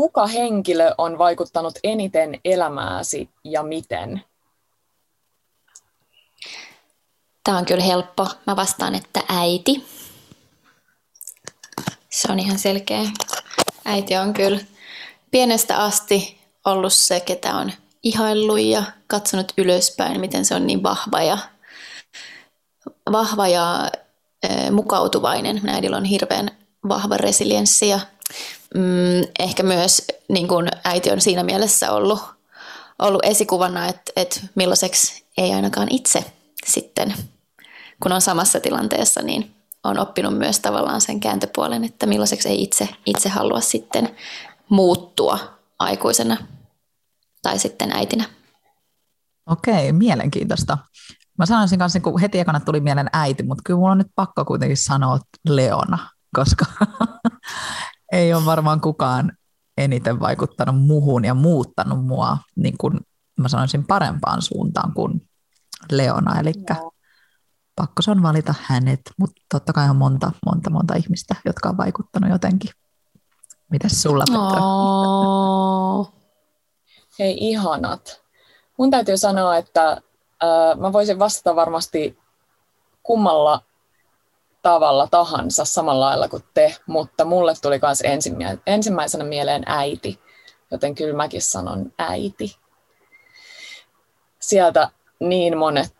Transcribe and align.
kuka 0.00 0.26
henkilö 0.26 0.94
on 0.98 1.18
vaikuttanut 1.18 1.78
eniten 1.84 2.40
elämääsi 2.44 3.30
ja 3.44 3.62
miten? 3.62 4.24
Tämä 7.44 7.58
on 7.58 7.66
kyllä 7.66 7.84
helppo. 7.84 8.26
Mä 8.46 8.56
vastaan, 8.56 8.94
että 8.94 9.20
äiti. 9.28 9.86
Se 12.10 12.32
on 12.32 12.38
ihan 12.38 12.58
selkeä. 12.58 13.00
Äiti 13.84 14.16
on 14.16 14.32
kyllä 14.32 14.60
pienestä 15.30 15.76
asti 15.76 16.40
ollut 16.64 16.92
se, 16.92 17.20
ketä 17.20 17.54
on 17.54 17.72
ihaillut 18.02 18.60
ja 18.60 18.82
katsonut 19.06 19.52
ylöspäin, 19.58 20.20
miten 20.20 20.44
se 20.44 20.54
on 20.54 20.66
niin 20.66 20.82
vahva 20.82 21.22
ja, 21.22 21.38
vahva 23.12 23.48
ja 23.48 23.90
e, 24.42 24.70
mukautuvainen. 24.70 25.68
Äidillä 25.68 25.96
on 25.96 26.04
hirveän 26.04 26.50
vahva 26.88 27.16
resilienssi 27.16 27.88
ja 27.88 28.00
mm, 28.74 29.28
ehkä 29.38 29.62
myös 29.62 30.06
niin 30.28 30.48
kun 30.48 30.68
äiti 30.84 31.10
on 31.10 31.20
siinä 31.20 31.44
mielessä 31.44 31.92
ollut, 31.92 32.20
ollut 32.98 33.24
esikuvana, 33.24 33.88
että, 33.88 34.12
että 34.16 34.40
millaiseksi 34.54 35.24
ei 35.38 35.52
ainakaan 35.52 35.88
itse 35.90 36.24
sitten, 36.66 37.14
kun 38.02 38.12
on 38.12 38.20
samassa 38.20 38.60
tilanteessa, 38.60 39.22
niin 39.22 39.54
on 39.84 39.98
oppinut 39.98 40.38
myös 40.38 40.60
tavallaan 40.60 41.00
sen 41.00 41.20
kääntöpuolen, 41.20 41.84
että 41.84 42.06
millaiseksi 42.06 42.48
ei 42.48 42.62
itse, 42.62 42.88
itse 43.06 43.28
halua 43.28 43.60
sitten 43.60 44.16
muuttua 44.68 45.38
aikuisena 45.78 46.36
tai 47.42 47.58
sitten 47.58 47.92
äitinä. 47.92 48.24
Okei, 49.46 49.92
mielenkiintoista. 49.92 50.78
Mä 51.38 51.46
sanoisin 51.46 51.78
kanssa, 51.78 52.00
kun 52.00 52.20
heti 52.20 52.38
ekana 52.38 52.60
tuli 52.60 52.80
mieleen 52.80 53.10
äiti, 53.12 53.42
mutta 53.42 53.62
kyllä 53.64 53.78
mulla 53.78 53.92
on 53.92 53.98
nyt 53.98 54.12
pakko 54.14 54.44
kuitenkin 54.44 54.76
sanoa 54.76 55.18
Leona, 55.48 55.98
koska 56.36 56.64
ei 58.12 58.34
ole 58.34 58.44
varmaan 58.44 58.80
kukaan 58.80 59.32
eniten 59.78 60.20
vaikuttanut 60.20 60.86
muhun 60.86 61.24
ja 61.24 61.34
muuttanut 61.34 62.06
mua, 62.06 62.38
niin 62.56 62.78
kuin 62.78 63.00
mä 63.40 63.48
sanoisin, 63.48 63.86
parempaan 63.86 64.42
suuntaan 64.42 64.94
kuin 64.94 65.28
Leona. 65.92 66.40
Eli 66.40 66.52
no. 66.70 66.92
pakko 67.76 68.02
se 68.02 68.10
on 68.10 68.22
valita 68.22 68.54
hänet, 68.62 69.00
mutta 69.18 69.42
totta 69.52 69.72
kai 69.72 69.90
on 69.90 69.96
monta, 69.96 70.32
monta, 70.46 70.70
monta 70.70 70.94
ihmistä, 70.94 71.34
jotka 71.44 71.68
on 71.68 71.76
vaikuttanut 71.76 72.30
jotenkin. 72.30 72.70
Mitäs 73.70 74.02
sulla, 74.02 74.24
Petra? 74.28 74.64
Oh. 74.64 76.12
Hei, 77.18 77.36
ihanat. 77.40 78.22
Mun 78.78 78.90
täytyy 78.90 79.16
sanoa, 79.16 79.56
että 79.56 79.90
äh, 79.90 80.78
mä 80.80 80.92
voisin 80.92 81.18
vastata 81.18 81.56
varmasti 81.56 82.18
kummalla 83.02 83.62
tavalla 84.62 85.08
tahansa 85.10 85.64
samalla 85.64 86.06
lailla 86.06 86.28
kuin 86.28 86.44
te, 86.54 86.76
mutta 86.86 87.24
mulle 87.24 87.54
tuli 87.62 87.80
myös 87.82 88.02
ensimmäisenä 88.66 89.24
mieleen 89.24 89.62
äiti, 89.66 90.20
joten 90.70 90.94
kyllä 90.94 91.16
mäkin 91.16 91.42
sanon 91.42 91.92
äiti. 91.98 92.56
Sieltä 94.40 94.88
niin 95.20 95.58
monet 95.58 95.94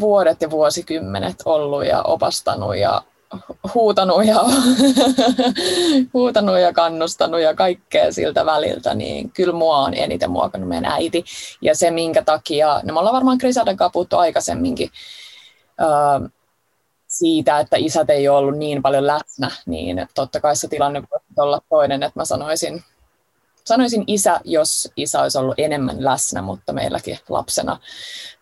vuodet 0.00 0.42
ja 0.42 0.50
vuosikymmenet 0.50 1.36
ollut 1.44 1.86
ja 1.86 2.02
opastanut 2.02 2.76
ja 2.76 3.02
huutanut 3.74 4.24
ja, 4.24 4.40
huutanut 6.14 6.58
ja 6.58 6.72
kannustanut 6.72 7.40
ja 7.40 7.54
kaikkea 7.54 8.12
siltä 8.12 8.46
väliltä, 8.46 8.94
niin 8.94 9.30
kyllä 9.30 9.52
mua 9.52 9.76
on 9.78 9.94
eniten 9.94 10.30
muokannut 10.30 10.68
meidän 10.68 10.92
äiti. 10.92 11.24
Ja 11.60 11.76
se, 11.76 11.90
minkä 11.90 12.22
takia, 12.22 12.80
no 12.84 12.94
me 12.94 13.00
ollaan 13.00 13.14
varmaan 13.14 13.38
Krisaden 13.38 13.76
kanssa 13.76 13.92
puhuttu 13.92 14.16
aikaisemminkin, 14.16 14.90
uh, 15.80 16.28
siitä, 17.12 17.60
että 17.60 17.76
isät 17.76 18.10
ei 18.10 18.28
ole 18.28 18.38
ollut 18.38 18.58
niin 18.58 18.82
paljon 18.82 19.06
läsnä, 19.06 19.50
niin 19.66 20.08
totta 20.14 20.40
kai 20.40 20.56
se 20.56 20.68
tilanne 20.68 21.02
voisi 21.10 21.26
olla 21.38 21.60
toinen, 21.68 22.02
että 22.02 22.20
mä 22.20 22.24
sanoisin, 22.24 22.84
sanoisin 23.64 24.04
isä, 24.06 24.40
jos 24.44 24.92
isä 24.96 25.22
olisi 25.22 25.38
ollut 25.38 25.58
enemmän 25.58 26.04
läsnä, 26.04 26.42
mutta 26.42 26.72
meilläkin 26.72 27.18
lapsena 27.28 27.78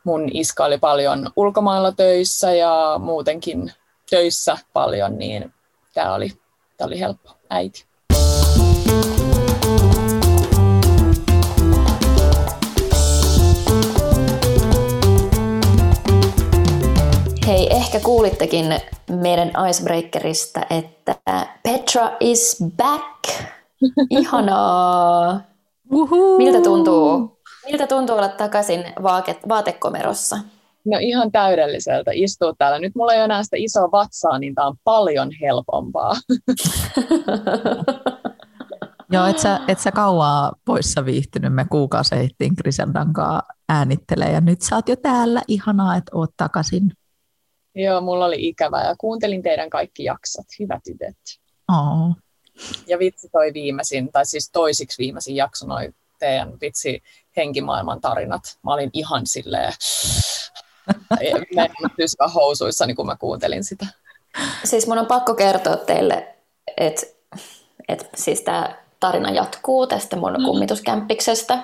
mun 0.05 0.29
iska 0.33 0.65
oli 0.65 0.79
paljon 0.79 1.31
ulkomailla 1.37 1.93
töissä 1.93 2.53
ja 2.53 2.95
muutenkin 2.99 3.73
töissä 4.11 4.59
paljon, 4.73 5.19
niin 5.19 5.55
tämä 5.95 6.15
oli, 6.15 6.33
tämä 6.77 6.87
oli 6.87 7.01
helppo 7.01 7.31
äiti. 7.51 7.90
Hei, 17.51 17.67
ehkä 17.71 18.01
kuulittekin 18.01 18.67
meidän 19.11 19.53
icebreakerista, 19.69 20.61
että 20.71 21.17
Petra 21.63 22.11
is 22.21 22.65
back. 22.77 23.25
Ihanaa. 24.11 25.41
Miltä 26.39 26.61
tuntuu? 26.61 27.39
Miltä 27.67 27.87
tuntuu 27.87 28.17
olla 28.17 28.29
takaisin 28.29 28.81
vaake- 28.81 29.49
vaatekomerossa? 29.49 30.37
No 30.85 30.99
ihan 31.01 31.33
täydelliseltä 31.33 32.11
istua 32.15 32.53
täällä. 32.59 32.79
Nyt 32.79 32.95
mulla 32.95 33.13
ei 33.13 33.19
ole 33.19 33.25
enää 33.25 33.43
sitä 33.43 33.57
isoa 33.59 33.91
vatsaa, 33.93 34.39
niin 34.39 34.55
tämä 34.55 34.67
on 34.67 34.77
paljon 34.85 35.31
helpompaa. 35.41 36.13
Joo, 39.13 39.27
et 39.27 39.39
sä, 39.39 39.61
et 39.69 39.79
sä 39.79 39.93
kauaa 39.93 40.53
poissa 40.65 41.05
viihtynyt. 41.05 41.55
Me 41.55 41.65
kuukausi 41.65 42.15
ehdittiin 42.15 42.53
Griseldan 42.63 43.13
kanssa 43.13 43.43
äänittelee 43.69 44.33
ja 44.33 44.41
nyt 44.41 44.63
sä 44.63 44.77
oot 44.77 44.89
jo 44.89 44.97
täällä. 44.97 45.43
Ihanaa, 45.49 45.97
että 45.97 46.11
oot 46.15 46.31
takaisin. 46.37 46.93
Joo, 47.75 48.01
mulla 48.01 48.25
oli 48.25 48.49
ikävää 48.49 48.89
ja 48.89 48.95
kuuntelin 48.99 49.43
teidän 49.43 49.71
kaikki 49.71 50.05
jaksot. 50.05 50.47
Hyvät 50.59 50.83
tytöt. 50.85 51.17
Oh. 51.69 52.17
Ja 52.87 52.99
vitsi 52.99 53.29
toi 53.29 53.55
viimeisin, 53.55 54.13
tai 54.13 54.27
siis 54.27 54.51
toisiksi 54.51 54.99
viimeisin 54.99 55.37
jakso, 55.37 55.67
noi 55.67 55.93
teidän 56.19 56.53
vitsi 56.61 57.03
henkimaailman 57.37 58.01
tarinat. 58.01 58.43
Mä 58.63 58.75
olin 58.75 58.91
ihan 58.93 59.27
silleen, 59.27 59.73
mä 61.55 61.65
en 61.65 62.31
housuissa, 62.35 62.87
niin 62.87 62.97
kun 62.97 63.07
mä 63.07 63.17
kuuntelin 63.17 63.65
sitä. 63.65 63.87
Siis 64.65 64.87
mun 64.87 64.99
on 64.99 65.07
pakko 65.07 65.35
kertoa 65.35 65.77
teille, 65.77 66.35
että, 66.77 67.03
että 67.89 68.07
siis 68.15 68.41
tämä 68.41 68.77
tarina 69.01 69.31
jatkuu 69.31 69.87
tästä 69.87 70.17
mun 70.17 70.33
mm. 70.33 70.45
kummituskämppiksestä. 70.45 71.59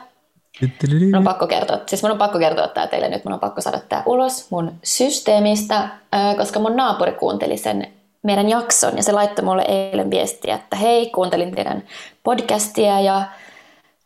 Mun 1.07 1.15
on 1.17 1.25
pakko 1.25 1.47
kertoa, 1.47 1.79
siis 1.87 2.03
mun 2.03 2.13
on 2.13 2.19
pakko 2.19 2.39
kertoa 2.39 2.69
tämä 2.69 2.87
teille 2.87 3.09
nyt, 3.09 3.25
mun 3.25 3.35
on 3.35 3.41
pakko 3.41 3.61
saada 3.61 3.81
tämä 3.89 4.03
ulos 4.07 4.51
mun 4.51 4.73
systeemistä, 4.85 5.89
koska 6.37 6.61
mun 6.61 6.77
naapuri 6.77 7.13
kuunteli 7.13 7.57
sen 7.57 7.93
meidän 8.23 8.49
jakson 8.49 8.97
ja 8.97 9.03
se 9.03 9.13
laittoi 9.13 9.45
mulle 9.45 9.65
eilen 9.69 10.11
viestiä, 10.11 10.55
että 10.55 10.77
hei, 10.77 11.11
kuuntelin 11.11 11.55
teidän 11.55 11.83
podcastia 12.23 13.01
ja, 13.01 13.23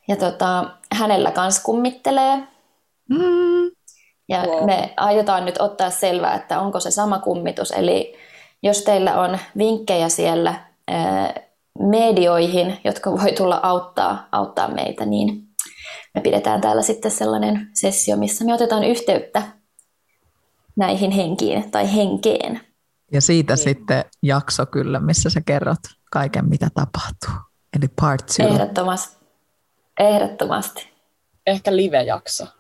ja 0.09 0.17
tota, 0.17 0.65
hänellä 0.93 1.31
kans 1.31 1.63
kummittelee. 1.63 2.37
Mm. 3.09 3.71
Ja 4.29 4.45
wow. 4.47 4.65
me 4.65 4.95
aiotaan 4.97 5.45
nyt 5.45 5.61
ottaa 5.61 5.91
selvää, 5.91 6.35
että 6.35 6.61
onko 6.61 6.81
se 6.81 6.91
sama 6.91 7.19
kummitus. 7.19 7.71
Eli 7.71 8.15
jos 8.63 8.83
teillä 8.83 9.21
on 9.21 9.39
vinkkejä 9.59 10.09
siellä 10.09 10.55
medioihin, 11.79 12.79
jotka 12.85 13.13
voi 13.13 13.33
tulla 13.33 13.61
auttaa, 13.63 14.29
auttaa 14.33 14.69
meitä, 14.69 15.07
niin 15.07 15.50
me 16.15 16.21
pidetään 16.21 16.61
täällä 16.61 16.83
sitten 16.83 17.11
sellainen 17.11 17.71
sessio, 17.75 18.17
missä 18.17 18.45
me 18.45 18.55
otetaan 18.55 18.85
yhteyttä 18.85 19.43
näihin 20.77 21.11
henkiin 21.11 21.71
tai 21.71 21.95
henkeen. 21.95 22.61
Ja 23.13 23.21
siitä 23.21 23.55
niin. 23.55 23.65
sitten 23.65 24.05
jakso 24.23 24.67
kyllä, 24.67 25.01
missä 25.01 25.31
sä 25.31 25.41
kerrot 25.41 25.79
kaiken, 26.11 26.49
mitä 26.49 26.69
tapahtuu. 26.75 27.51
Eli 27.77 27.89
part 28.01 28.27
two. 28.27 28.47
Ehdottomasti. 28.47 29.17
Ehdottomasti. 30.01 30.91
Ehkä 31.47 31.77
live-jakso. 31.77 32.47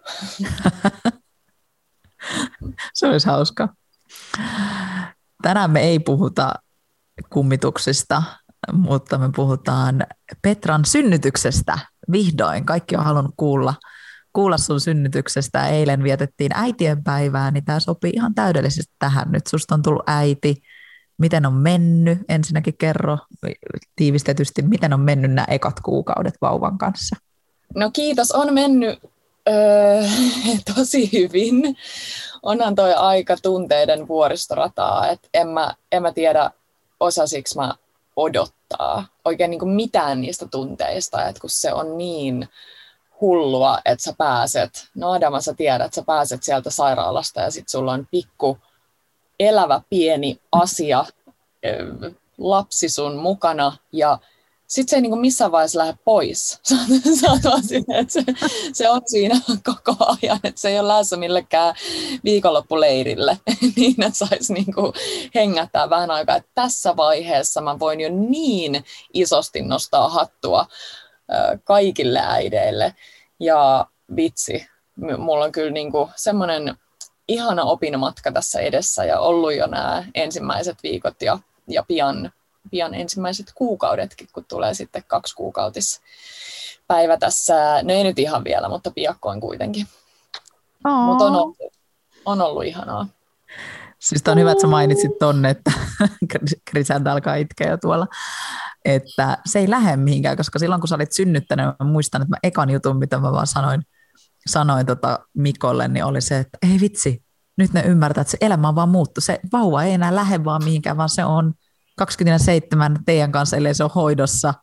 Se 2.95 3.07
olisi 3.07 3.27
hauska. 3.27 3.69
Tänään 5.43 5.71
me 5.71 5.81
ei 5.81 5.99
puhuta 5.99 6.55
kummituksista, 7.31 8.23
mutta 8.73 9.19
me 9.19 9.31
puhutaan 9.37 10.07
Petran 10.43 10.85
synnytyksestä 10.85 11.79
vihdoin. 12.13 12.67
Kaikki 12.67 12.97
on 12.97 13.05
halunnut 13.05 13.35
kuulla, 13.37 13.75
kuulla 14.33 14.59
sun 14.59 14.81
synnytyksestä. 14.81 15.69
Eilen 15.69 16.03
vietettiin 16.03 16.51
äitienpäivää, 16.55 17.51
niin 17.51 17.65
tämä 17.65 17.81
sopii 17.81 18.13
ihan 18.15 18.35
täydellisesti 18.35 18.95
tähän 18.99 19.33
nyt. 19.33 19.47
Susta 19.47 19.75
on 19.75 19.83
tullut 19.83 20.03
äiti. 20.07 20.63
Miten 21.19 21.47
on 21.47 21.53
mennyt? 21.53 22.19
Ensinnäkin 22.29 22.77
kerro 22.79 23.19
tiivistetysti, 23.97 24.63
miten 24.63 24.93
on 24.93 25.01
mennyt 25.01 25.33
nämä 25.33 25.47
ekat 25.51 25.81
kuukaudet 25.81 26.35
vauvan 26.41 26.79
kanssa? 26.79 27.17
No 27.75 27.91
kiitos, 27.93 28.33
on 28.33 28.55
mennyt 28.55 28.99
öö, 29.49 30.03
tosi 30.75 31.13
hyvin. 31.13 31.77
Onhan 32.43 32.75
toi 32.75 32.95
aika 32.95 33.37
tunteiden 33.43 34.09
vuoristorataa, 34.09 35.09
että 35.09 35.29
en 35.35 35.49
mä, 35.49 35.75
en 35.93 36.03
mä 36.03 36.13
tiedä, 36.13 36.51
osasiksi 37.01 37.57
mä 37.57 37.75
odottaa 38.21 39.07
oikein 39.25 39.51
niin 39.51 39.59
kuin 39.59 39.71
mitään 39.71 40.21
niistä 40.21 40.47
tunteista, 40.51 41.29
että 41.29 41.41
kun 41.41 41.51
se 41.51 41.73
on 41.73 41.99
niin 41.99 42.49
hullua, 43.21 43.79
että 43.85 44.05
sä 44.05 44.15
pääset, 44.19 44.89
no 44.95 45.13
Adama 45.13 45.41
sä 45.41 45.55
tiedät, 45.55 45.95
sä 45.95 46.03
pääset 46.03 46.43
sieltä 46.43 46.71
sairaalasta 46.71 47.41
ja 47.41 47.51
sitten 47.51 47.71
sulla 47.71 47.93
on 47.93 48.07
pikku 48.11 48.59
elävä 49.41 49.81
pieni 49.91 50.41
asia, 50.53 51.05
lapsi 52.39 52.89
sun 52.89 53.17
mukana 53.17 53.77
ja 53.93 54.19
sitten 54.71 54.91
se 54.91 54.97
ei 54.97 55.03
niin 55.03 55.11
kuin 55.11 55.21
missään 55.21 55.53
vaiheessa 55.53 55.79
lähde 55.79 55.99
pois. 56.05 56.61
Sinne, 57.69 57.99
että 57.99 58.13
se, 58.13 58.25
se 58.73 58.91
on 58.91 59.01
siinä 59.07 59.41
koko 59.85 59.97
ajan, 60.23 60.41
että 60.45 60.61
se 60.61 60.69
ei 60.69 60.79
ole 60.79 60.89
lähdössä 60.89 61.17
millekään 61.17 61.75
viikonloppuleirille, 62.25 63.39
niin 63.77 64.03
että 64.03 64.19
saisi 64.19 64.53
niin 64.53 64.67
hengättää 65.35 65.91
vähän 65.91 66.11
aikaa. 66.11 66.37
Että 66.37 66.51
tässä 66.55 66.97
vaiheessa 66.97 67.61
mä 67.61 67.79
voin 67.79 68.01
jo 68.01 68.09
niin 68.13 68.85
isosti 69.15 69.63
nostaa 69.63 70.09
hattua 70.09 70.67
kaikille 71.65 72.21
äideille. 72.23 72.95
Ja 73.41 73.87
vitsi, 74.17 74.67
mulla 75.19 75.45
on 75.45 75.53
kyllä 75.53 75.71
niin 75.71 75.93
semmoinen 76.17 76.77
ihana 77.29 77.63
opinmatka 77.63 78.33
tässä 78.33 78.61
edessä 78.61 79.05
ja 79.05 79.21
ollut 79.21 79.55
jo 79.55 79.67
nämä 79.67 80.05
ensimmäiset 80.15 80.83
viikot 80.83 81.23
ja, 81.23 81.39
ja 81.69 81.83
pian 81.89 82.33
pian 82.71 82.95
ensimmäiset 82.95 83.53
kuukaudetkin, 83.55 84.29
kun 84.33 84.45
tulee 84.49 84.75
sitten 84.75 85.05
kaksi 85.07 85.35
kuukautis 85.35 86.01
päivä 86.87 87.17
tässä, 87.17 87.83
no 87.83 87.93
ei 87.93 88.05
nyt 88.05 88.19
ihan 88.19 88.45
vielä, 88.45 88.69
mutta 88.69 88.91
piakkoin 88.91 89.41
kuitenkin. 89.41 89.87
Mutta 90.85 91.25
on 91.25 91.37
ollut, 91.37 91.57
on 92.25 92.41
ollut 92.41 92.65
ihanaa. 92.65 93.07
Siis 93.99 94.23
on 94.29 94.39
hyvä, 94.39 94.53
että 94.53 94.63
sä 94.63 94.67
mainitsit 94.67 95.19
tonne, 95.19 95.51
että 95.51 95.73
Krisäntä 96.71 97.13
alkaa 97.13 97.35
itkeä 97.35 97.71
jo 97.71 97.77
tuolla, 97.77 98.07
että 98.85 99.39
se 99.47 99.59
ei 99.59 99.71
lähde 99.71 99.97
mihinkään, 99.97 100.37
koska 100.37 100.59
silloin 100.59 100.81
kun 100.81 100.89
sä 100.89 100.95
olit 100.95 101.13
synnyttänyt, 101.13 101.67
mä 101.67 101.87
muistan, 101.87 102.23
että 102.23 102.31
mä 102.31 102.37
ekan 102.43 102.71
jutun, 102.71 102.99
mitä 102.99 103.19
mä 103.19 103.33
vaan 103.33 103.47
sanoin, 103.47 103.83
sanoin 104.47 104.87
tota 104.87 105.19
Mikolle, 105.35 105.89
niin 105.89 106.05
oli 106.05 106.21
se, 106.21 106.39
että 106.39 106.59
ei 106.63 106.81
vitsi, 106.81 107.25
nyt 107.57 107.73
ne 107.73 107.81
ymmärtää, 107.81 108.23
että 108.23 108.31
se 108.31 108.39
elämä 108.41 108.69
on 108.69 108.75
vaan 108.75 108.89
muuttu. 108.89 109.21
Se 109.21 109.41
vauva 109.53 109.83
ei 109.83 109.93
enää 109.93 110.15
lähde 110.15 110.45
vaan 110.45 110.65
mihinkään, 110.65 110.97
vaan 110.97 111.09
se 111.09 111.25
on 111.25 111.55
27 112.01 112.99
teidän 113.07 113.33
kanssa, 113.33 113.57
ellei 113.57 113.75
se 113.75 113.85
on 113.85 113.91
hoidossa 113.95 114.55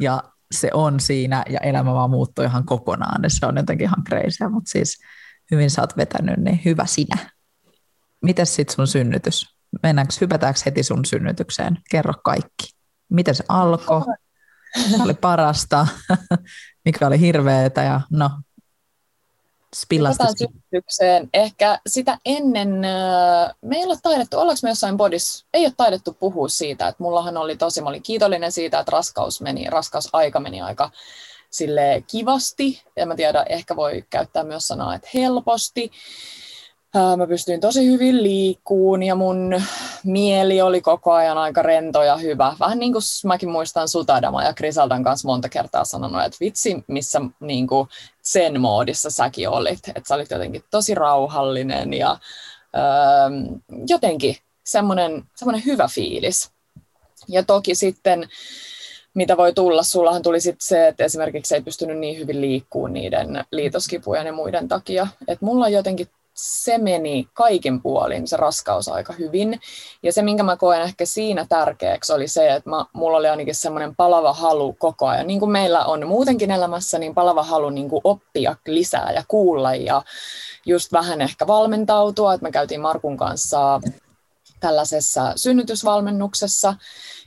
ja 0.00 0.22
se 0.54 0.70
on 0.74 1.00
siinä 1.00 1.42
ja 1.48 1.60
elämä 1.60 1.94
vaan 1.94 2.10
muuttuu 2.10 2.44
ihan 2.44 2.66
kokonaan. 2.66 3.24
Se 3.28 3.46
on 3.46 3.56
jotenkin 3.56 3.84
ihan 3.84 4.04
crazy, 4.04 4.48
mutta 4.48 4.70
siis 4.70 4.98
hyvin 5.50 5.70
sä 5.70 5.82
oot 5.82 5.96
vetänyt, 5.96 6.36
niin 6.36 6.60
hyvä 6.64 6.86
sinä. 6.86 7.30
Miten 8.22 8.46
sitten 8.46 8.74
sun 8.74 8.86
synnytys? 8.86 9.56
Mennäänkö, 9.82 10.14
hypätäänkö 10.20 10.60
heti 10.66 10.82
sun 10.82 11.04
synnytykseen? 11.04 11.78
Kerro 11.90 12.14
kaikki. 12.24 12.76
Miten 13.08 13.34
se 13.34 13.44
alkoi? 13.48 14.02
Mikä 14.90 15.02
oli 15.02 15.14
parasta? 15.14 15.86
Mikä 16.84 17.06
oli 17.06 17.20
hirveetä? 17.20 17.82
Ja 17.82 18.00
no, 18.10 18.30
Spillasta. 19.80 20.24
synnytykseen. 20.38 21.28
Ehkä 21.34 21.78
sitä 21.86 22.18
ennen, 22.24 22.68
me 23.62 23.76
ei 23.76 23.84
ole 23.84 23.96
taidettu, 24.02 24.38
ollaanko 24.38 24.60
me 24.62 24.68
jossain 24.68 24.96
bodis, 24.96 25.46
ei 25.54 25.64
ole 25.64 25.72
taidettu 25.76 26.12
puhua 26.12 26.48
siitä, 26.48 26.88
että 26.88 27.02
mullahan 27.02 27.36
oli 27.36 27.56
tosi, 27.56 27.80
mä 27.80 27.88
olin 27.88 28.02
kiitollinen 28.02 28.52
siitä, 28.52 28.78
että 28.78 28.92
raskaus 28.92 29.40
meni, 29.40 29.70
raskausaika 29.70 30.40
meni 30.40 30.60
aika 30.60 30.90
sille 31.50 32.04
kivasti, 32.10 32.82
en 32.96 33.08
mä 33.08 33.14
tiedä, 33.14 33.46
ehkä 33.48 33.76
voi 33.76 34.04
käyttää 34.10 34.44
myös 34.44 34.68
sanaa, 34.68 34.94
että 34.94 35.08
helposti. 35.14 35.90
Mä 37.16 37.26
pystyin 37.26 37.60
tosi 37.60 37.86
hyvin 37.86 38.22
liikkuun 38.22 39.02
ja 39.02 39.14
mun 39.14 39.62
mieli 40.04 40.60
oli 40.60 40.80
koko 40.80 41.12
ajan 41.12 41.38
aika 41.38 41.62
rento 41.62 42.02
ja 42.02 42.16
hyvä. 42.16 42.56
Vähän 42.60 42.78
niin 42.78 42.92
kuin 42.92 43.02
mäkin 43.24 43.48
muistan 43.48 43.88
Sutadama 43.88 44.44
ja 44.44 44.54
Krisaldan 44.54 45.04
kanssa 45.04 45.28
monta 45.28 45.48
kertaa 45.48 45.84
sanonut, 45.84 46.24
että 46.24 46.36
vitsi, 46.40 46.84
missä 46.86 47.20
niin 47.40 47.66
kuin 47.66 47.88
sen 48.22 48.60
moodissa 48.60 49.10
säkin 49.10 49.48
olit. 49.48 49.88
Että 49.88 50.08
sä 50.08 50.14
olit 50.14 50.30
jotenkin 50.30 50.64
tosi 50.70 50.94
rauhallinen 50.94 51.94
ja 51.94 52.18
öö, 52.76 52.82
jotenkin 53.88 54.36
semmoinen, 54.64 55.24
semmoinen 55.34 55.64
hyvä 55.64 55.88
fiilis. 55.88 56.50
Ja 57.28 57.42
toki 57.42 57.74
sitten 57.74 58.28
mitä 59.14 59.36
voi 59.36 59.52
tulla, 59.52 59.82
sullahan 59.82 60.22
tuli 60.22 60.40
sitten 60.40 60.66
se, 60.66 60.88
että 60.88 61.04
esimerkiksi 61.04 61.54
ei 61.54 61.62
pystynyt 61.62 61.98
niin 61.98 62.18
hyvin 62.18 62.40
liikkuun 62.40 62.92
niiden 62.92 63.44
liitoskipujen 63.52 64.26
ja 64.26 64.32
muiden 64.32 64.68
takia. 64.68 65.06
Että 65.28 65.44
mulla 65.44 65.68
jotenkin 65.68 66.08
se 66.36 66.78
meni 66.78 67.28
kaikin 67.32 67.82
puolin, 67.82 68.28
se 68.28 68.36
raskaus 68.36 68.88
aika 68.88 69.12
hyvin. 69.12 69.60
Ja 70.02 70.12
se, 70.12 70.22
minkä 70.22 70.42
mä 70.42 70.56
koen 70.56 70.82
ehkä 70.82 71.06
siinä 71.06 71.46
tärkeäksi, 71.48 72.12
oli 72.12 72.28
se, 72.28 72.54
että 72.54 72.70
mä, 72.70 72.84
mulla 72.92 73.18
oli 73.18 73.28
ainakin 73.28 73.54
semmoinen 73.54 73.96
palava 73.96 74.32
halu 74.32 74.72
koko 74.72 75.06
ajan. 75.06 75.26
Niin 75.26 75.40
kuin 75.40 75.52
meillä 75.52 75.84
on 75.84 76.06
muutenkin 76.06 76.50
elämässä, 76.50 76.98
niin 76.98 77.14
palava 77.14 77.42
halu 77.42 77.70
niin 77.70 77.88
kuin 77.88 78.00
oppia 78.04 78.56
lisää 78.66 79.12
ja 79.12 79.24
kuulla 79.28 79.74
ja 79.74 80.02
just 80.66 80.92
vähän 80.92 81.20
ehkä 81.20 81.46
valmentautua. 81.46 82.34
Että 82.34 82.42
me 82.42 82.50
käytiin 82.52 82.80
Markun 82.80 83.16
kanssa 83.16 83.80
tällaisessa 84.60 85.32
synnytysvalmennuksessa. 85.36 86.74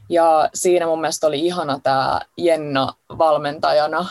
Ja 0.10 0.50
siinä 0.54 0.86
mun 0.86 1.02
mielestä 1.02 1.28
oli 1.28 1.40
ihana 1.40 1.80
tämä 1.84 2.22
Jenna 2.38 2.94
valmentajana 3.18 4.06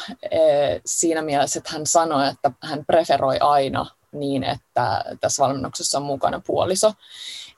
siinä 0.87 1.23
mielessä, 1.23 1.59
että 1.59 1.71
hän 1.73 1.87
sanoi, 1.87 2.29
että 2.29 2.53
hän 2.63 2.85
preferoi 2.85 3.39
aina 3.41 3.87
niin, 4.13 4.45
että 4.45 5.05
tässä 5.21 5.43
valmennuksessa 5.43 5.99
on 5.99 6.05
mukana 6.05 6.41
puoliso. 6.47 6.93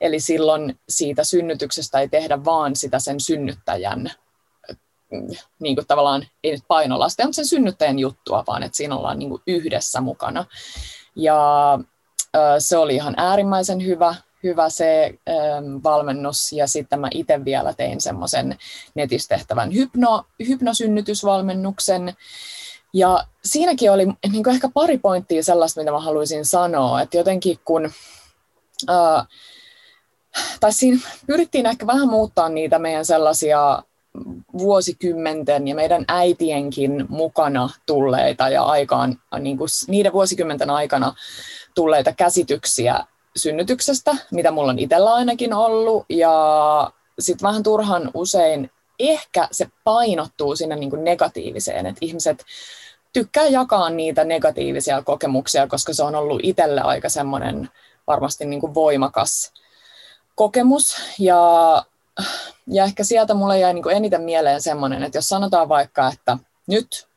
Eli 0.00 0.20
silloin 0.20 0.78
siitä 0.88 1.24
synnytyksestä 1.24 2.00
ei 2.00 2.08
tehdä 2.08 2.44
vaan 2.44 2.76
sitä 2.76 2.98
sen 2.98 3.20
synnyttäjän 3.20 4.10
niin 5.58 5.76
kuin 5.76 5.86
tavallaan, 5.86 6.26
ei 6.44 6.52
nyt 6.52 6.64
painolasta, 6.68 7.22
mutta 7.22 7.36
sen 7.36 7.46
synnyttäjän 7.46 7.98
juttua, 7.98 8.44
vaan 8.46 8.62
että 8.62 8.76
siinä 8.76 8.96
ollaan 8.96 9.18
niin 9.18 9.28
kuin 9.28 9.42
yhdessä 9.46 10.00
mukana. 10.00 10.44
Ja 11.16 11.78
se 12.58 12.76
oli 12.76 12.94
ihan 12.94 13.14
äärimmäisen 13.16 13.84
hyvä, 13.84 14.14
hyvä 14.42 14.68
se 14.68 15.14
valmennus, 15.84 16.52
ja 16.52 16.66
sitten 16.66 17.00
mä 17.00 17.08
itse 17.14 17.44
vielä 17.44 17.72
tein 17.72 18.00
semmoisen 18.00 18.58
netistä 18.94 19.36
tehtävän 19.36 19.74
hypno, 19.74 20.24
hypnosynnytysvalmennuksen, 20.48 22.14
ja 22.92 23.24
siinäkin 23.44 23.92
oli 23.92 24.06
niin 24.06 24.44
kuin 24.44 24.54
ehkä 24.54 24.68
pari 24.74 24.98
pointtia 24.98 25.42
sellaista, 25.42 25.80
mitä 25.80 25.90
mä 25.90 26.00
haluaisin 26.00 26.44
sanoa, 26.44 27.02
että 27.02 27.16
jotenkin 27.16 27.58
kun, 27.64 27.90
ää, 28.88 29.24
tai 30.60 30.72
siinä 30.72 30.98
pyrittiin 31.26 31.66
ehkä 31.66 31.86
vähän 31.86 32.08
muuttaa 32.08 32.48
niitä 32.48 32.78
meidän 32.78 33.04
sellaisia 33.04 33.82
vuosikymmenten 34.58 35.68
ja 35.68 35.74
meidän 35.74 36.04
äitienkin 36.08 37.06
mukana 37.08 37.68
tulleita 37.86 38.48
ja 38.48 38.62
aikaan, 38.62 39.20
niin 39.38 39.58
kuin 39.58 39.68
niiden 39.88 40.12
vuosikymmenten 40.12 40.70
aikana 40.70 41.14
tulleita 41.74 42.12
käsityksiä 42.12 43.04
synnytyksestä, 43.36 44.16
mitä 44.30 44.50
mulla 44.50 44.70
on 44.70 44.78
itsellä 44.78 45.14
ainakin 45.14 45.54
ollut, 45.54 46.06
ja 46.08 46.32
sitten 47.18 47.46
vähän 47.46 47.62
turhan 47.62 48.10
usein 48.14 48.70
ehkä 48.98 49.48
se 49.52 49.66
painottuu 49.84 50.56
sinne 50.56 50.76
niin 50.76 50.90
kuin 50.90 51.04
negatiiviseen, 51.04 51.86
että 51.86 51.98
ihmiset 52.00 52.44
tykkää 53.12 53.44
jakaa 53.46 53.90
niitä 53.90 54.24
negatiivisia 54.24 55.02
kokemuksia, 55.02 55.66
koska 55.66 55.92
se 55.92 56.02
on 56.02 56.14
ollut 56.14 56.40
itselle 56.42 56.80
aika 56.80 57.08
semmoinen 57.08 57.68
varmasti 58.06 58.46
niin 58.46 58.60
kuin 58.60 58.74
voimakas 58.74 59.52
kokemus. 60.34 60.96
Ja, 61.18 61.42
ja 62.66 62.84
ehkä 62.84 63.04
sieltä 63.04 63.34
mulle 63.34 63.58
jäi 63.58 63.74
niin 63.74 63.82
kuin 63.82 63.96
eniten 63.96 64.22
mieleen 64.22 64.62
semmoinen, 64.62 65.02
että 65.02 65.18
jos 65.18 65.28
sanotaan 65.28 65.68
vaikka, 65.68 66.08
että 66.12 66.38
nyt 66.66 67.08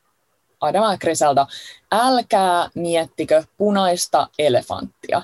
Adama 0.61 0.97
Griselda, 0.97 1.47
älkää 1.91 2.69
miettikö 2.75 3.43
punaista 3.57 4.27
elefanttia 4.39 5.21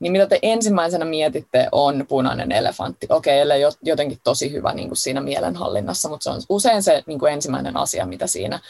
niin 0.00 0.12
mitä 0.12 0.26
te 0.26 0.38
ensimmäisenä 0.42 1.04
mietitte 1.04 1.68
on 1.72 2.04
punainen 2.08 2.52
elefantti. 2.52 3.06
Okei, 3.10 3.40
ellei 3.40 3.62
jotenkin 3.82 4.18
tosi 4.24 4.52
hyvä 4.52 4.72
niin 4.72 4.88
kuin 4.88 4.96
siinä 4.96 5.20
mielenhallinnassa, 5.20 6.08
mutta 6.08 6.24
se 6.24 6.30
on 6.30 6.40
usein 6.48 6.82
se 6.82 7.02
niin 7.06 7.18
kuin 7.18 7.32
ensimmäinen 7.32 7.76
asia, 7.76 8.06
mitä 8.06 8.26
siinä 8.26 8.60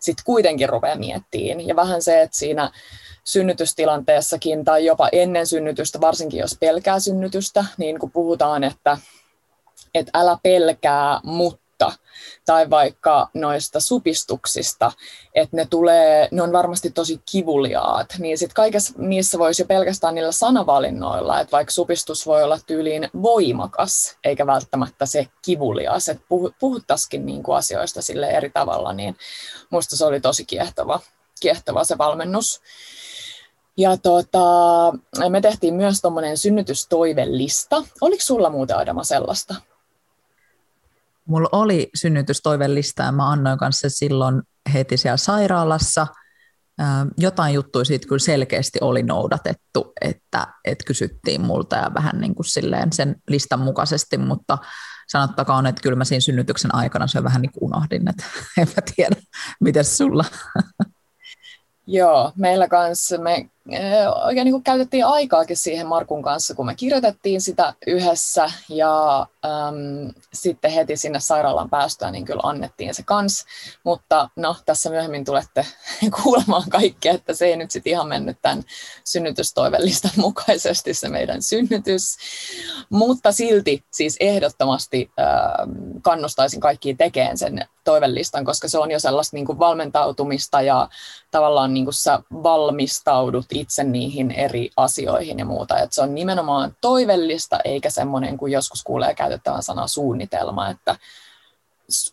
sitten 0.00 0.24
kuitenkin 0.24 0.68
rupeaa 0.68 0.96
miettiin. 0.96 1.68
Ja 1.68 1.76
vähän 1.76 2.02
se, 2.02 2.22
että 2.22 2.38
siinä 2.38 2.70
synnytystilanteessakin 3.24 4.64
tai 4.64 4.84
jopa 4.84 5.08
ennen 5.12 5.46
synnytystä, 5.46 6.00
varsinkin 6.00 6.40
jos 6.40 6.56
pelkää 6.60 7.00
synnytystä, 7.00 7.64
niin 7.78 7.98
kun 7.98 8.10
puhutaan, 8.10 8.64
että, 8.64 8.98
että 9.94 10.10
älä 10.14 10.38
pelkää, 10.42 11.20
mutta 11.22 11.69
tai 12.46 12.70
vaikka 12.70 13.28
noista 13.34 13.80
supistuksista, 13.80 14.92
että 15.34 15.56
ne, 15.56 15.66
tulee, 15.70 16.28
ne 16.30 16.42
on 16.42 16.52
varmasti 16.52 16.90
tosi 16.90 17.20
kivuliaat, 17.32 18.06
niin 18.18 18.38
sitten 18.38 18.54
kaikessa 18.54 18.94
niissä 18.96 19.38
voisi 19.38 19.62
jo 19.62 19.66
pelkästään 19.66 20.14
niillä 20.14 20.32
sanavalinnoilla, 20.32 21.40
että 21.40 21.52
vaikka 21.52 21.72
supistus 21.72 22.26
voi 22.26 22.42
olla 22.42 22.58
tyyliin 22.66 23.10
voimakas, 23.22 24.16
eikä 24.24 24.46
välttämättä 24.46 25.06
se 25.06 25.26
kivulias, 25.42 26.08
että 26.08 26.24
puhuttaisikin 26.60 27.26
niin 27.26 27.42
kuin 27.42 27.56
asioista 27.56 28.02
sille 28.02 28.26
eri 28.26 28.50
tavalla, 28.50 28.92
niin 28.92 29.16
musta 29.70 29.96
se 29.96 30.04
oli 30.04 30.20
tosi 30.20 30.44
kiehtova, 30.44 31.00
kiehtova 31.40 31.84
se 31.84 31.98
valmennus. 31.98 32.60
Ja 33.76 33.96
tota, 33.96 34.38
me 35.28 35.40
tehtiin 35.40 35.74
myös 35.74 36.00
tuommoinen 36.00 36.38
synnytystoivelista. 36.38 37.84
Oliko 38.00 38.22
sulla 38.22 38.50
muuten 38.50 38.76
Adama 38.76 39.04
sellaista? 39.04 39.54
Mulla 41.30 41.48
oli 41.52 41.90
synnytystoivellista 41.94 43.02
ja 43.02 43.12
mä 43.12 43.30
annoin 43.30 43.58
kanssa 43.58 43.90
silloin 43.90 44.42
heti 44.74 44.96
siellä 44.96 45.16
sairaalassa. 45.16 46.06
Jotain 47.18 47.54
juttuja 47.54 47.84
siitä 47.84 48.08
kyllä 48.08 48.18
selkeästi 48.18 48.78
oli 48.82 49.02
noudatettu, 49.02 49.92
että, 50.00 50.46
että 50.64 50.84
kysyttiin 50.86 51.40
multa 51.40 51.76
ja 51.76 51.94
vähän 51.94 52.20
niin 52.20 52.34
kuin 52.34 52.46
silleen 52.46 52.92
sen 52.92 53.16
listan 53.28 53.60
mukaisesti, 53.60 54.18
mutta 54.18 54.58
sanottakoon, 55.08 55.66
että 55.66 55.82
kyllä 55.82 55.96
mä 55.96 56.04
siinä 56.04 56.20
synnytyksen 56.20 56.74
aikana 56.74 57.06
se 57.06 57.24
vähän 57.24 57.42
niin 57.42 57.52
kuin 57.52 57.64
unohdin, 57.64 58.08
että 58.08 58.24
en 58.58 58.68
mä 58.76 58.82
tiedä, 58.96 59.16
miten 59.60 59.84
sulla. 59.84 60.24
Joo, 61.86 62.32
meillä 62.36 62.68
kanssa 62.68 63.18
me 63.18 63.50
oikein 64.24 64.44
niin 64.44 64.52
kuin 64.52 64.62
käytettiin 64.62 65.06
aikaakin 65.06 65.56
siihen 65.56 65.86
Markun 65.86 66.22
kanssa, 66.22 66.54
kun 66.54 66.66
me 66.66 66.74
kirjoitettiin 66.74 67.40
sitä 67.40 67.74
yhdessä 67.86 68.50
ja 68.68 69.20
äm, 69.20 70.12
sitten 70.32 70.70
heti 70.70 70.96
sinne 70.96 71.20
sairaalaan 71.20 71.70
päästyä, 71.70 72.10
niin 72.10 72.24
kyllä 72.24 72.40
annettiin 72.44 72.94
se 72.94 73.02
kans. 73.02 73.44
Mutta 73.84 74.28
no, 74.36 74.56
tässä 74.66 74.90
myöhemmin 74.90 75.24
tulette 75.24 75.66
kuulemaan 76.22 76.68
kaikkea, 76.68 77.12
että 77.12 77.34
se 77.34 77.46
ei 77.46 77.56
nyt 77.56 77.70
sitten 77.70 77.90
ihan 77.90 78.08
mennyt 78.08 78.38
tämän 78.42 78.62
synnytystoivellistan 79.04 80.10
mukaisesti 80.26 80.94
se 80.94 81.08
meidän 81.08 81.42
synnytys. 81.42 82.16
Mutta 82.90 83.32
silti 83.32 83.84
siis 83.90 84.16
ehdottomasti 84.20 85.10
äm, 85.20 86.00
kannustaisin 86.02 86.60
kaikkiin 86.60 86.96
tekemään 86.96 87.38
sen 87.38 87.68
toivellistan, 87.84 88.44
koska 88.44 88.68
se 88.68 88.78
on 88.78 88.90
jo 88.90 88.98
sellaista 88.98 89.36
niin 89.36 89.46
kuin 89.46 89.58
valmentautumista 89.58 90.62
ja 90.62 90.88
tavallaan 91.30 91.74
niin 91.74 91.84
kuin 91.84 91.94
sä 91.94 92.20
valmistaudut 92.32 93.52
itse 93.60 93.84
niihin 93.84 94.30
eri 94.30 94.70
asioihin 94.76 95.38
ja 95.38 95.44
muuta. 95.44 95.78
Et 95.78 95.92
se 95.92 96.02
on 96.02 96.14
nimenomaan 96.14 96.76
toivellista, 96.80 97.58
eikä 97.64 97.90
semmoinen, 97.90 98.36
kuin 98.38 98.52
joskus 98.52 98.82
kuulee 98.82 99.14
käytettävän 99.14 99.62
sanaa 99.62 99.86
suunnitelma, 99.86 100.68
että 100.70 100.96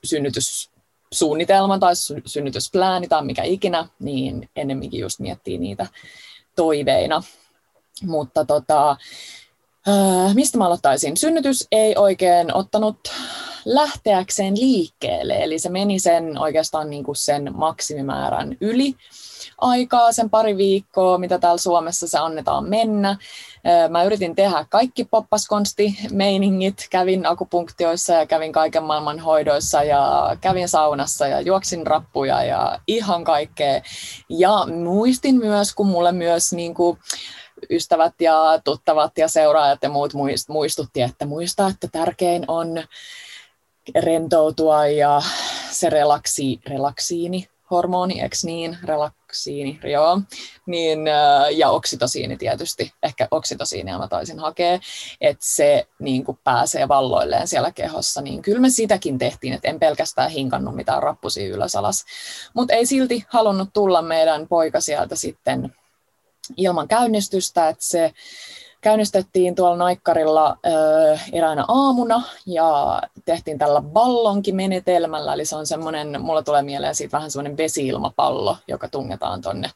synnytyssuunnitelma 0.04 1.80
tai 1.80 1.94
synnytysplääni 2.26 3.08
tai 3.08 3.26
mikä 3.26 3.44
ikinä, 3.44 3.88
niin 4.00 4.50
ennemminkin 4.56 5.00
just 5.00 5.20
miettii 5.20 5.58
niitä 5.58 5.88
toiveina. 6.56 7.24
Mutta 8.04 8.46
tota, 8.46 8.98
äh, 9.90 10.36
mistä 10.36 10.58
mä 10.58 10.66
aloittaisin? 10.66 11.18
Synnytys 11.18 11.68
ei 11.72 11.96
oikein 11.98 12.56
ottanut 12.56 12.98
lähteäkseen 13.66 14.60
liikkeelle, 14.60 15.44
eli 15.44 15.60
se 15.60 15.70
meni 15.70 16.00
sen 16.00 16.40
oikeastaan 16.40 16.90
niin 16.90 17.04
kuin 17.04 17.16
sen 17.16 17.52
maksimimäärän 17.56 18.58
yli 18.62 18.96
aikaa, 19.58 20.12
sen 20.12 20.30
pari 20.30 20.58
viikkoa, 20.58 21.18
mitä 21.18 21.40
täällä 21.40 21.58
Suomessa 21.58 22.08
se 22.08 22.18
annetaan 22.18 22.70
mennä. 22.70 23.18
Mä 23.90 24.04
yritin 24.04 24.36
tehdä 24.36 24.66
kaikki 24.70 25.06
poppaskonsti-meiningit, 25.06 26.88
kävin 26.90 27.26
akupunktioissa 27.26 28.14
ja 28.14 28.26
kävin 28.26 28.52
kaiken 28.52 28.84
maailman 28.84 29.20
hoidoissa 29.20 29.84
ja 29.84 30.36
kävin 30.42 30.70
saunassa 30.70 31.28
ja 31.28 31.42
juoksin 31.42 31.88
rappuja 31.88 32.44
ja 32.44 32.80
ihan 32.88 33.24
kaikkea. 33.24 33.82
Ja 34.30 34.68
muistin 34.84 35.36
myös, 35.36 35.74
kun 35.74 35.88
mulle 35.88 36.12
myös 36.12 36.54
niin 36.54 36.74
kuin, 36.74 36.98
ystävät 37.70 38.14
ja 38.20 38.62
tuttavat 38.64 39.18
ja 39.18 39.28
seuraajat 39.28 39.84
ja 39.84 39.90
muut 39.90 40.14
muistutti, 40.50 41.02
että 41.02 41.26
muista, 41.26 41.68
että 41.68 41.88
tärkein 41.92 42.46
on 42.48 42.84
rentoutua 43.96 44.88
ja 44.88 45.22
se 45.72 45.90
relaksi, 45.90 46.60
relaksiini, 46.68 47.50
hormoni, 47.72 48.22
eikö 48.22 48.36
niin, 48.44 48.78
relaksiini, 48.84 49.80
joo, 49.84 50.22
niin, 50.66 51.08
äh, 51.08 51.52
ja 51.52 51.70
oksitosiini 51.70 52.38
tietysti, 52.38 52.94
ehkä 53.04 53.28
oksitosiinia 53.32 53.98
mä 53.98 54.08
taisin 54.08 54.40
hakea, 54.40 54.80
että 55.22 55.46
se 55.46 55.88
niin 56.00 56.24
kuin 56.24 56.40
pääsee 56.44 56.88
valloilleen 56.88 57.48
siellä 57.48 57.72
kehossa, 57.72 58.22
niin 58.22 58.42
kyllä 58.42 58.60
me 58.60 58.70
sitäkin 58.70 59.18
tehtiin, 59.18 59.54
että 59.54 59.68
en 59.68 59.80
pelkästään 59.80 60.32
hinkannut 60.32 60.76
mitään 60.76 61.04
rappusia 61.04 61.56
ylös 61.56 61.76
alas, 61.76 62.06
mutta 62.54 62.74
ei 62.74 62.86
silti 62.86 63.26
halunnut 63.28 63.70
tulla 63.74 64.02
meidän 64.02 64.48
poika 64.48 64.82
sieltä 64.82 65.16
sitten 65.16 65.76
ilman 66.58 66.88
käynnistystä, 66.88 67.70
että 67.70 67.86
se 67.86 68.14
käynnistettiin 68.82 69.56
tuolla 69.56 69.78
Naikkarilla 69.78 70.58
ö, 70.66 71.20
eräänä 71.32 71.66
aamuna 71.68 72.22
ja 72.46 73.02
tehtiin 73.26 73.58
tällä 73.58 73.82
ballonkimenetelmällä, 73.82 75.34
eli 75.34 75.46
se 75.46 75.56
on 75.56 75.68
semmoinen, 75.68 76.22
mulla 76.22 76.44
tulee 76.44 76.62
mieleen 76.62 76.96
siitä 76.96 77.18
vähän 77.18 77.32
semmoinen 77.32 77.58
vesiilmapallo, 77.58 78.58
joka 78.68 78.88
tungetaan 78.88 79.42
tonne 79.42 79.70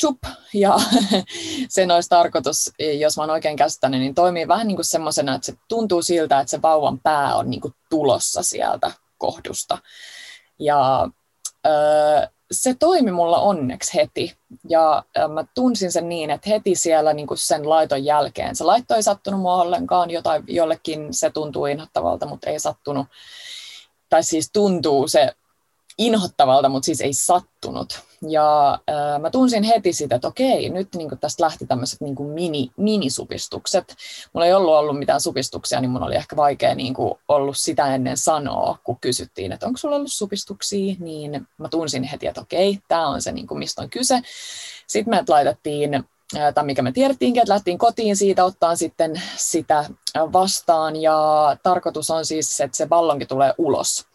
chup, 0.00 0.18
ja 0.54 0.76
sen 1.68 1.90
olisi 1.90 2.08
tarkoitus, 2.08 2.70
jos 2.98 3.16
mä 3.16 3.22
oon 3.22 3.30
oikein 3.30 3.56
käsittänyt, 3.56 4.00
niin 4.00 4.14
toimii 4.14 4.48
vähän 4.48 4.66
niin 4.66 4.76
kuin 4.76 4.86
semmoisena, 4.86 5.34
että 5.34 5.46
se 5.46 5.54
tuntuu 5.68 6.02
siltä, 6.02 6.40
että 6.40 6.50
se 6.50 6.62
vauvan 6.62 7.00
pää 7.00 7.36
on 7.36 7.50
niin 7.50 7.60
kuin 7.60 7.74
tulossa 7.90 8.42
sieltä 8.42 8.90
kohdusta. 9.18 9.78
Ja 10.58 11.08
ö, 11.66 11.70
se 12.52 12.74
toimi 12.74 13.12
mulla 13.12 13.38
onneksi 13.38 13.94
heti. 13.94 14.36
Ja 14.68 15.04
mä 15.32 15.44
tunsin 15.54 15.92
sen 15.92 16.08
niin, 16.08 16.30
että 16.30 16.50
heti 16.50 16.74
siellä 16.74 17.12
niin 17.12 17.26
kuin 17.26 17.38
sen 17.38 17.68
laiton 17.68 18.04
jälkeen, 18.04 18.56
se 18.56 18.64
laitto 18.64 18.94
ei 18.94 19.02
sattunut 19.02 19.40
mua 19.40 19.54
ollenkaan, 19.54 20.10
jotain, 20.10 20.44
jollekin 20.46 21.14
se 21.14 21.30
tuntuu 21.30 21.66
inhottavalta, 21.66 22.26
mutta 22.26 22.50
ei 22.50 22.60
sattunut. 22.60 23.06
Tai 24.08 24.22
siis 24.22 24.50
tuntuu 24.52 25.08
se 25.08 25.32
inhottavalta, 25.98 26.68
mutta 26.68 26.86
siis 26.86 27.00
ei 27.00 27.12
sattunut. 27.12 28.00
Ja 28.28 28.72
äh, 28.72 29.20
mä 29.20 29.30
tunsin 29.30 29.62
heti 29.62 29.92
sitä, 29.92 30.14
että 30.14 30.28
okei, 30.28 30.68
nyt 30.68 30.94
niin 30.94 31.08
tästä 31.20 31.44
lähti 31.44 31.66
tämmöiset 31.66 32.00
niin 32.00 32.22
mini, 32.22 32.70
minisupistukset. 32.76 33.96
Mulla 34.32 34.46
ei 34.46 34.54
ollut 34.54 34.74
ollut 34.74 34.98
mitään 34.98 35.20
supistuksia, 35.20 35.80
niin 35.80 35.90
mun 35.90 36.02
oli 36.02 36.16
ehkä 36.16 36.36
vaikea 36.36 36.74
niin 36.74 36.94
kuin 36.94 37.14
ollut 37.28 37.58
sitä 37.58 37.94
ennen 37.94 38.16
sanoa, 38.16 38.78
kun 38.84 38.98
kysyttiin, 39.00 39.52
että 39.52 39.66
onko 39.66 39.76
sulla 39.76 39.96
ollut 39.96 40.12
supistuksia, 40.12 40.94
niin 40.98 41.46
mä 41.58 41.68
tunsin 41.68 42.02
heti, 42.02 42.26
että 42.26 42.40
okei, 42.40 42.78
tämä 42.88 43.08
on 43.08 43.22
se, 43.22 43.32
niin 43.32 43.46
kuin, 43.46 43.58
mistä 43.58 43.82
on 43.82 43.90
kyse. 43.90 44.20
Sitten 44.86 45.10
me 45.10 45.24
laitettiin 45.28 46.04
tai 46.54 46.64
mikä 46.64 46.82
me 46.82 46.92
tiedettiinkin, 46.92 47.42
että 47.42 47.52
lähtiin 47.52 47.78
kotiin 47.78 48.16
siitä 48.16 48.44
ottaa 48.44 48.76
sitten 48.76 49.22
sitä 49.36 49.84
vastaan 50.32 50.96
ja 50.96 51.16
tarkoitus 51.62 52.10
on 52.10 52.26
siis, 52.26 52.60
että 52.60 52.76
se 52.76 52.86
ballonki 52.86 53.26
tulee 53.26 53.54
ulos 53.58 54.11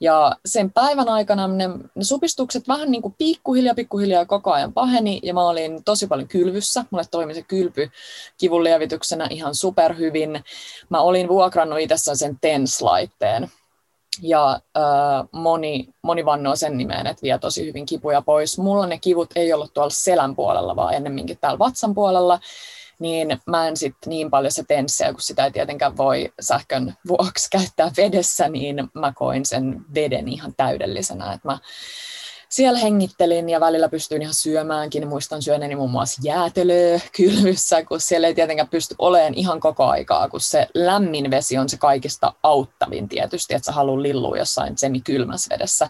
ja 0.00 0.36
sen 0.46 0.72
päivän 0.72 1.08
aikana 1.08 1.48
ne, 1.48 1.68
ne 1.94 2.04
supistukset 2.04 2.68
vähän 2.68 2.90
niin 2.90 3.02
kuin 3.02 3.14
pikkuhiljaa, 3.18 3.74
pikkuhiljaa 3.74 4.26
koko 4.26 4.52
ajan 4.52 4.72
paheni, 4.72 5.20
ja 5.22 5.34
mä 5.34 5.48
olin 5.48 5.84
tosi 5.84 6.06
paljon 6.06 6.28
kylvyssä. 6.28 6.84
Mulle 6.90 7.04
toimi 7.10 7.34
se 7.34 7.42
kylpy 7.42 7.90
kivun 8.38 8.64
lievityksenä 8.64 9.26
ihan 9.30 9.54
superhyvin. 9.54 10.44
Mä 10.88 11.00
olin 11.00 11.28
vuokrannut 11.28 11.78
itsessään 11.78 12.16
sen 12.16 12.38
TENS-laitteen, 12.40 13.48
ja 14.22 14.60
äh, 14.76 15.28
moni, 15.32 15.88
moni 16.02 16.24
vannoo 16.24 16.56
sen 16.56 16.78
nimeen, 16.78 17.06
että 17.06 17.22
vie 17.22 17.38
tosi 17.38 17.66
hyvin 17.66 17.86
kipuja 17.86 18.22
pois. 18.22 18.58
Mulla 18.58 18.86
ne 18.86 18.98
kivut 18.98 19.30
ei 19.36 19.52
ollut 19.52 19.74
tuolla 19.74 19.90
selän 19.90 20.36
puolella, 20.36 20.76
vaan 20.76 20.94
ennemminkin 20.94 21.38
täällä 21.40 21.58
vatsan 21.58 21.94
puolella 21.94 22.40
niin 22.98 23.40
mä 23.46 23.68
en 23.68 23.76
sitten 23.76 24.10
niin 24.10 24.30
paljon 24.30 24.52
se 24.52 24.64
tenssiä, 24.68 25.12
kun 25.12 25.20
sitä 25.20 25.44
ei 25.44 25.50
tietenkään 25.50 25.96
voi 25.96 26.32
sähkön 26.40 26.94
vuoksi 27.08 27.48
käyttää 27.58 27.90
vedessä, 27.96 28.48
niin 28.48 28.90
mä 28.94 29.12
koin 29.16 29.46
sen 29.46 29.84
veden 29.94 30.28
ihan 30.28 30.54
täydellisenä, 30.56 31.32
että 31.32 31.48
mä 31.48 31.58
siellä 32.48 32.78
hengittelin 32.78 33.48
ja 33.48 33.60
välillä 33.60 33.88
pystyin 33.88 34.22
ihan 34.22 34.34
syömäänkin. 34.34 35.08
Muistan 35.08 35.42
syöneeni 35.42 35.76
muun 35.76 35.90
muassa 35.90 36.20
jäätelöä 36.24 37.00
kylvyssä, 37.16 37.84
kun 37.84 38.00
siellä 38.00 38.26
ei 38.26 38.34
tietenkään 38.34 38.68
pysty 38.68 38.94
olemaan 38.98 39.34
ihan 39.34 39.60
koko 39.60 39.84
aikaa, 39.84 40.28
kun 40.28 40.40
se 40.40 40.66
lämmin 40.74 41.30
vesi 41.30 41.58
on 41.58 41.68
se 41.68 41.76
kaikista 41.76 42.32
auttavin 42.42 43.08
tietysti, 43.08 43.54
että 43.54 43.66
sä 43.66 43.72
haluat 43.72 44.00
lillua 44.00 44.38
jossain 44.38 44.78
semikylmässä 44.78 45.54
vedessä. 45.54 45.88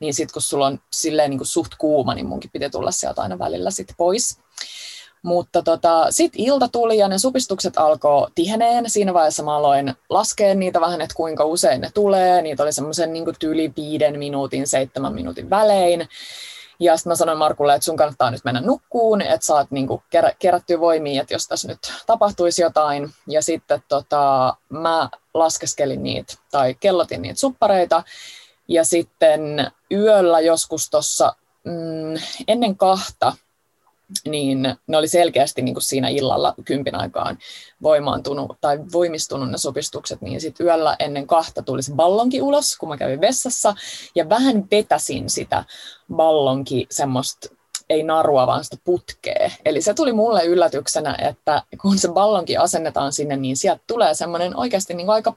Niin 0.00 0.14
sitten 0.14 0.32
kun 0.32 0.42
sulla 0.42 0.66
on 0.66 0.80
silleen 0.92 1.30
niin 1.30 1.38
kuin 1.38 1.48
suht 1.48 1.72
kuuma, 1.78 2.14
niin 2.14 2.26
munkin 2.26 2.50
piti 2.50 2.70
tulla 2.70 2.90
sieltä 2.90 3.22
aina 3.22 3.38
välillä 3.38 3.70
sitten 3.70 3.96
pois. 3.96 4.38
Mutta 5.22 5.62
tota, 5.62 6.06
sitten 6.10 6.40
ilta 6.40 6.68
tuli 6.68 6.98
ja 6.98 7.08
ne 7.08 7.18
supistukset 7.18 7.78
alkoi 7.78 8.30
tiheneen. 8.34 8.90
Siinä 8.90 9.14
vaiheessa 9.14 9.42
mä 9.42 9.56
aloin 9.56 9.94
laskea 10.08 10.54
niitä 10.54 10.80
vähän, 10.80 11.00
että 11.00 11.14
kuinka 11.14 11.44
usein 11.44 11.80
ne 11.80 11.90
tulee. 11.94 12.42
Niitä 12.42 12.62
oli 12.62 12.72
semmoisen 12.72 13.12
niin 13.12 13.24
tyyli 13.38 13.72
viiden 13.76 14.18
minuutin, 14.18 14.66
seitsemän 14.66 15.14
minuutin 15.14 15.50
välein. 15.50 16.08
Ja 16.80 16.96
sitten 16.96 17.10
mä 17.10 17.14
sanoin 17.14 17.38
Markulle, 17.38 17.74
että 17.74 17.84
sun 17.84 17.96
kannattaa 17.96 18.30
nyt 18.30 18.44
mennä 18.44 18.60
nukkuun, 18.60 19.22
että 19.22 19.46
saat 19.46 19.70
niin 19.70 19.86
kuin 19.86 20.02
kerä, 20.10 20.32
kerättyä 20.38 20.80
voimia, 20.80 21.22
että 21.22 21.34
jos 21.34 21.48
tässä 21.48 21.68
nyt 21.68 21.92
tapahtuisi 22.06 22.62
jotain. 22.62 23.10
Ja 23.26 23.42
sitten 23.42 23.82
tota, 23.88 24.54
mä 24.68 25.08
laskeskelin 25.34 26.02
niitä 26.02 26.34
tai 26.50 26.74
kellotin 26.74 27.22
niitä 27.22 27.40
suppareita. 27.40 28.02
Ja 28.68 28.84
sitten 28.84 29.72
yöllä 29.92 30.40
joskus 30.40 30.90
tuossa 30.90 31.36
mm, 31.64 32.20
ennen 32.48 32.76
kahta 32.76 33.32
niin 34.28 34.76
ne 34.86 34.96
oli 34.96 35.08
selkeästi 35.08 35.62
niin 35.62 35.74
kuin 35.74 35.82
siinä 35.82 36.08
illalla 36.08 36.54
kympin 36.64 36.94
aikaan 36.94 37.38
voimaantunut 37.82 38.56
tai 38.60 38.78
voimistunut 38.92 39.50
ne 39.50 39.58
sopistukset, 39.58 40.20
niin 40.20 40.40
sitten 40.40 40.66
yöllä 40.66 40.96
ennen 40.98 41.26
kahta 41.26 41.62
tuli 41.62 41.82
se 41.82 41.92
ballonki 41.94 42.42
ulos, 42.42 42.76
kun 42.76 42.88
mä 42.88 42.96
kävin 42.96 43.20
vessassa, 43.20 43.74
ja 44.14 44.28
vähän 44.28 44.64
vetäsin 44.70 45.30
sitä 45.30 45.64
ballonki 46.14 46.86
semmoista 46.90 47.48
ei 47.90 48.02
narua, 48.02 48.46
vaan 48.46 48.64
sitä 48.64 48.76
putkea. 48.84 49.50
Eli 49.64 49.82
se 49.82 49.94
tuli 49.94 50.12
mulle 50.12 50.44
yllätyksenä, 50.44 51.16
että 51.28 51.62
kun 51.82 51.98
se 51.98 52.08
ballonki 52.08 52.56
asennetaan 52.56 53.12
sinne, 53.12 53.36
niin 53.36 53.56
sieltä 53.56 53.82
tulee 53.86 54.14
semmoinen 54.14 54.56
oikeasti 54.56 54.94
niin 54.94 55.10
aika 55.10 55.36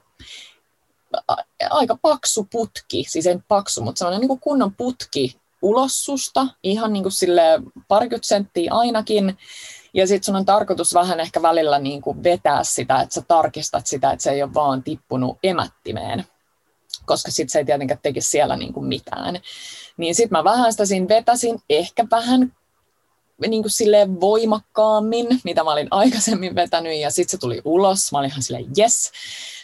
aika 1.70 1.98
paksu 2.02 2.46
putki, 2.52 3.04
siis 3.08 3.26
ei 3.26 3.38
paksu, 3.48 3.82
mutta 3.82 3.98
semmoinen 3.98 4.28
niin 4.28 4.40
kunnon 4.40 4.74
putki 4.74 5.36
ulossusta, 5.64 6.46
ihan 6.62 6.92
niin 6.92 7.02
kuin 7.02 7.12
sille 7.12 7.42
parikymmentä 7.88 8.28
senttiä 8.28 8.72
ainakin. 8.72 9.38
Ja 9.94 10.06
sitten 10.06 10.24
sun 10.24 10.36
on 10.36 10.44
tarkoitus 10.44 10.94
vähän 10.94 11.20
ehkä 11.20 11.42
välillä 11.42 11.78
niin 11.78 12.02
kuin 12.02 12.22
vetää 12.22 12.64
sitä, 12.64 13.00
että 13.00 13.14
sä 13.14 13.22
tarkistat 13.28 13.86
sitä, 13.86 14.10
että 14.10 14.22
se 14.22 14.30
ei 14.30 14.42
ole 14.42 14.54
vaan 14.54 14.82
tippunut 14.82 15.38
emättimeen, 15.42 16.24
koska 17.06 17.30
sitten 17.30 17.52
se 17.52 17.58
ei 17.58 17.64
tietenkään 17.64 18.00
tekisi 18.02 18.28
siellä 18.28 18.56
niin 18.56 18.72
kuin 18.72 18.86
mitään. 18.86 19.40
Niin 19.96 20.14
sitten 20.14 20.38
mä 20.38 20.44
vähän 20.44 20.72
sitä 20.72 20.86
siinä 20.86 21.08
vetäsin, 21.08 21.62
ehkä 21.70 22.06
vähän 22.10 22.52
niin 23.46 23.62
kuin 23.62 23.70
silleen 23.70 24.20
voimakkaammin, 24.20 25.40
mitä 25.44 25.64
mä 25.64 25.72
olin 25.72 25.88
aikaisemmin 25.90 26.54
vetänyt, 26.54 26.98
ja 26.98 27.10
sitten 27.10 27.30
se 27.30 27.38
tuli 27.38 27.62
ulos. 27.64 28.12
Mä 28.12 28.18
olin 28.18 28.30
ihan 28.30 28.42
silleen, 28.42 28.66
yes. 28.78 29.12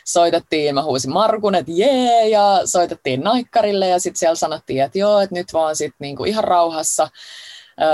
Soitettiin, 0.04 0.74
mä 0.74 0.82
huusin 0.82 1.12
Markun, 1.12 1.54
että 1.54 1.72
jee, 1.74 2.28
ja 2.28 2.60
soitettiin 2.64 3.20
naikkarille, 3.20 3.88
ja 3.88 4.00
sitten 4.00 4.18
siellä 4.18 4.34
sanottiin, 4.34 4.82
että 4.82 4.98
joo, 4.98 5.20
että 5.20 5.34
nyt 5.34 5.52
vaan 5.52 5.76
sitten 5.76 5.96
niin 6.00 6.16
kuin 6.16 6.30
ihan 6.30 6.44
rauhassa 6.44 7.08
öö, 7.80 7.88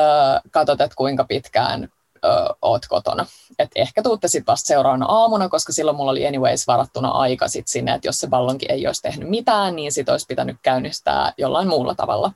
katsot, 0.50 0.80
että 0.80 0.96
kuinka 0.96 1.24
pitkään 1.24 1.88
öö, 2.24 2.30
oot 2.62 2.86
kotona. 2.88 3.26
Et 3.58 3.70
ehkä 3.74 4.02
tuutte 4.02 4.28
sitten 4.28 4.52
vasta 4.52 4.66
seuraavana 4.66 5.06
aamuna, 5.06 5.48
koska 5.48 5.72
silloin 5.72 5.96
mulla 5.96 6.10
oli 6.10 6.26
anyways 6.26 6.66
varattuna 6.66 7.08
aika 7.08 7.48
sit 7.48 7.68
sinne, 7.68 7.94
että 7.94 8.08
jos 8.08 8.18
se 8.20 8.26
ballonkin 8.26 8.70
ei 8.70 8.86
olisi 8.86 9.02
tehnyt 9.02 9.28
mitään, 9.28 9.76
niin 9.76 9.92
sit 9.92 10.08
olisi 10.08 10.26
pitänyt 10.28 10.56
käynnistää 10.62 11.32
jollain 11.38 11.68
muulla 11.68 11.94
tavalla. 11.94 12.32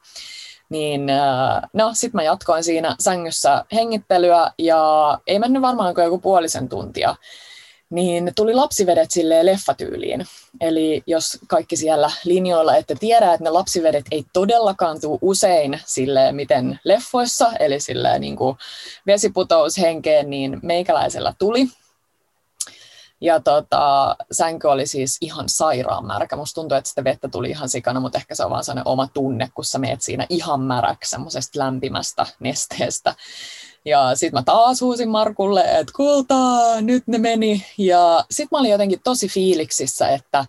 Niin 0.69 1.07
no 1.73 1.91
sitten 1.93 2.19
mä 2.19 2.23
jatkoin 2.23 2.65
siinä 2.65 2.97
sängyssä 3.01 3.65
hengittelyä 3.73 4.53
ja 4.59 5.19
ei 5.27 5.39
mennyt 5.39 5.63
varmaan 5.63 5.95
kuin 5.95 6.05
joku 6.05 6.19
puolisen 6.19 6.69
tuntia, 6.69 7.15
niin 7.91 8.33
tuli 8.37 8.55
lapsivedet 8.55 9.11
silleen 9.11 9.47
leffatyyliin. 9.47 10.27
Eli 10.61 11.03
jos 11.07 11.39
kaikki 11.47 11.77
siellä 11.77 12.11
linjoilla 12.25 12.77
ette 12.77 12.95
tiedä, 12.95 13.33
että 13.33 13.45
ne 13.45 13.51
lapsivedet 13.51 14.05
ei 14.11 14.25
todellakaan 14.33 15.01
tule 15.01 15.19
usein 15.23 15.81
sille 15.87 16.33
miten 16.33 16.81
leffoissa, 16.85 17.53
eli 17.61 17.81
silleen 17.81 18.21
niin 18.21 18.37
kuin 18.37 18.57
vesiputous 19.07 19.79
henkeen, 19.79 20.31
niin 20.31 20.59
meikäläisellä 20.63 21.35
tuli. 21.39 21.67
Ja 23.21 23.41
tota, 23.41 24.17
sänky 24.33 24.67
oli 24.67 24.87
siis 24.87 25.17
ihan 25.21 25.49
sairaan 25.49 26.07
märkä. 26.07 26.37
Musta 26.37 26.61
tuntuu, 26.61 26.79
että 26.79 26.89
sitä 26.89 27.05
vettä 27.05 27.29
tuli 27.29 27.51
ihan 27.51 27.69
sikana, 27.69 28.01
mutta 28.01 28.19
ehkä 28.19 28.35
se 28.35 28.45
on 28.45 28.51
vaan 28.51 28.65
sellainen 28.65 28.89
oma 28.89 29.07
tunne, 29.07 29.51
kun 29.55 29.65
sä 29.65 29.79
meet 29.79 30.03
siinä 30.03 30.27
ihan 30.29 30.61
märäksi 30.61 31.11
semmoisesta 31.11 31.59
lämpimästä 31.59 32.27
nesteestä. 32.39 33.15
Ja 33.85 34.15
sitten 34.15 34.39
mä 34.39 34.43
taas 34.43 34.81
huusin 34.81 35.09
Markulle, 35.09 35.65
että 35.79 35.93
kultaa, 35.97 36.81
nyt 36.81 37.07
ne 37.07 37.19
meni. 37.19 37.67
Ja 37.79 38.25
sitten 38.31 38.49
mä 38.57 38.61
olin 38.61 38.71
jotenkin 38.71 39.01
tosi 39.05 39.29
fiiliksissä, 39.29 40.09
että 40.09 40.45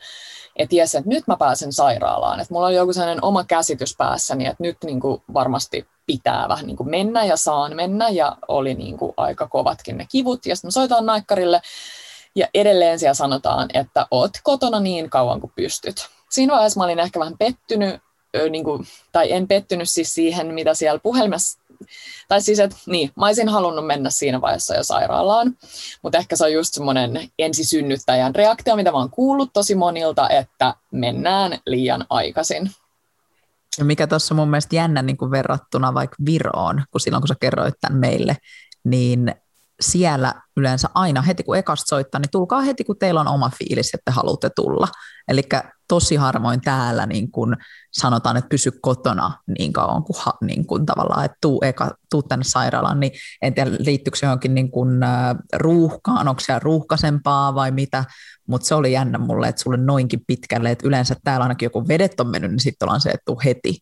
että 0.55 0.75
jes, 0.75 0.95
että 0.95 1.09
nyt 1.09 1.27
mä 1.27 1.37
pääsen 1.37 1.73
sairaalaan. 1.73 2.39
Että 2.39 2.53
mulla 2.53 2.67
oli 2.67 2.75
joku 2.75 2.93
sellainen 2.93 3.23
oma 3.23 3.43
käsitys 3.43 3.95
päässäni, 3.97 4.45
että 4.45 4.63
nyt 4.63 4.77
niin 4.83 4.99
varmasti 5.33 5.87
pitää 6.05 6.49
vähän 6.49 6.67
niin 6.67 6.77
mennä 6.89 7.25
ja 7.25 7.37
saan 7.37 7.75
mennä. 7.75 8.09
Ja 8.09 8.37
oli 8.47 8.73
niin 8.73 8.97
aika 9.17 9.47
kovatkin 9.47 9.97
ne 9.97 10.07
kivut. 10.11 10.45
Ja 10.45 10.55
sitten 10.55 10.67
mä 10.67 10.71
soitan 10.71 11.05
naikkarille 11.05 11.61
ja 12.35 12.47
edelleen 12.53 12.99
siellä 12.99 13.13
sanotaan, 13.13 13.69
että 13.73 14.07
oot 14.11 14.31
kotona 14.43 14.79
niin 14.79 15.09
kauan 15.09 15.41
kuin 15.41 15.53
pystyt. 15.55 16.07
Siinä 16.29 16.53
vaiheessa 16.53 16.79
mä 16.79 16.83
olin 16.83 16.99
ehkä 16.99 17.19
vähän 17.19 17.37
pettynyt, 17.37 18.01
niin 18.49 18.63
kuin, 18.63 18.87
tai 19.11 19.31
en 19.31 19.47
pettynyt 19.47 19.89
siis 19.89 20.13
siihen, 20.13 20.53
mitä 20.53 20.73
siellä 20.73 20.99
puhelimessa, 20.99 21.59
tai 22.27 22.41
siis, 22.41 22.59
että 22.59 22.77
niin, 22.85 23.11
mä 23.15 23.25
olisin 23.25 23.49
halunnut 23.49 23.85
mennä 23.85 24.09
siinä 24.09 24.41
vaiheessa 24.41 24.75
jo 24.75 24.83
sairaalaan, 24.83 25.57
mutta 26.01 26.17
ehkä 26.17 26.35
se 26.35 26.43
on 26.43 26.53
just 26.53 26.73
semmoinen 26.73 27.29
ensisynnyttäjän 27.39 28.35
reaktio, 28.35 28.75
mitä 28.75 28.91
mä 28.91 28.97
oon 28.97 29.11
kuullut 29.11 29.53
tosi 29.53 29.75
monilta, 29.75 30.29
että 30.29 30.73
mennään 30.91 31.59
liian 31.65 32.05
aikaisin. 32.09 32.71
Ja 33.77 33.85
mikä 33.85 34.07
tuossa 34.07 34.35
mun 34.35 34.49
mielestä 34.49 34.75
jännä 34.75 35.01
niin 35.01 35.17
kuin 35.17 35.31
verrattuna 35.31 35.93
vaikka 35.93 36.15
Viroon, 36.25 36.83
kun 36.91 37.01
silloin 37.01 37.21
kun 37.21 37.27
sä 37.27 37.35
kerroit 37.39 37.75
tämän 37.81 37.99
meille, 37.99 38.37
niin 38.83 39.35
siellä 39.81 40.33
yleensä 40.57 40.89
aina 40.93 41.21
heti 41.21 41.43
kun 41.43 41.57
ekasta 41.57 41.89
soittaa, 41.89 42.19
niin 42.21 42.31
tulkaa 42.31 42.61
heti 42.61 42.83
kun 42.83 42.97
teillä 42.99 43.21
on 43.21 43.27
oma 43.27 43.51
fiilis, 43.59 43.93
että 43.93 44.11
haluatte 44.11 44.49
tulla. 44.55 44.87
Eli 45.27 45.43
tosi 45.91 46.15
harvoin 46.15 46.61
täällä 46.61 47.05
niin 47.05 47.31
kun 47.31 47.57
sanotaan, 47.91 48.37
että 48.37 48.49
pysy 48.49 48.71
kotona 48.81 49.31
niin 49.59 49.73
kauan 49.73 50.03
kuin, 50.03 50.17
niin 50.41 50.67
kun 50.67 50.85
tavallaan, 50.85 51.25
että 51.25 51.37
tuu, 51.41 51.61
eka, 51.63 51.91
tuu 52.09 52.23
tänne 52.23 52.43
sairaalaan, 52.43 52.99
niin 52.99 53.11
en 53.41 53.53
tiedä 53.53 53.71
liittyykö 53.79 54.17
se 54.17 54.25
johonkin 54.25 54.55
niin 54.55 54.71
kun, 54.71 54.99
ruuhkaan, 55.53 56.27
onko 56.27 56.39
se 56.39 56.59
ruuhkaisempaa 56.59 57.55
vai 57.55 57.71
mitä, 57.71 58.05
mutta 58.47 58.67
se 58.67 58.75
oli 58.75 58.91
jännä 58.91 59.17
mulle, 59.17 59.47
että 59.47 59.61
sulle 59.61 59.77
noinkin 59.77 60.21
pitkälle, 60.27 60.71
että 60.71 60.87
yleensä 60.87 61.15
täällä 61.23 61.43
ainakin 61.43 61.65
joku 61.65 61.87
vedet 61.87 62.19
on 62.19 62.27
mennyt, 62.27 62.51
niin 62.51 62.59
sitten 62.59 62.85
ollaan 62.85 63.01
se, 63.01 63.09
että 63.09 63.25
tuu 63.25 63.41
heti. 63.45 63.79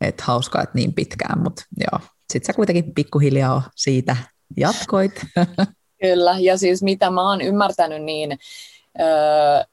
Että 0.00 0.24
hauskaa, 0.26 0.62
että 0.62 0.74
niin 0.74 0.94
pitkään, 0.94 1.42
mutta 1.42 1.62
joo. 1.80 2.00
Sitten 2.32 2.46
sä 2.46 2.52
kuitenkin 2.52 2.94
pikkuhiljaa 2.94 3.70
siitä 3.76 4.16
jatkoit. 4.56 5.26
Kyllä, 6.02 6.36
ja 6.38 6.58
siis 6.58 6.82
mitä 6.82 7.10
mä 7.10 7.28
oon 7.28 7.40
ymmärtänyt, 7.40 8.02
niin 8.02 8.38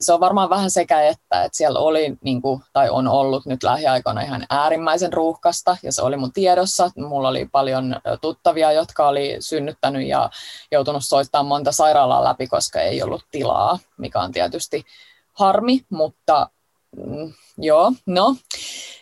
se 0.01 0.13
on 0.13 0.19
varmaan 0.19 0.49
vähän 0.49 0.71
sekä 0.71 1.01
että, 1.01 1.43
että 1.43 1.58
siellä 1.58 1.80
oli 1.80 2.17
niin 2.21 2.41
kuin, 2.41 2.63
tai 2.73 2.89
on 2.89 3.08
ollut 3.08 3.45
nyt 3.45 3.63
lähiaikoina 3.63 4.21
ihan 4.21 4.45
äärimmäisen 4.49 5.13
ruuhkasta 5.13 5.77
ja 5.84 5.91
se 5.91 6.01
oli 6.01 6.17
mun 6.17 6.34
tiedossa. 6.34 6.91
Mulla 6.95 7.27
oli 7.27 7.49
paljon 7.51 7.95
tuttavia, 8.21 8.71
jotka 8.71 9.08
oli 9.08 9.36
synnyttänyt 9.39 10.08
ja 10.08 10.30
joutunut 10.71 11.06
soittamaan 11.06 11.45
monta 11.45 11.71
sairaalaa 11.71 12.23
läpi, 12.23 12.47
koska 12.47 12.82
ei 12.82 13.03
ollut 13.03 13.25
tilaa, 13.32 13.80
mikä 13.97 14.19
on 14.19 14.32
tietysti 14.32 14.86
harmi, 15.34 15.86
mutta 15.89 16.49
mm, 16.97 17.34
joo, 17.58 17.91
no. 18.06 18.36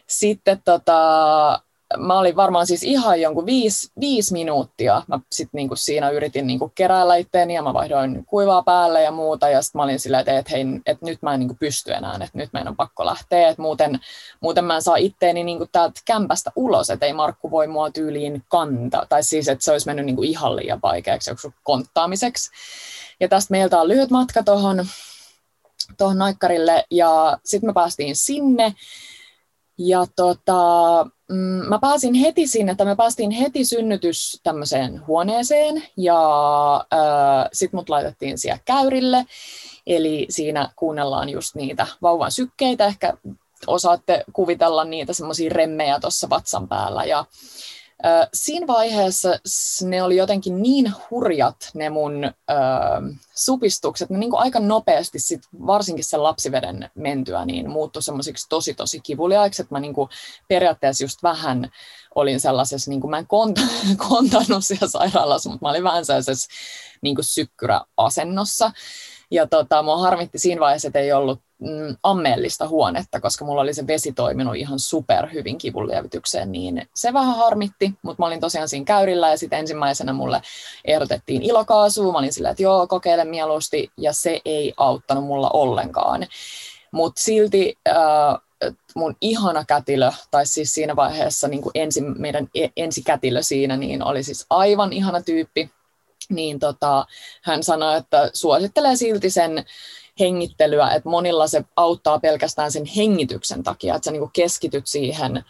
Sitten 0.08 0.62
tota, 0.66 1.62
mä 1.98 2.20
olin 2.20 2.36
varmaan 2.36 2.68
siis 2.68 2.84
ihan 2.84 3.22
jonkun 3.22 3.46
viisi, 3.46 3.92
viisi 4.00 4.34
minuuttia. 4.34 5.02
Mä 5.08 5.20
sit 5.32 5.50
niinku 5.54 5.76
siinä 5.76 6.10
yritin 6.10 6.48
niinku 6.48 6.72
keräällä 6.76 7.16
itteeni 7.16 7.56
ja 7.56 7.62
mä 7.62 7.74
vaihdoin 7.74 8.26
kuivaa 8.26 8.64
päälle 8.64 9.02
ja 9.02 9.12
muuta. 9.12 9.50
Ja 9.50 9.62
sitten 9.62 9.80
mä 9.80 9.84
olin 9.84 10.00
silleen, 10.00 10.20
että, 10.20 10.38
et, 10.38 10.52
hei, 10.52 10.66
että 10.86 11.06
nyt 11.06 11.22
mä 11.22 11.34
en 11.34 11.40
niinku 11.40 11.56
pysty 11.60 11.94
enää, 11.94 12.14
että 12.14 12.30
nyt 12.38 12.54
meidän 12.54 12.68
on 12.68 12.76
pakko 12.76 13.06
lähteä. 13.06 13.50
Että 13.50 13.62
muuten, 13.62 14.00
muuten 14.42 14.66
mä 14.66 14.76
en 14.76 14.82
saa 14.82 14.96
itteeni 14.96 15.44
niinku 15.44 15.68
täältä 15.72 16.02
kämpästä 16.06 16.52
ulos, 16.56 16.90
että 16.90 17.06
ei 17.06 17.14
Markku 17.14 17.52
voi 17.52 17.68
mua 17.68 17.92
tyyliin 17.92 18.44
kantaa. 18.48 19.06
Tai 19.10 19.24
siis, 19.24 19.48
että 19.48 19.66
se 19.66 19.72
olisi 19.72 19.88
mennyt 19.88 20.06
niinku 20.06 20.24
ihan 20.24 20.56
liian 20.56 20.80
vaikeaksi 20.84 21.32
joku 21.32 21.54
konttaamiseksi. 21.64 22.52
Ja 23.20 23.28
tästä 23.28 23.52
meiltä 23.52 23.82
on 23.82 23.88
lyhyt 23.88 24.10
matka 24.10 24.44
tuohon 24.44 24.86
tuohon 25.98 26.18
naikkarille 26.18 26.86
ja 26.92 27.38
sitten 27.44 27.70
me 27.70 27.74
päästiin 27.74 28.16
sinne 28.16 28.74
ja 29.78 30.06
tota, 30.16 30.64
mm, 31.30 31.36
mä 31.68 31.80
pääsin 31.80 32.14
heti 32.14 32.48
sinne, 32.48 32.72
että 32.72 32.86
me 32.86 32.96
päästiin 32.96 33.32
heti 33.32 33.66
synnytys 33.66 34.40
tämmöiseen 34.44 35.08
huoneeseen 35.08 35.84
ja 35.98 36.20
äh, 36.76 37.50
sitten 37.54 37.78
mut 37.78 37.90
laitettiin 37.90 38.38
siellä 38.38 38.60
käyrille. 38.66 39.26
Eli 39.88 40.26
siinä 40.30 40.70
kuunnellaan 40.76 41.30
just 41.30 41.56
niitä 41.56 41.88
vauvan 42.02 42.32
sykkeitä, 42.32 42.86
ehkä 42.86 43.14
osaatte 43.68 44.24
kuvitella 44.34 44.84
niitä 44.84 45.14
semmoisia 45.14 45.50
remmejä 45.54 46.00
tuossa 46.00 46.30
vatsan 46.30 46.68
päällä. 46.68 47.06
Ja 47.06 47.26
Siinä 48.34 48.68
vaiheessa 48.68 49.30
ne 49.82 50.04
oli 50.04 50.16
jotenkin 50.16 50.62
niin 50.62 50.94
hurjat 51.12 51.56
ne 51.74 51.90
mun 51.90 52.24
ö, 52.26 52.32
supistukset, 53.36 54.10
ne 54.10 54.18
niin 54.18 54.30
kuin 54.30 54.42
aika 54.42 54.60
nopeasti 54.60 55.20
sit, 55.20 55.42
varsinkin 55.68 56.06
sen 56.06 56.24
lapsiveden 56.24 56.90
mentyä 56.96 57.46
niin 57.46 57.70
muuttui 57.70 58.02
semmoisiksi 58.02 58.50
tosi 58.50 58.74
tosi 58.74 59.00
kivuliaiksi, 59.00 59.62
että 59.62 59.76
mä 59.76 59.80
niin 59.80 59.94
kuin 59.94 60.10
periaatteessa 60.48 61.04
just 61.04 61.24
vähän 61.24 61.72
olin 62.16 62.40
sellaisessa, 62.40 62.92
niin 62.92 63.02
kuin 63.02 63.12
mä 63.12 63.18
en 63.18 63.28
konta, 63.28 63.62
kontannut 64.10 64.66
siellä 64.66 64.88
sairaalassa, 64.88 65.50
mutta 65.50 65.66
mä 65.66 65.70
olin 65.70 65.84
vähän 65.84 66.06
sellaisessa 66.06 66.50
niin 67.02 67.16
kuin 67.16 67.26
sykkyräasennossa. 67.26 68.72
Ja 69.32 69.48
tota, 69.48 69.84
mua 69.84 69.98
harmitti 69.98 70.40
siinä 70.40 70.62
vaiheessa, 70.62 70.88
että 70.88 71.00
ei 71.00 71.14
ollut 71.14 71.45
mm, 71.60 71.98
ammeellista 72.04 72.68
huonetta, 72.68 73.22
koska 73.22 73.46
mulla 73.46 73.62
oli 73.62 73.74
se 73.74 73.88
vesi 73.88 74.12
toiminut 74.12 74.56
ihan 74.56 74.80
super 74.80 75.30
hyvin 75.34 75.58
kivunlievitykseen, 75.58 76.52
niin 76.52 76.90
se 76.96 77.14
vähän 77.14 77.36
harmitti, 77.36 77.94
mutta 78.02 78.22
mä 78.22 78.28
olin 78.28 78.40
tosiaan 78.40 78.70
siinä 78.70 78.86
käyrillä 78.86 79.30
ja 79.30 79.38
sitten 79.38 79.60
ensimmäisenä 79.60 80.14
mulle 80.14 80.42
ehdotettiin 80.86 81.42
ilokaasua, 81.42 82.12
mä 82.12 82.18
olin 82.18 82.34
sillä, 82.34 82.50
että 82.50 82.64
joo, 82.64 82.88
kokeile 82.88 83.24
mieluusti, 83.24 83.92
ja 83.98 84.14
se 84.14 84.42
ei 84.46 84.74
auttanut 84.78 85.26
mulla 85.26 85.50
ollenkaan. 85.50 86.28
Mutta 86.92 87.22
silti 87.22 87.76
äh, 87.88 87.96
mun 88.96 89.16
ihana 89.22 89.66
kätilö, 89.66 90.12
tai 90.32 90.46
siis 90.46 90.74
siinä 90.74 90.96
vaiheessa 90.96 91.48
niin 91.48 91.62
kuin 91.62 91.72
ensi, 91.76 92.02
meidän 92.02 92.48
e, 92.56 92.68
ensikätilö 92.78 93.42
siinä, 93.42 93.78
niin 93.78 94.04
oli 94.04 94.24
siis 94.24 94.46
aivan 94.50 94.94
ihana 94.94 95.22
tyyppi, 95.22 95.70
niin 96.30 96.60
tota, 96.60 97.06
hän 97.42 97.64
sanoi, 97.64 97.98
että 97.98 98.30
suosittelee 98.34 98.96
silti 98.96 99.30
sen 99.30 99.66
hengittelyä, 100.20 100.90
että 100.90 101.10
monilla 101.10 101.48
se 101.48 101.64
auttaa 101.76 102.20
pelkästään 102.20 102.72
sen 102.72 102.86
hengityksen 102.86 103.64
takia, 103.64 103.96
että 103.96 104.06
sä 104.06 104.12
niin 104.12 104.32
keskityt 104.34 104.88
siihen 104.88 105.44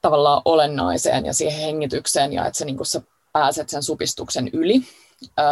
tavallaan 0.00 0.42
olennaiseen 0.44 1.26
ja 1.26 1.34
siihen 1.34 1.60
hengitykseen 1.60 2.32
ja 2.32 2.46
että 2.46 2.58
sä, 2.58 2.64
niin 2.64 2.86
sä 2.86 3.02
pääset 3.32 3.68
sen 3.68 3.82
supistuksen 3.82 4.50
yli. 4.52 4.82
Öö, 5.38 5.44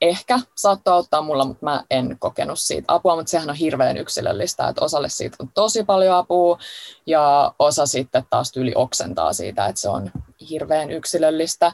ehkä 0.00 0.40
saattoi 0.54 0.94
auttaa 0.94 1.22
mulla, 1.22 1.44
mutta 1.44 1.66
mä 1.66 1.84
en 1.90 2.16
kokenut 2.18 2.58
siitä 2.58 2.94
apua, 2.94 3.16
mutta 3.16 3.30
sehän 3.30 3.50
on 3.50 3.56
hirveän 3.56 3.96
yksilöllistä, 3.96 4.68
että 4.68 4.84
osalle 4.84 5.08
siitä 5.08 5.36
on 5.40 5.48
tosi 5.54 5.84
paljon 5.84 6.16
apua 6.16 6.58
ja 7.06 7.54
osa 7.58 7.86
sitten 7.86 8.26
taas 8.30 8.52
tyyli 8.52 8.72
oksentaa 8.74 9.32
siitä, 9.32 9.66
että 9.66 9.80
se 9.80 9.88
on 9.88 10.10
hirveän 10.50 10.90
yksilöllistä. 10.90 11.72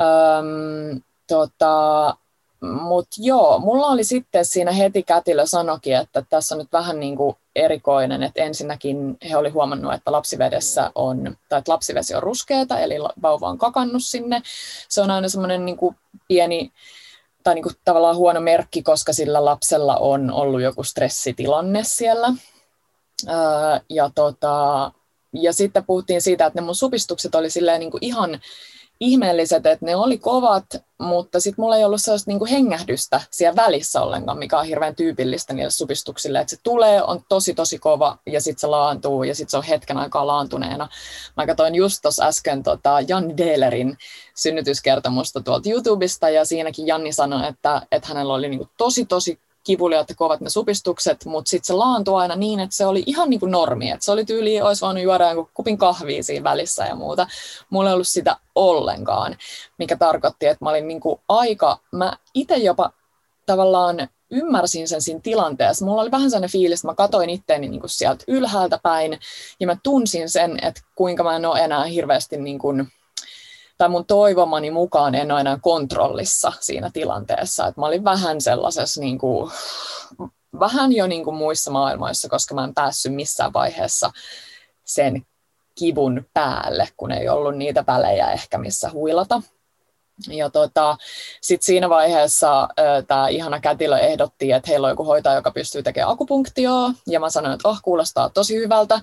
Öm, 0.00 1.02
tota, 1.26 2.16
mutta 2.60 3.16
joo, 3.18 3.58
mulla 3.58 3.86
oli 3.86 4.04
sitten 4.04 4.44
siinä 4.44 4.72
heti 4.72 5.02
kätilö 5.02 5.46
sanokin, 5.46 5.96
että 5.96 6.22
tässä 6.30 6.54
on 6.54 6.58
nyt 6.58 6.72
vähän 6.72 7.00
niin 7.00 7.16
kuin 7.16 7.36
erikoinen, 7.56 8.22
että 8.22 8.42
ensinnäkin 8.42 9.18
he 9.30 9.36
oli 9.36 9.48
huomannut, 9.48 9.94
että 9.94 10.12
lapsivedessä 10.12 10.90
on, 10.94 11.36
tai 11.48 11.58
että 11.58 11.72
lapsivesi 11.72 12.14
on 12.14 12.22
ruskeata, 12.22 12.78
eli 12.78 12.94
vauva 13.22 13.48
on 13.48 13.58
kakannut 13.58 14.04
sinne. 14.04 14.42
Se 14.88 15.00
on 15.00 15.10
aina 15.10 15.28
semmoinen 15.28 15.64
niin 15.64 15.78
pieni, 16.28 16.72
tai 17.42 17.54
niin 17.54 17.62
kuin 17.62 17.74
tavallaan 17.84 18.16
huono 18.16 18.40
merkki, 18.40 18.82
koska 18.82 19.12
sillä 19.12 19.44
lapsella 19.44 19.96
on 19.96 20.32
ollut 20.32 20.62
joku 20.62 20.82
stressitilanne 20.82 21.80
siellä. 21.84 22.32
ja, 23.90 24.10
tota, 24.14 24.92
ja 25.32 25.52
sitten 25.52 25.84
puhuttiin 25.84 26.22
siitä, 26.22 26.46
että 26.46 26.60
ne 26.60 26.64
mun 26.64 26.74
supistukset 26.74 27.34
oli 27.34 27.50
silleen 27.50 27.80
niin 27.80 27.90
kuin 27.90 28.04
ihan 28.04 28.40
ihmeelliset, 29.00 29.66
että 29.66 29.86
ne 29.86 29.96
oli 29.96 30.18
kovat, 30.18 30.64
mutta 30.98 31.40
sitten 31.40 31.62
mulla 31.62 31.76
ei 31.76 31.84
ollut 31.84 32.02
sellaista 32.02 32.30
niinku 32.30 32.46
hengähdystä 32.50 33.20
siellä 33.30 33.56
välissä 33.56 34.02
ollenkaan, 34.02 34.38
mikä 34.38 34.58
on 34.58 34.66
hirveän 34.66 34.96
tyypillistä 34.96 35.52
niille 35.52 35.70
supistuksille, 35.70 36.40
että 36.40 36.50
se 36.50 36.56
tulee, 36.62 37.02
on 37.02 37.20
tosi 37.28 37.54
tosi 37.54 37.78
kova 37.78 38.18
ja 38.26 38.40
sitten 38.40 38.60
se 38.60 38.66
laantuu 38.66 39.22
ja 39.22 39.34
sitten 39.34 39.50
se 39.50 39.56
on 39.56 39.62
hetken 39.62 39.98
aikaa 39.98 40.26
laantuneena. 40.26 40.88
Mä 41.36 41.46
katsoin 41.46 41.74
just 41.74 41.98
tuossa 42.02 42.24
äsken 42.24 42.62
tota 42.62 42.98
Jan 43.08 43.36
Dehlerin 43.36 43.98
synnytyskertomusta 44.36 45.40
tuolta 45.40 45.70
YouTubesta 45.70 46.28
ja 46.28 46.44
siinäkin 46.44 46.86
Janni 46.86 47.12
sanoi, 47.12 47.48
että, 47.48 47.82
että 47.92 48.08
hänellä 48.08 48.34
oli 48.34 48.48
niinku 48.48 48.68
tosi 48.76 49.04
tosi 49.04 49.40
kivuliaat 49.64 50.08
ja 50.08 50.14
kovat 50.14 50.40
ne 50.40 50.50
supistukset, 50.50 51.24
mutta 51.24 51.48
sitten 51.48 51.66
se 51.66 51.72
laantui 51.72 52.20
aina 52.20 52.36
niin, 52.36 52.60
että 52.60 52.76
se 52.76 52.86
oli 52.86 53.02
ihan 53.06 53.30
niin 53.30 53.40
kuin 53.40 53.52
normi, 53.52 53.90
että 53.90 54.04
se 54.04 54.12
oli 54.12 54.24
tyyli, 54.24 54.60
olisi 54.60 54.80
voinut 54.80 55.02
juoda 55.02 55.26
jonkun 55.26 55.50
kupin 55.54 55.78
kahvia 55.78 56.22
siinä 56.22 56.44
välissä 56.44 56.84
ja 56.84 56.94
muuta. 56.94 57.26
Mulla 57.70 57.88
ei 57.88 57.94
ollut 57.94 58.08
sitä 58.08 58.36
ollenkaan, 58.54 59.36
mikä 59.78 59.96
tarkoitti, 59.96 60.46
että 60.46 60.64
mä 60.64 60.70
olin 60.70 60.88
niin 60.88 61.00
kuin 61.00 61.20
aika, 61.28 61.78
mä 61.92 62.12
itse 62.34 62.56
jopa 62.56 62.90
tavallaan 63.46 64.08
ymmärsin 64.30 64.88
sen 64.88 65.02
siinä 65.02 65.20
tilanteessa. 65.22 65.84
Mulla 65.84 66.02
oli 66.02 66.10
vähän 66.10 66.30
sellainen 66.30 66.50
fiilis, 66.50 66.80
että 66.80 66.88
mä 66.88 66.94
katoin 66.94 67.30
itteeni 67.30 67.68
niin 67.68 67.80
kuin 67.80 67.90
sieltä 67.90 68.24
ylhäältä 68.28 68.78
päin 68.82 69.18
ja 69.60 69.66
mä 69.66 69.76
tunsin 69.82 70.28
sen, 70.28 70.58
että 70.62 70.80
kuinka 70.94 71.22
mä 71.22 71.36
en 71.36 71.46
ole 71.46 71.60
enää 71.60 71.84
hirveästi 71.84 72.36
niin 72.36 72.58
kuin, 72.58 72.88
tai 73.80 73.88
mun 73.88 74.06
toivomani 74.06 74.70
mukaan 74.70 75.14
en 75.14 75.32
ole 75.32 75.40
enää 75.40 75.58
kontrollissa 75.62 76.52
siinä 76.60 76.90
tilanteessa. 76.92 77.66
Et 77.66 77.76
mä 77.76 77.86
olin 77.86 78.04
vähän 78.04 78.40
sellaisessa 78.40 79.00
niin 79.00 79.18
kuin, 79.18 79.50
vähän 80.60 80.92
jo 80.92 81.06
niin 81.06 81.24
kuin 81.24 81.36
muissa 81.36 81.70
maailmoissa, 81.70 82.28
koska 82.28 82.54
mä 82.54 82.64
en 82.64 82.74
päässyt 82.74 83.14
missään 83.14 83.52
vaiheessa 83.52 84.10
sen 84.84 85.26
kivun 85.74 86.26
päälle, 86.34 86.88
kun 86.96 87.12
ei 87.12 87.28
ollut 87.28 87.56
niitä 87.56 87.84
välejä 87.86 88.30
ehkä 88.30 88.58
missä 88.58 88.90
huilata. 88.90 89.42
Ja 90.28 90.50
tota, 90.50 90.96
sitten 91.40 91.66
siinä 91.66 91.88
vaiheessa 91.88 92.68
tämä 93.06 93.28
ihana 93.28 93.60
kätilö 93.60 93.98
ehdotti, 93.98 94.52
että 94.52 94.70
heillä 94.70 94.86
on 94.86 94.92
joku 94.92 95.04
hoitaja, 95.04 95.36
joka 95.36 95.50
pystyy 95.50 95.82
tekemään 95.82 96.12
akupunktioa, 96.12 96.90
ja 97.06 97.20
mä 97.20 97.30
sanoin, 97.30 97.54
että 97.54 97.68
oh, 97.68 97.78
kuulostaa 97.82 98.30
tosi 98.30 98.56
hyvältä. 98.56 99.00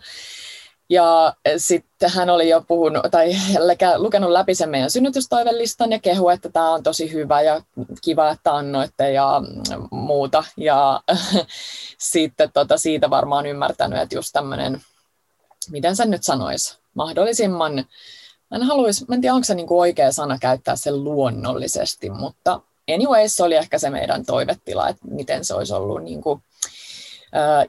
Ja 0.90 1.34
sitten 1.58 2.10
hän 2.10 2.30
oli 2.30 2.50
jo 2.50 2.64
puhunut 2.68 3.04
tai 3.12 3.36
lukenut 3.98 4.32
läpi 4.32 4.56
sen 4.56 4.70
meidän 4.70 4.92
synnytystoivelistan 4.92 5.92
ja 5.92 6.00
kehu, 6.00 6.30
että 6.30 6.50
tämä 6.50 6.72
on 6.72 6.84
tosi 6.84 7.14
hyvä 7.14 7.42
ja 7.42 7.62
kiva, 8.02 8.30
että 8.30 8.56
annoitte 8.56 9.12
ja 9.12 9.42
muuta. 9.92 10.44
Ja 10.58 11.02
sitten 11.98 12.52
tota 12.54 12.78
siitä 12.78 13.10
varmaan 13.10 13.46
ymmärtänyt, 13.46 14.02
että 14.02 14.16
just 14.16 14.30
tämmöinen, 14.34 14.82
miten 15.70 15.96
sen 15.96 16.10
nyt 16.10 16.24
sanoisi, 16.24 16.78
mahdollisimman, 16.94 17.86
en 18.52 18.64
haluaisi, 18.64 19.06
en 19.14 19.22
tiedä 19.22 19.36
onko 19.36 19.46
se 19.46 19.56
niinku 19.56 19.80
oikea 19.80 20.12
sana 20.12 20.38
käyttää 20.38 20.76
sen 20.76 21.04
luonnollisesti, 21.04 22.10
mutta 22.10 22.62
anyways 22.94 23.36
se 23.36 23.44
oli 23.44 23.56
ehkä 23.56 23.80
se 23.80 23.90
meidän 23.90 24.26
toivetila, 24.26 24.90
että 24.90 25.08
miten 25.10 25.46
se 25.46 25.54
olisi 25.54 25.74
ollut 25.74 26.04
niin 26.04 26.22
kuin, 26.22 26.44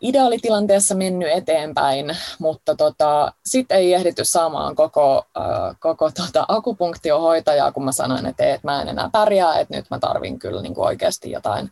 ideaalitilanteessa 0.00 0.94
mennyt 0.94 1.28
eteenpäin, 1.32 2.16
mutta 2.38 2.74
tota, 2.74 3.32
sitten 3.46 3.78
ei 3.78 3.94
ehditty 3.94 4.24
saamaan 4.24 4.74
koko, 4.74 5.24
koko 5.80 6.10
tota, 6.10 6.44
akupunktiohoitajaa, 6.48 7.72
kun 7.72 7.84
mä 7.84 7.92
sanoin, 7.92 8.26
että, 8.26 8.44
että 8.44 8.68
mä 8.68 8.82
en 8.82 8.88
enää 8.88 9.10
pärjää, 9.12 9.58
että 9.58 9.76
nyt 9.76 9.86
mä 9.90 9.98
tarvin 9.98 10.38
kyllä 10.38 10.62
niin 10.62 10.74
kuin 10.74 10.86
oikeasti 10.86 11.30
jotain 11.30 11.70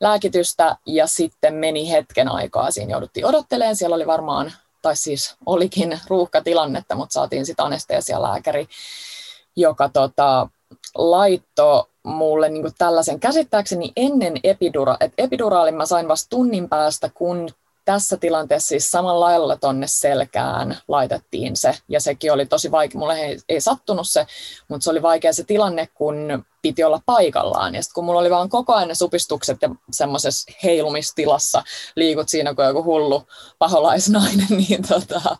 lääkitystä, 0.00 0.76
ja 0.86 1.06
sitten 1.06 1.54
meni 1.54 1.90
hetken 1.90 2.28
aikaa, 2.28 2.70
siinä 2.70 2.90
jouduttiin 2.90 3.26
odottelemaan, 3.26 3.76
siellä 3.76 3.96
oli 3.96 4.06
varmaan, 4.06 4.52
tai 4.82 4.96
siis 4.96 5.36
olikin 5.46 6.00
ruuhkatilannetta, 6.08 6.94
mutta 6.94 7.12
saatiin 7.12 7.46
sitten 7.46 7.66
anestesialääkäri, 7.66 8.68
joka 9.56 9.88
tota, 9.88 10.48
laitto 10.94 11.89
mulle 12.02 12.48
niin 12.48 12.62
kuin 12.62 12.74
tällaisen 12.78 13.20
käsittääkseni 13.20 13.92
ennen 13.96 14.34
epidura, 14.44 14.96
että 15.00 15.22
epiduraalin 15.22 15.74
mä 15.74 15.86
sain 15.86 16.08
vasta 16.08 16.30
tunnin 16.30 16.68
päästä, 16.68 17.10
kun 17.14 17.48
tässä 17.84 18.16
tilanteessa 18.16 18.68
siis 18.68 18.90
samalla 18.90 19.26
lailla 19.26 19.56
tonne 19.56 19.86
selkään 19.86 20.78
laitettiin 20.88 21.56
se, 21.56 21.74
ja 21.88 22.00
sekin 22.00 22.32
oli 22.32 22.46
tosi 22.46 22.70
vaikea, 22.70 22.98
mulle 22.98 23.20
ei, 23.20 23.38
ei 23.48 23.60
sattunut 23.60 24.08
se, 24.08 24.26
mutta 24.68 24.84
se 24.84 24.90
oli 24.90 25.02
vaikea 25.02 25.32
se 25.32 25.44
tilanne, 25.44 25.88
kun 25.94 26.44
piti 26.62 26.84
olla 26.84 27.00
paikallaan, 27.06 27.74
ja 27.74 27.82
sitten 27.82 27.94
kun 27.94 28.04
mulla 28.04 28.20
oli 28.20 28.30
vaan 28.30 28.48
koko 28.48 28.74
ajan 28.74 28.88
ne 28.88 28.94
supistukset 28.94 29.58
ja 29.62 29.70
semmoisessa 29.90 30.52
heilumistilassa 30.64 31.62
liikut 31.96 32.28
siinä 32.28 32.54
kuin 32.54 32.66
joku 32.66 32.84
hullu 32.84 33.22
paholaisnainen, 33.58 34.46
niin 34.68 34.82
tota, 34.88 35.36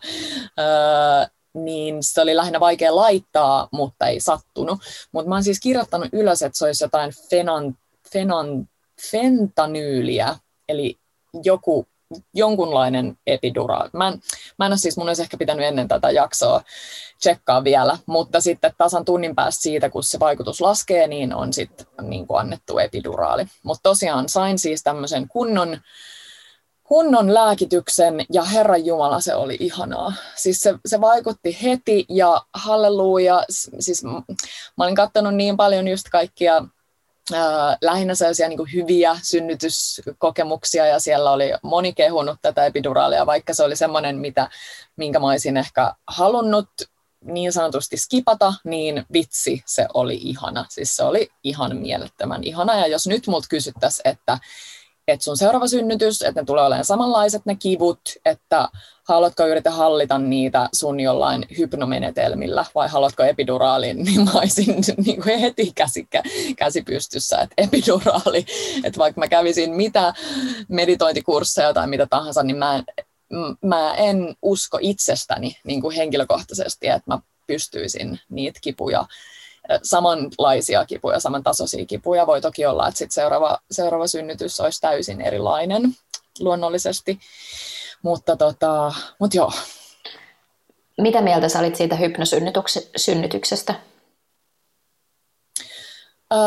öö, 0.59 1.25
niin 1.53 2.03
se 2.03 2.21
oli 2.21 2.35
lähinnä 2.35 2.59
vaikea 2.59 2.95
laittaa, 2.95 3.67
mutta 3.71 4.07
ei 4.07 4.19
sattunut. 4.19 4.79
Mutta 5.11 5.29
mä 5.29 5.35
oon 5.35 5.43
siis 5.43 5.59
kirjoittanut 5.59 6.09
ylös, 6.13 6.41
että 6.41 6.57
se 6.57 6.65
olisi 6.65 6.83
jotain 6.83 7.11
fenan, 7.29 7.77
fenan, 8.13 8.69
fentanyyliä, 9.11 10.35
eli 10.69 10.99
joku 11.43 11.87
jonkunlainen 12.33 13.17
epiduraali. 13.27 13.89
Mä 13.93 14.07
en, 14.07 14.21
mä 14.59 14.65
en 14.65 14.71
ole 14.71 14.77
siis, 14.77 14.97
mun 14.97 15.07
olisi 15.07 15.21
ehkä 15.21 15.37
pitänyt 15.37 15.65
ennen 15.65 15.87
tätä 15.87 16.11
jaksoa 16.11 16.63
tsekkaa 17.19 17.63
vielä, 17.63 17.97
mutta 18.05 18.41
sitten 18.41 18.73
tasan 18.77 19.05
tunnin 19.05 19.35
päästä 19.35 19.61
siitä, 19.61 19.89
kun 19.89 20.03
se 20.03 20.19
vaikutus 20.19 20.61
laskee, 20.61 21.07
niin 21.07 21.33
on 21.35 21.53
sitten 21.53 21.85
niin 22.01 22.25
annettu 22.33 22.79
epiduraali. 22.79 23.45
Mutta 23.63 23.83
tosiaan 23.83 24.29
sain 24.29 24.59
siis 24.59 24.83
tämmöisen 24.83 25.27
kunnon 25.27 25.77
kunnon 26.91 27.33
lääkityksen 27.33 28.25
ja 28.33 28.43
Herran 28.43 28.85
Jumala 28.85 29.19
se 29.19 29.35
oli 29.35 29.57
ihanaa. 29.59 30.13
Siis 30.35 30.59
se, 30.59 30.75
se 30.85 31.01
vaikutti 31.01 31.57
heti 31.63 32.05
ja 32.09 32.41
halleluja. 32.53 33.43
Siis 33.79 34.03
mä 34.77 34.83
olin 34.83 34.95
katsonut 34.95 35.35
niin 35.35 35.57
paljon 35.57 35.87
just 35.87 36.09
kaikkia 36.09 36.57
äh, 37.33 37.77
lähinnä 37.81 38.15
sellaisia 38.15 38.49
niin 38.49 38.73
hyviä 38.73 39.17
synnytyskokemuksia 39.23 40.85
ja 40.85 40.99
siellä 40.99 41.31
oli 41.31 41.51
moni 41.63 41.93
kehunut 41.93 42.39
tätä 42.41 42.65
epiduraalia, 42.65 43.25
vaikka 43.25 43.53
se 43.53 43.63
oli 43.63 43.75
semmoinen, 43.75 44.17
mitä, 44.17 44.49
minkä 44.95 45.19
mä 45.19 45.27
olisin 45.27 45.57
ehkä 45.57 45.93
halunnut 46.07 46.69
niin 47.25 47.53
sanotusti 47.53 47.97
skipata, 47.97 48.53
niin 48.63 49.05
vitsi, 49.13 49.63
se 49.65 49.87
oli 49.93 50.19
ihana. 50.21 50.65
Siis 50.69 50.95
se 50.95 51.03
oli 51.03 51.29
ihan 51.43 51.77
mielettömän 51.77 52.43
ihana. 52.43 52.75
Ja 52.75 52.87
jos 52.87 53.07
nyt 53.07 53.27
multa 53.27 53.47
kysyttäisiin, 53.49 54.07
että 54.07 54.37
että 55.07 55.23
sun 55.23 55.37
seuraava 55.37 55.67
synnytys, 55.67 56.21
että 56.21 56.41
ne 56.41 56.45
tulee 56.45 56.65
olemaan 56.65 56.85
samanlaiset 56.85 57.45
ne 57.45 57.55
kivut, 57.55 58.01
että 58.25 58.69
haluatko 59.03 59.47
yritä 59.47 59.71
hallita 59.71 60.17
niitä 60.17 60.69
sun 60.73 60.99
jollain 60.99 61.45
hypnomenetelmillä 61.57 62.65
vai 62.75 62.87
haluatko 62.87 63.23
epiduraalin, 63.23 64.03
niin 64.03 64.23
mä 64.23 64.31
olisin 64.31 64.75
niin 65.05 65.21
kuin 65.21 65.39
heti 65.39 65.71
käsi, 65.75 66.07
käsi 66.57 66.81
pystyssä, 66.81 67.37
että 67.37 67.53
epiduraali, 67.57 68.45
että 68.83 68.97
vaikka 68.97 69.19
mä 69.19 69.27
kävisin 69.27 69.75
mitä 69.75 70.13
meditointikursseja 70.67 71.73
tai 71.73 71.87
mitä 71.87 72.07
tahansa, 72.09 72.43
niin 72.43 72.57
mä 72.57 72.75
en, 72.75 72.83
mä 73.65 73.95
en 73.95 74.35
usko 74.41 74.77
itsestäni 74.81 75.57
niin 75.63 75.81
kuin 75.81 75.95
henkilökohtaisesti, 75.95 76.87
että 76.87 77.11
mä 77.11 77.19
pystyisin 77.47 78.19
niitä 78.29 78.59
kipuja 78.63 79.05
samanlaisia 79.83 80.85
kipuja, 80.85 81.19
samantasoisia 81.19 81.85
kipuja. 81.85 82.27
Voi 82.27 82.41
toki 82.41 82.65
olla, 82.65 82.87
että 82.87 82.97
sit 82.97 83.11
seuraava, 83.11 83.57
seuraava 83.71 84.07
synnytys 84.07 84.59
olisi 84.59 84.81
täysin 84.81 85.21
erilainen 85.21 85.95
luonnollisesti, 86.39 87.19
mutta 88.01 88.35
tota, 88.35 88.93
mut 89.19 89.33
joo. 89.33 89.51
Mitä 90.97 91.21
mieltä 91.21 91.49
sä 91.49 91.59
olit 91.59 91.75
siitä 91.75 91.95
hypnosynnytyksestä? 91.95 93.75
Öö, 96.33 96.39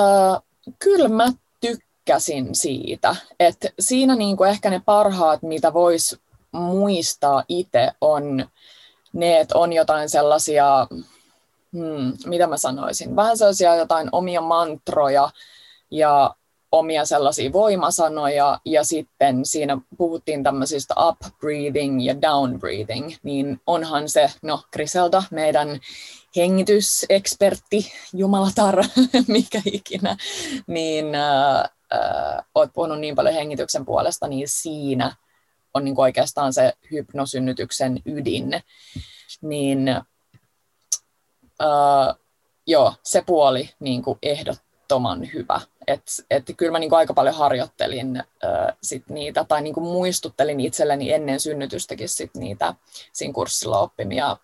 kyllä 0.78 1.08
mä 1.08 1.26
tykkäsin 1.60 2.54
siitä, 2.54 3.16
että 3.40 3.68
siinä 3.80 4.14
niinku 4.14 4.44
ehkä 4.44 4.70
ne 4.70 4.82
parhaat, 4.84 5.42
mitä 5.42 5.72
vois 5.72 6.16
muistaa 6.52 7.44
itse, 7.48 7.92
on 8.00 8.48
ne, 9.12 9.40
että 9.40 9.58
on 9.58 9.72
jotain 9.72 10.08
sellaisia 10.08 10.86
hmm, 11.74 12.12
mitä 12.26 12.46
mä 12.46 12.56
sanoisin, 12.56 13.16
vähän 13.16 13.38
sellaisia 13.38 13.76
jotain 13.76 14.08
omia 14.12 14.40
mantroja 14.40 15.30
ja 15.90 16.34
omia 16.72 17.04
sellaisia 17.04 17.52
voimasanoja 17.52 18.60
ja 18.64 18.84
sitten 18.84 19.44
siinä 19.44 19.78
puhuttiin 19.98 20.42
tämmöisistä 20.42 20.94
up 21.08 21.18
breathing 21.40 22.04
ja 22.06 22.22
down 22.22 22.58
breathing, 22.60 23.14
niin 23.22 23.60
onhan 23.66 24.08
se, 24.08 24.30
no 24.42 24.62
Griselda, 24.72 25.22
meidän 25.30 25.80
hengitysekspertti, 26.36 27.92
jumalatar, 28.12 28.84
mikä 29.28 29.62
ikinä, 29.64 30.16
niin 30.66 31.14
äh, 31.14 31.60
äh, 31.94 32.44
oot 32.54 32.70
puhunut 32.72 33.00
niin 33.00 33.14
paljon 33.14 33.34
hengityksen 33.34 33.84
puolesta, 33.84 34.28
niin 34.28 34.48
siinä 34.48 35.16
on 35.74 35.84
niin 35.84 35.94
oikeastaan 35.98 36.52
se 36.52 36.72
hypnosynnytyksen 36.90 38.00
ydin. 38.06 38.62
Niin 39.42 39.86
äh, 41.62 42.16
joo, 42.66 42.94
se 43.02 43.22
puoli 43.26 43.70
niin 43.80 44.02
kuin 44.02 44.18
ehdottoman 44.22 45.32
hyvä. 45.32 45.60
Et, 45.86 46.02
et 46.30 46.44
kyllä 46.56 46.72
mä 46.72 46.78
niin 46.78 46.90
kuin 46.90 46.98
aika 46.98 47.14
paljon 47.14 47.34
harjoittelin 47.34 48.16
äh, 48.16 48.76
sit 48.82 49.08
niitä, 49.08 49.44
tai 49.44 49.62
niin 49.62 49.74
kuin 49.74 49.84
muistuttelin 49.84 50.60
itselleni 50.60 51.12
ennen 51.12 51.40
synnytystäkin 51.40 52.08
sit 52.08 52.34
niitä 52.34 52.74
siinä 53.12 53.34
kurssilla 53.34 53.78
oppimia 53.78 54.36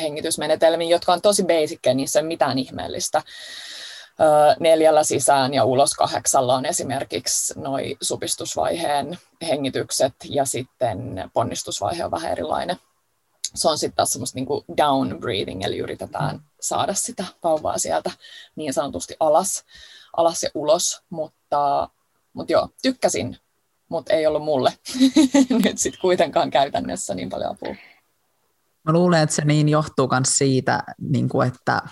hengitysmenetelmiä, 0.00 0.88
jotka 0.88 1.12
on 1.12 1.20
tosi 1.20 1.44
basic, 1.44 1.80
niissä 1.94 2.20
ei 2.20 2.26
mitään 2.26 2.58
ihmeellistä. 2.58 3.22
Neljällä 4.60 5.04
sisään 5.04 5.54
ja 5.54 5.64
ulos 5.64 5.94
kahdeksalla 5.94 6.54
on 6.54 6.66
esimerkiksi 6.66 7.60
noi 7.60 7.96
supistusvaiheen 8.00 9.18
hengitykset 9.48 10.14
ja 10.24 10.44
sitten 10.44 11.30
ponnistusvaihe 11.32 12.04
on 12.04 12.10
vähän 12.10 12.32
erilainen. 12.32 12.76
Se 13.54 13.68
on 13.68 13.78
sitten 13.78 13.96
taas 13.96 14.12
semmoista 14.12 14.36
niinku 14.36 14.64
down 14.76 15.20
breathing, 15.20 15.64
eli 15.64 15.78
yritetään 15.78 16.40
saada 16.60 16.94
sitä 16.94 17.24
vauvaa 17.42 17.78
sieltä 17.78 18.10
niin 18.56 18.72
sanotusti 18.72 19.16
alas, 19.20 19.64
alas 20.16 20.42
ja 20.42 20.50
ulos, 20.54 21.02
mutta, 21.10 21.88
mutta 22.32 22.52
joo, 22.52 22.68
tykkäsin, 22.82 23.36
mutta 23.88 24.14
ei 24.14 24.26
ollut 24.26 24.44
mulle. 24.44 24.72
Nyt 25.64 25.78
sitten 25.78 26.00
kuitenkaan 26.00 26.50
käytännössä 26.50 27.14
niin 27.14 27.28
paljon 27.28 27.50
apua. 27.50 27.74
Mä 28.84 28.92
luulen, 28.92 29.22
että 29.22 29.34
se 29.34 29.44
niin 29.44 29.68
johtuu 29.68 30.08
myös 30.08 30.28
siitä, 30.38 30.82
niin 30.98 31.28
kuin 31.28 31.48
että 31.48 31.82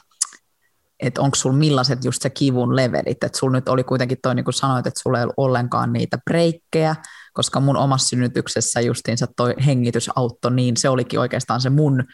että 1.01 1.23
onko 1.23 1.35
sulla 1.35 1.57
millaiset 1.57 2.05
just 2.05 2.23
se 2.23 2.31
kivun 2.31 2.77
levelit, 2.77 3.25
että 3.25 3.39
sulla 3.39 3.57
nyt 3.57 3.69
oli 3.69 3.85
kuitenkin 3.85 4.19
toi, 4.23 4.35
niin 4.35 4.45
kuin 4.45 4.55
sanoit, 4.55 4.87
että 4.87 5.01
sulla 5.03 5.19
ei 5.19 5.23
ollut 5.23 5.35
ollenkaan 5.37 5.93
niitä 5.93 6.19
breikkejä, 6.25 6.97
koska 7.37 7.61
mun 7.61 7.77
omassa 7.77 8.09
synnytyksessä 8.09 8.81
justiinsa 8.81 9.27
toi 9.37 9.55
hengitysauto, 9.67 10.51
niin 10.51 10.77
se 10.77 10.89
olikin 10.89 11.21
oikeastaan 11.21 11.61
se 11.61 11.71
mun 11.71 12.05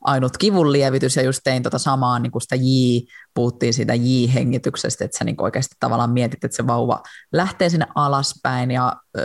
ainut 0.00 0.38
kivun 0.38 0.72
lievitys, 0.72 1.16
ja 1.16 1.22
just 1.22 1.40
tein 1.44 1.62
tota 1.62 1.78
samaa, 1.78 2.18
niin 2.18 2.32
kuin 2.32 2.42
sitä 2.42 2.56
J, 2.56 2.98
puhuttiin 3.34 3.74
siitä 3.74 3.94
J-hengityksestä, 3.94 5.04
että 5.04 5.18
sä 5.18 5.24
niin 5.24 5.42
oikeasti 5.42 5.76
tavallaan 5.80 6.10
mietit, 6.10 6.44
että 6.44 6.56
se 6.56 6.66
vauva 6.66 7.02
lähtee 7.32 7.68
sinne 7.68 7.86
alaspäin, 7.94 8.70
ja 8.70 8.86
äh, 9.18 9.24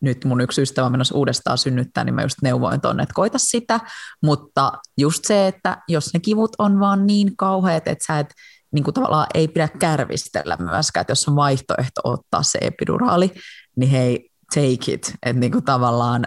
nyt 0.00 0.24
mun 0.24 0.40
yksi 0.40 0.62
ystävä 0.62 0.90
menossa 0.90 1.14
uudestaan 1.14 1.58
synnyttää, 1.58 2.04
niin 2.04 2.14
mä 2.14 2.22
just 2.22 2.42
neuvoin 2.42 2.80
tuonne, 2.80 3.02
että 3.02 3.14
koita 3.14 3.38
sitä, 3.38 3.80
mutta 4.22 4.72
just 4.98 5.24
se, 5.24 5.46
että 5.46 5.82
jos 5.88 6.14
ne 6.14 6.20
kivut 6.20 6.52
on 6.58 6.80
vaan 6.80 7.06
niin 7.06 7.36
kauheat, 7.36 7.88
että 7.88 8.04
sä 8.06 8.18
et 8.18 8.34
niin 8.72 8.84
kuin 8.84 8.94
tavallaan 8.94 9.26
ei 9.34 9.48
pidä 9.48 9.68
kärvistellä 9.68 10.56
myöskään, 10.56 11.00
että 11.00 11.10
jos 11.10 11.28
on 11.28 11.36
vaihtoehto 11.36 12.00
ottaa 12.04 12.42
se 12.42 12.58
epiduraali, 12.62 13.30
niin 13.76 13.90
hei, 13.90 14.30
take 14.54 14.92
it, 14.92 15.14
että 15.22 15.40
niin 15.40 15.52
kuin 15.52 15.64
tavallaan 15.64 16.26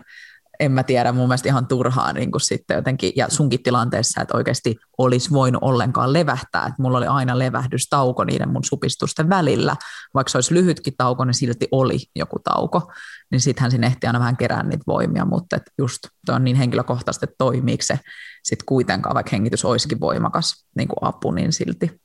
en 0.59 0.71
mä 0.71 0.83
tiedä, 0.83 1.11
mun 1.11 1.27
mielestä 1.27 1.49
ihan 1.49 1.67
turhaa 1.67 2.13
niin 2.13 2.31
kuin 2.31 2.41
sitten 2.41 2.75
jotenkin, 2.75 3.13
ja 3.15 3.29
sunkin 3.29 3.63
tilanteessa, 3.63 4.21
että 4.21 4.37
oikeasti 4.37 4.75
olisi 4.97 5.31
voinut 5.31 5.63
ollenkaan 5.63 6.13
levähtää, 6.13 6.61
että 6.61 6.81
mulla 6.81 6.97
oli 6.97 7.07
aina 7.07 7.39
levähdystauko 7.39 8.23
niiden 8.23 8.49
mun 8.49 8.63
supistusten 8.63 9.29
välillä, 9.29 9.75
vaikka 10.13 10.31
se 10.31 10.37
olisi 10.37 10.53
lyhytkin 10.53 10.93
tauko, 10.97 11.25
niin 11.25 11.33
silti 11.33 11.67
oli 11.71 11.99
joku 12.15 12.39
tauko, 12.39 12.91
niin 13.31 13.41
sittenhän 13.41 13.71
sinne 13.71 13.87
ehti 13.87 14.07
aina 14.07 14.19
vähän 14.19 14.37
kerää 14.37 14.63
niitä 14.63 14.83
voimia, 14.87 15.25
mutta 15.25 15.55
että 15.55 15.71
just 15.77 15.99
toi 16.25 16.35
on 16.35 16.43
niin 16.43 16.57
henkilökohtaisesti, 16.57 17.23
että 17.23 17.35
toimiiko 17.37 17.83
se 17.83 17.99
sitten 18.43 18.65
kuitenkaan, 18.65 19.15
vaikka 19.15 19.29
hengitys 19.31 19.65
olisikin 19.65 19.99
voimakas 19.99 20.65
niin 20.75 20.87
kuin 20.87 20.97
apu, 21.01 21.31
niin 21.31 21.53
silti 21.53 22.01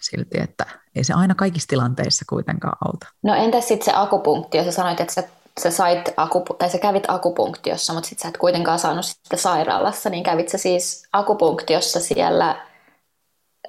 silti, 0.00 0.40
että 0.40 0.66
ei 0.96 1.04
se 1.04 1.12
aina 1.12 1.34
kaikissa 1.34 1.68
tilanteissa 1.68 2.24
kuitenkaan 2.28 2.76
auta. 2.84 3.06
No 3.22 3.34
entäs 3.34 3.68
sitten 3.68 3.84
se 3.84 3.92
akupunktio? 3.94 4.64
Sä 4.64 4.72
sanoit, 4.72 5.00
että 5.00 5.14
sä, 5.14 5.28
sä, 5.60 5.70
sait 5.70 6.08
akupu- 6.16 6.54
tai 6.58 6.70
sä 6.70 6.78
kävit 6.78 7.04
akupunktiossa, 7.08 7.92
mutta 7.92 8.08
sitten 8.08 8.22
sä 8.22 8.28
et 8.28 8.36
kuitenkaan 8.36 8.78
saanut 8.78 9.04
sitä 9.04 9.36
sairaalassa, 9.36 10.10
niin 10.10 10.22
kävit 10.24 10.48
sä 10.48 10.58
siis 10.58 11.08
akupunktiossa 11.12 12.00
siellä 12.00 12.66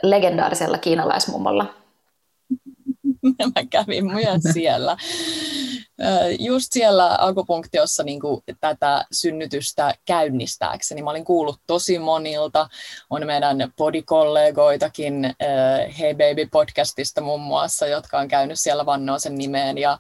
legendaarisella 0.04 0.78
kiinalaismummolla? 0.78 1.83
Mä 3.56 3.66
kävin 3.70 4.06
myös 4.06 4.42
siellä 4.54 4.98
just 6.40 6.68
siellä 6.72 7.18
akupunktiossa 7.20 8.04
niin 8.04 8.20
kuin 8.20 8.44
tätä 8.62 9.06
synnytystä 9.12 9.94
käynnistääkseni. 10.06 11.02
Mä 11.02 11.10
olin 11.10 11.26
kuullut 11.26 11.60
tosi 11.68 12.00
monilta, 12.00 12.70
on 13.10 13.26
meidän 13.26 13.74
podikollegoitakin 13.78 15.36
Hey 16.00 16.14
Baby 16.14 16.48
podcastista 16.52 17.22
muun 17.22 17.42
muassa, 17.42 17.88
jotka 17.88 18.20
on 18.20 18.28
käynyt 18.28 18.60
siellä 18.60 18.86
vannoa 18.86 19.20
sen 19.20 19.36
nimeen 19.36 19.78
ja 19.78 19.98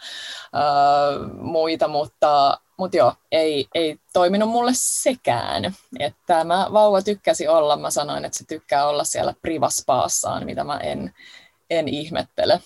uh, 0.53 1.41
muita, 1.41 1.87
mutta 1.87 2.57
mutta 2.77 2.97
joo, 2.97 3.13
ei, 3.31 3.67
ei 3.75 3.97
toiminut 4.13 4.49
mulle 4.49 4.71
sekään. 4.73 5.73
Että 5.99 6.43
mä 6.43 6.67
vauva 6.73 7.01
tykkäsi 7.01 7.47
olla, 7.47 7.77
mä 7.77 7.91
sanoin, 7.91 8.25
että 8.25 8.37
se 8.37 8.45
tykkää 8.47 8.87
olla 8.87 9.03
siellä 9.03 9.33
privaspaassaan, 9.41 10.45
mitä 10.45 10.63
mä 10.63 10.77
en, 10.77 11.13
en 11.69 11.87
ihmettele. 11.87 12.59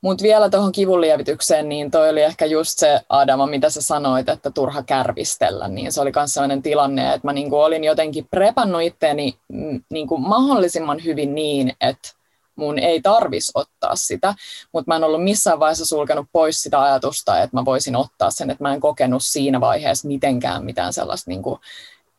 Mutta 0.00 0.22
vielä 0.22 0.50
tuohon 0.50 0.72
kivunlievitykseen, 0.72 1.68
niin 1.68 1.90
toi 1.90 2.08
oli 2.08 2.22
ehkä 2.22 2.46
just 2.46 2.78
se, 2.78 3.00
Adama, 3.08 3.46
mitä 3.46 3.70
sä 3.70 3.82
sanoit, 3.82 4.28
että 4.28 4.50
turha 4.50 4.82
kärvistellä, 4.82 5.68
niin 5.68 5.92
se 5.92 6.00
oli 6.00 6.12
myös 6.16 6.34
sellainen 6.34 6.62
tilanne, 6.62 7.14
että 7.14 7.28
mä 7.28 7.32
niinku 7.32 7.56
olin 7.56 7.84
jotenkin 7.84 8.28
prepannut 8.30 8.82
itteeni 8.82 9.38
mm, 9.48 9.82
niinku 9.90 10.18
mahdollisimman 10.18 11.04
hyvin 11.04 11.34
niin, 11.34 11.72
että 11.80 12.08
mun 12.56 12.78
ei 12.78 13.00
tarvis 13.02 13.50
ottaa 13.54 13.96
sitä, 13.96 14.34
mutta 14.72 14.90
mä 14.90 14.96
en 14.96 15.04
ollut 15.04 15.24
missään 15.24 15.60
vaiheessa 15.60 15.86
sulkenut 15.86 16.26
pois 16.32 16.62
sitä 16.62 16.82
ajatusta, 16.82 17.42
että 17.42 17.56
mä 17.56 17.64
voisin 17.64 17.96
ottaa 17.96 18.30
sen, 18.30 18.50
että 18.50 18.64
mä 18.64 18.74
en 18.74 18.80
kokenut 18.80 19.22
siinä 19.24 19.60
vaiheessa 19.60 20.08
mitenkään 20.08 20.64
mitään 20.64 20.92
sellaista 20.92 21.30
niin 21.30 21.42
kuin 21.42 21.60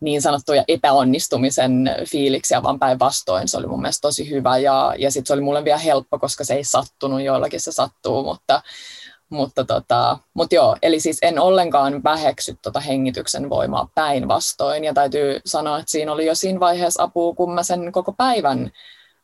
niin 0.01 0.21
sanottuja 0.21 0.63
epäonnistumisen 0.67 1.95
fiiliksiä, 2.09 2.63
vaan 2.63 2.79
päinvastoin. 2.79 3.47
Se 3.47 3.57
oli 3.57 3.67
mun 3.67 3.81
mielestä 3.81 4.01
tosi 4.01 4.29
hyvä 4.29 4.57
ja, 4.57 4.93
ja 4.97 5.11
sitten 5.11 5.27
se 5.27 5.33
oli 5.33 5.41
mulle 5.41 5.65
vielä 5.65 5.77
helppo, 5.77 6.19
koska 6.19 6.43
se 6.43 6.53
ei 6.53 6.63
sattunut, 6.63 7.21
joillakin 7.21 7.61
se 7.61 7.71
sattuu, 7.71 8.23
mutta, 8.23 8.61
mutta, 9.29 9.65
tota, 9.65 10.17
mutta 10.33 10.55
joo, 10.55 10.75
eli 10.81 10.99
siis 10.99 11.17
en 11.21 11.39
ollenkaan 11.39 12.03
väheksy 12.03 12.57
tota 12.61 12.79
hengityksen 12.79 13.49
voimaa 13.49 13.89
päinvastoin 13.95 14.83
ja 14.83 14.93
täytyy 14.93 15.39
sanoa, 15.45 15.79
että 15.79 15.91
siinä 15.91 16.11
oli 16.11 16.25
jo 16.25 16.35
siinä 16.35 16.59
vaiheessa 16.59 17.03
apua, 17.03 17.35
kun 17.35 17.53
mä 17.53 17.63
sen 17.63 17.91
koko 17.91 18.13
päivän 18.13 18.71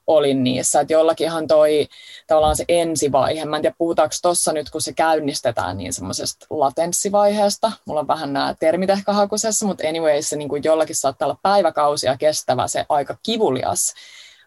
olin 0.08 0.44
niissä, 0.44 0.82
että 0.82 0.94
jollakinhan 0.94 1.48
toi 1.48 1.88
tavallaan 2.28 2.56
se 2.56 2.66
ensivaihe, 2.68 3.46
mä 3.46 3.56
en 3.56 3.62
tiedä 3.62 3.76
puhutaanko 3.78 4.16
tuossa 4.22 4.54
nyt, 4.54 4.70
kun 4.70 4.82
se 4.82 4.94
käynnistetään 4.94 5.78
niin 5.78 5.94
semmoisesta 5.94 6.46
latenssivaiheesta, 6.50 7.72
mulla 7.86 8.00
on 8.00 8.08
vähän 8.08 8.34
nämä 8.34 8.56
termit 8.60 8.90
ehkä 8.90 9.14
hakusessa, 9.14 9.66
mutta 9.66 9.88
anyways 9.88 10.30
se 10.30 10.36
niin 10.36 10.50
kuin 10.50 10.64
jollakin 10.66 10.96
saattaa 10.96 11.26
olla 11.26 11.40
päiväkausia 11.44 12.18
kestävä 12.18 12.68
se 12.68 12.86
aika 12.90 13.18
kivulias 13.24 13.94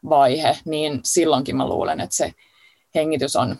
vaihe, 0.08 0.58
niin 0.64 1.00
silloinkin 1.04 1.56
mä 1.56 1.68
luulen, 1.68 2.00
että 2.00 2.16
se 2.16 2.32
hengitys 2.94 3.36
on 3.36 3.56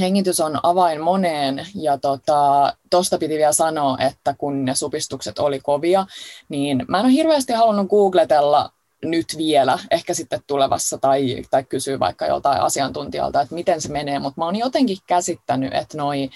hengitys 0.00 0.40
on 0.40 0.60
avain 0.62 1.00
moneen. 1.00 1.66
Ja 1.74 1.98
tuosta 1.98 2.72
tota, 2.90 3.18
piti 3.18 3.34
vielä 3.38 3.52
sanoa, 3.52 3.98
että 3.98 4.34
kun 4.38 4.64
ne 4.64 4.74
supistukset 4.74 5.38
oli 5.38 5.60
kovia, 5.60 6.06
niin 6.48 6.84
mä 6.88 6.98
en 6.98 7.04
ole 7.04 7.12
hirveästi 7.12 7.52
halunnut 7.52 7.88
googletella 7.88 8.72
nyt 9.04 9.26
vielä, 9.36 9.78
ehkä 9.90 10.14
sitten 10.14 10.40
tulevassa, 10.46 10.98
tai, 10.98 11.42
tai 11.50 11.64
kysyä 11.64 11.98
vaikka 11.98 12.26
joltain 12.26 12.60
asiantuntijalta, 12.60 13.40
että 13.40 13.54
miten 13.54 13.80
se 13.80 13.88
menee, 13.88 14.18
mutta 14.18 14.40
mä 14.40 14.44
oon 14.44 14.56
jotenkin 14.56 14.98
käsittänyt, 15.06 15.74
että 15.74 15.96
noi 15.96 16.30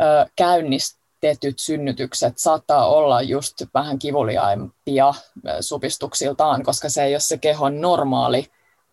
ö, 0.00 0.30
käynnistetyt 0.36 1.58
synnytykset 1.58 2.38
saattaa 2.38 2.86
olla 2.86 3.22
just 3.22 3.54
vähän 3.74 3.98
kivuliaimpia 3.98 5.14
supistuksiltaan, 5.60 6.62
koska 6.62 6.88
se 6.88 7.04
ei 7.04 7.14
ole 7.14 7.20
se 7.20 7.38
kehon 7.38 7.80
normaali 7.80 8.46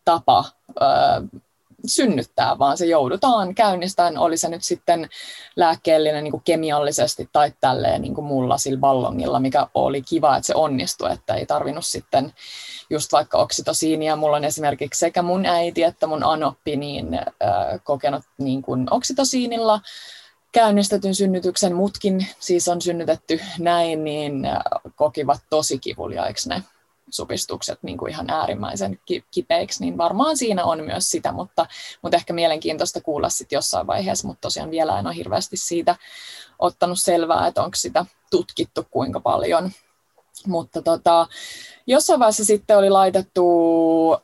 tapa 0.06 0.46
ö, 0.70 0.84
synnyttää, 1.86 2.60
vaan 2.60 2.78
se 2.78 2.86
joudutaan 2.86 3.56
käynnistämään, 3.56 4.18
oli 4.18 4.38
se 4.38 4.50
nyt 4.50 4.64
sitten 4.64 5.10
lääkkeellinen 5.56 6.24
niin 6.24 6.32
kuin 6.32 6.44
kemiallisesti 6.46 7.30
tai 7.34 7.54
tälleen 7.62 8.02
niin 8.02 8.16
kuin 8.16 8.26
mulla 8.26 8.58
sillä 8.58 8.80
ballongilla, 8.80 9.40
mikä 9.40 9.68
oli 9.74 10.02
kiva, 10.02 10.38
että 10.38 10.48
se 10.48 10.56
onnistui, 10.56 11.12
että 11.12 11.34
ei 11.34 11.46
tarvinnut 11.46 11.86
sitten 11.86 12.34
just 12.90 13.12
vaikka 13.12 13.38
oksitosiinia. 13.38 14.16
Mulla 14.16 14.38
on 14.38 14.46
esimerkiksi 14.46 15.00
sekä 15.00 15.22
mun 15.22 15.46
äiti 15.46 15.84
että 15.84 16.08
mun 16.08 16.24
anoppi 16.24 16.76
niin, 16.76 17.14
äh, 17.14 17.26
kokenut 17.84 18.24
niin 18.38 18.62
kuin 18.62 18.88
oksitosiinilla 18.92 19.82
käynnistetyn 20.52 21.16
synnytyksen, 21.16 21.76
mutkin 21.76 22.28
siis 22.40 22.68
on 22.68 22.82
synnytetty 22.82 23.40
näin, 23.60 24.04
niin 24.04 24.48
kokivat 24.96 25.40
tosi 25.50 25.80
kivuliaiksi 25.80 26.50
ne 26.50 26.64
supistukset 27.12 27.80
niin 27.82 27.98
kuin 27.98 28.12
ihan 28.12 28.30
äärimmäisen 28.30 29.00
kipeiksi, 29.32 29.84
niin 29.84 29.98
varmaan 29.98 30.38
siinä 30.38 30.66
on 30.66 30.84
myös 30.84 31.12
sitä, 31.12 31.32
mutta, 31.32 31.66
mutta 32.02 32.18
ehkä 32.18 32.34
mielenkiintoista 32.34 33.02
kuulla 33.02 33.30
sitten 33.30 33.58
jossain 33.58 33.88
vaiheessa, 33.88 34.28
mutta 34.28 34.42
tosiaan 34.42 34.72
vielä 34.72 35.00
en 35.00 35.08
ole 35.08 35.16
hirveästi 35.16 35.58
siitä 35.58 35.96
ottanut 36.60 37.00
selvää, 37.00 37.48
että 37.48 37.64
onko 37.64 37.76
sitä 37.76 38.06
tutkittu 38.32 38.88
kuinka 38.92 39.20
paljon. 39.20 39.72
Mutta 40.48 40.82
tota, 40.82 41.28
jossain 41.88 42.20
vaiheessa 42.20 42.46
sitten 42.46 42.78
oli 42.78 42.90
laitettu 42.90 44.14
ö, 44.14 44.18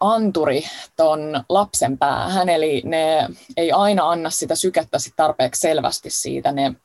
anturi 0.00 0.64
ton 0.96 1.44
lapsen 1.48 1.98
päähän, 1.98 2.48
eli 2.48 2.82
ne 2.84 3.28
ei 3.56 3.72
aina 3.72 4.10
anna 4.10 4.30
sitä 4.30 4.54
sykettä 4.54 4.98
sit 4.98 5.12
tarpeeksi 5.16 5.60
selvästi 5.60 6.10
siitä, 6.10 6.52
ne, 6.52 6.62
ne 6.68 6.76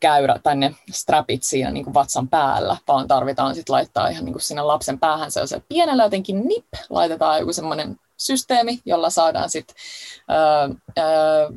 käyrä 0.00 0.38
tai 0.42 0.56
ne 0.56 0.74
strapit 0.92 1.42
siinä 1.42 1.70
niin 1.70 1.84
kuin 1.84 1.94
vatsan 1.94 2.28
päällä, 2.28 2.76
vaan 2.88 3.08
tarvitaan 3.08 3.54
sitten 3.54 3.72
laittaa 3.72 4.08
ihan 4.08 4.24
niin 4.24 4.32
kuin 4.32 4.42
sinne 4.42 4.62
lapsen 4.62 4.98
päähän 4.98 5.30
se 5.30 5.62
pienellä 5.68 6.02
jotenkin 6.02 6.48
nip, 6.48 6.66
laitetaan 6.90 7.40
joku 7.40 7.52
semmoinen 7.52 8.00
systeemi, 8.16 8.80
jolla 8.84 9.10
saadaan 9.10 9.50
sitten 9.50 9.76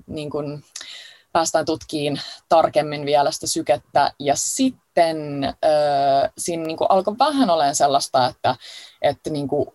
niin 0.07 0.29
kuin, 0.29 0.63
päästään 1.33 1.65
tutkiin 1.65 2.21
tarkemmin 2.49 3.05
vielä 3.05 3.31
sitä 3.31 3.47
sykettä. 3.47 4.13
Ja 4.19 4.35
sitten 4.35 5.43
äh, 5.43 6.31
siinä 6.37 6.63
niin 6.63 6.77
kuin 6.77 6.91
alkoi 6.91 7.17
vähän 7.19 7.49
olemaan 7.49 7.75
sellaista, 7.75 8.27
että, 8.27 8.55
että 9.01 9.29
niin 9.29 9.47
kuin 9.47 9.69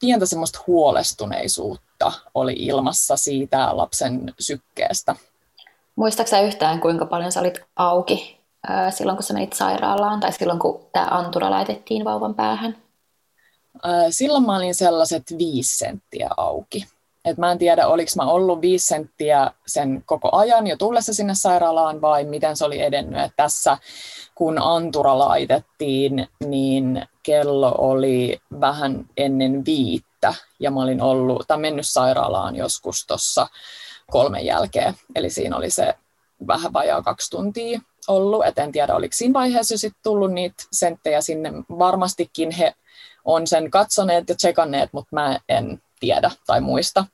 pientä 0.00 0.26
semmoista 0.26 0.60
huolestuneisuutta 0.66 2.12
oli 2.34 2.52
ilmassa 2.52 3.16
siitä 3.16 3.76
lapsen 3.76 4.34
sykkeestä. 4.38 5.16
Muistaaksä 5.98 6.40
yhtään, 6.40 6.80
kuinka 6.80 7.06
paljon 7.06 7.32
sä 7.32 7.40
olit 7.40 7.60
auki 7.76 8.38
äh, 8.70 8.94
silloin, 8.94 9.16
kun 9.16 9.22
sä 9.22 9.34
menit 9.34 9.52
sairaalaan 9.52 10.20
tai 10.20 10.32
silloin, 10.32 10.58
kun 10.58 10.80
tämä 10.92 11.06
antura 11.10 11.50
laitettiin 11.50 12.04
vauvan 12.04 12.34
päähän? 12.34 12.76
Äh, 13.86 14.06
silloin 14.10 14.46
mä 14.46 14.56
olin 14.56 14.74
sellaiset 14.74 15.22
viisi 15.38 15.78
senttiä 15.78 16.28
auki. 16.36 16.86
Et 17.24 17.38
mä 17.38 17.52
en 17.52 17.58
tiedä, 17.58 17.86
oliko 17.86 18.10
mä 18.16 18.30
ollut 18.30 18.60
viisi 18.60 18.86
senttiä 18.86 19.50
sen 19.66 20.02
koko 20.06 20.36
ajan 20.36 20.66
jo 20.66 20.76
tullessa 20.76 21.14
sinne 21.14 21.34
sairaalaan 21.34 22.00
vai 22.00 22.24
miten 22.24 22.56
se 22.56 22.64
oli 22.64 22.82
edennyt. 22.82 23.22
Et 23.22 23.32
tässä 23.36 23.78
kun 24.34 24.58
antura 24.62 25.18
laitettiin, 25.18 26.28
niin 26.46 27.08
kello 27.22 27.74
oli 27.78 28.40
vähän 28.60 29.06
ennen 29.16 29.64
viittä 29.64 30.34
ja 30.60 30.70
mä 30.70 30.82
olin 30.82 31.02
ollut, 31.02 31.44
tai 31.48 31.58
mennyt 31.58 31.86
sairaalaan 31.86 32.56
joskus 32.56 33.06
tuossa 33.06 33.46
kolmen 34.10 34.46
jälkeen. 34.46 34.94
Eli 35.14 35.30
siinä 35.30 35.56
oli 35.56 35.70
se 35.70 35.94
vähän 36.46 36.72
vajaa 36.72 37.02
kaksi 37.02 37.30
tuntia 37.30 37.80
ollut. 38.08 38.46
Et 38.46 38.58
en 38.58 38.72
tiedä, 38.72 38.94
oliko 38.94 39.12
siinä 39.14 39.32
vaiheessa 39.32 39.78
sitten 39.78 40.02
tullut 40.02 40.32
niitä 40.32 40.64
senttejä 40.72 41.20
sinne. 41.20 41.52
Varmastikin 41.78 42.50
he 42.50 42.74
on 43.24 43.46
sen 43.46 43.70
katsoneet 43.70 44.28
ja 44.28 44.34
tsekanneet, 44.34 44.92
mutta 44.92 45.08
mä 45.16 45.38
en 45.48 45.82
tiedä 46.00 46.30
tai 46.46 46.60
muista. 46.60 47.04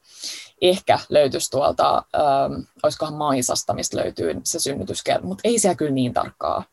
Ehkä 0.60 0.98
löytyisi 1.08 1.50
tuolta, 1.50 1.96
ähm, 1.96 2.60
olisikohan 2.82 3.14
Maisasta, 3.14 3.74
mistä 3.74 3.96
löytyy 3.96 4.40
se 4.44 4.58
synnytyskerta, 4.58 5.26
mutta 5.26 5.40
ei 5.44 5.58
siellä 5.58 5.74
kyllä 5.74 5.92
niin 5.92 6.14
tarkkaa 6.14 6.64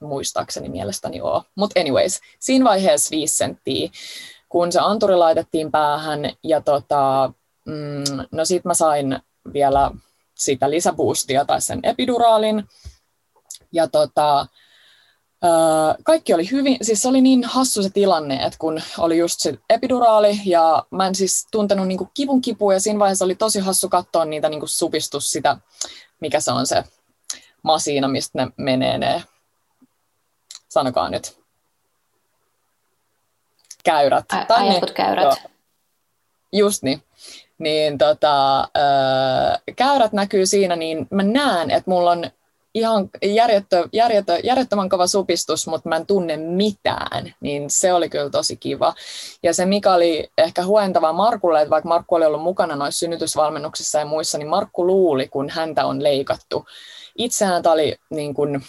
muistaakseni 0.00 0.68
mielestäni 0.68 1.20
ole. 1.20 1.42
Mutta 1.54 1.80
anyways, 1.80 2.20
siinä 2.38 2.64
vaiheessa 2.64 3.10
viisi 3.10 3.36
senttiä, 3.36 3.90
kun 4.48 4.72
se 4.72 4.78
anturi 4.80 5.16
laitettiin 5.16 5.70
päähän, 5.70 6.20
ja 6.44 6.60
tota, 6.60 7.32
mm, 7.66 8.26
no 8.32 8.44
sit 8.44 8.64
mä 8.64 8.74
sain 8.74 9.18
vielä 9.52 9.90
sitä 10.34 10.70
lisäboostia 10.70 11.44
tai 11.44 11.60
sen 11.60 11.80
epiduraalin, 11.82 12.64
ja 13.72 13.88
tota, 13.88 14.46
kaikki 16.04 16.34
oli 16.34 16.50
hyvin, 16.50 16.76
siis 16.82 17.02
se 17.02 17.08
oli 17.08 17.20
niin 17.20 17.44
hassu 17.44 17.82
se 17.82 17.90
tilanne, 17.90 18.34
että 18.34 18.58
kun 18.58 18.82
oli 18.98 19.18
just 19.18 19.40
se 19.40 19.58
epiduraali 19.70 20.40
ja 20.44 20.86
mä 20.90 21.06
en 21.06 21.14
siis 21.14 21.46
tuntenut 21.50 21.88
niinku 21.88 22.10
kivun 22.14 22.40
kipua 22.40 22.74
ja 22.74 22.80
siinä 22.80 22.98
vaiheessa 22.98 23.24
oli 23.24 23.34
tosi 23.34 23.60
hassu 23.60 23.88
katsoa 23.88 24.24
niitä 24.24 24.48
niinku 24.48 24.66
supistus 24.66 25.30
sitä, 25.30 25.56
mikä 26.20 26.40
se 26.40 26.52
on 26.52 26.66
se 26.66 26.84
masiina, 27.62 28.08
mistä 28.08 28.38
ne 28.38 28.52
menee 28.56 28.98
ne, 28.98 29.24
sanokaa 30.68 31.10
nyt, 31.10 31.40
käyrät. 33.84 34.24
A- 34.32 34.44
tai 34.44 34.68
ne, 34.68 34.80
käyrät. 34.94 35.24
Joo, 35.24 35.36
just 36.52 36.82
niin. 36.82 37.02
Niin 37.60 37.98
tota, 37.98 38.68
käyrät 39.76 40.12
näkyy 40.12 40.46
siinä, 40.46 40.76
niin 40.76 41.06
mä 41.10 41.22
näen, 41.22 41.70
että 41.70 41.90
mulla 41.90 42.10
on 42.10 42.30
ihan 42.74 43.08
järjettö, 43.22 43.88
järjettö, 43.92 44.38
järjettömän 44.44 44.88
kova 44.88 45.06
supistus, 45.06 45.66
mutta 45.66 45.88
mä 45.88 45.96
en 45.96 46.06
tunne 46.06 46.36
mitään, 46.36 47.34
niin 47.40 47.70
se 47.70 47.92
oli 47.92 48.08
kyllä 48.08 48.30
tosi 48.30 48.56
kiva. 48.56 48.94
Ja 49.42 49.54
se 49.54 49.66
mikä 49.66 49.92
oli 49.92 50.30
ehkä 50.38 50.64
huentava 50.64 51.12
Markulle, 51.12 51.60
että 51.62 51.70
vaikka 51.70 51.88
Markku 51.88 52.14
oli 52.14 52.24
ollut 52.24 52.42
mukana 52.42 52.76
noissa 52.76 52.98
synnytysvalmennuksissa 52.98 53.98
ja 53.98 54.04
muissa, 54.04 54.38
niin 54.38 54.48
Markku 54.48 54.86
luuli, 54.86 55.28
kun 55.28 55.48
häntä 55.50 55.86
on 55.86 56.02
leikattu. 56.02 56.66
Itseään 57.18 57.62
tämä 57.62 57.72
oli 57.72 57.96
niin 58.10 58.34
kuin, 58.34 58.62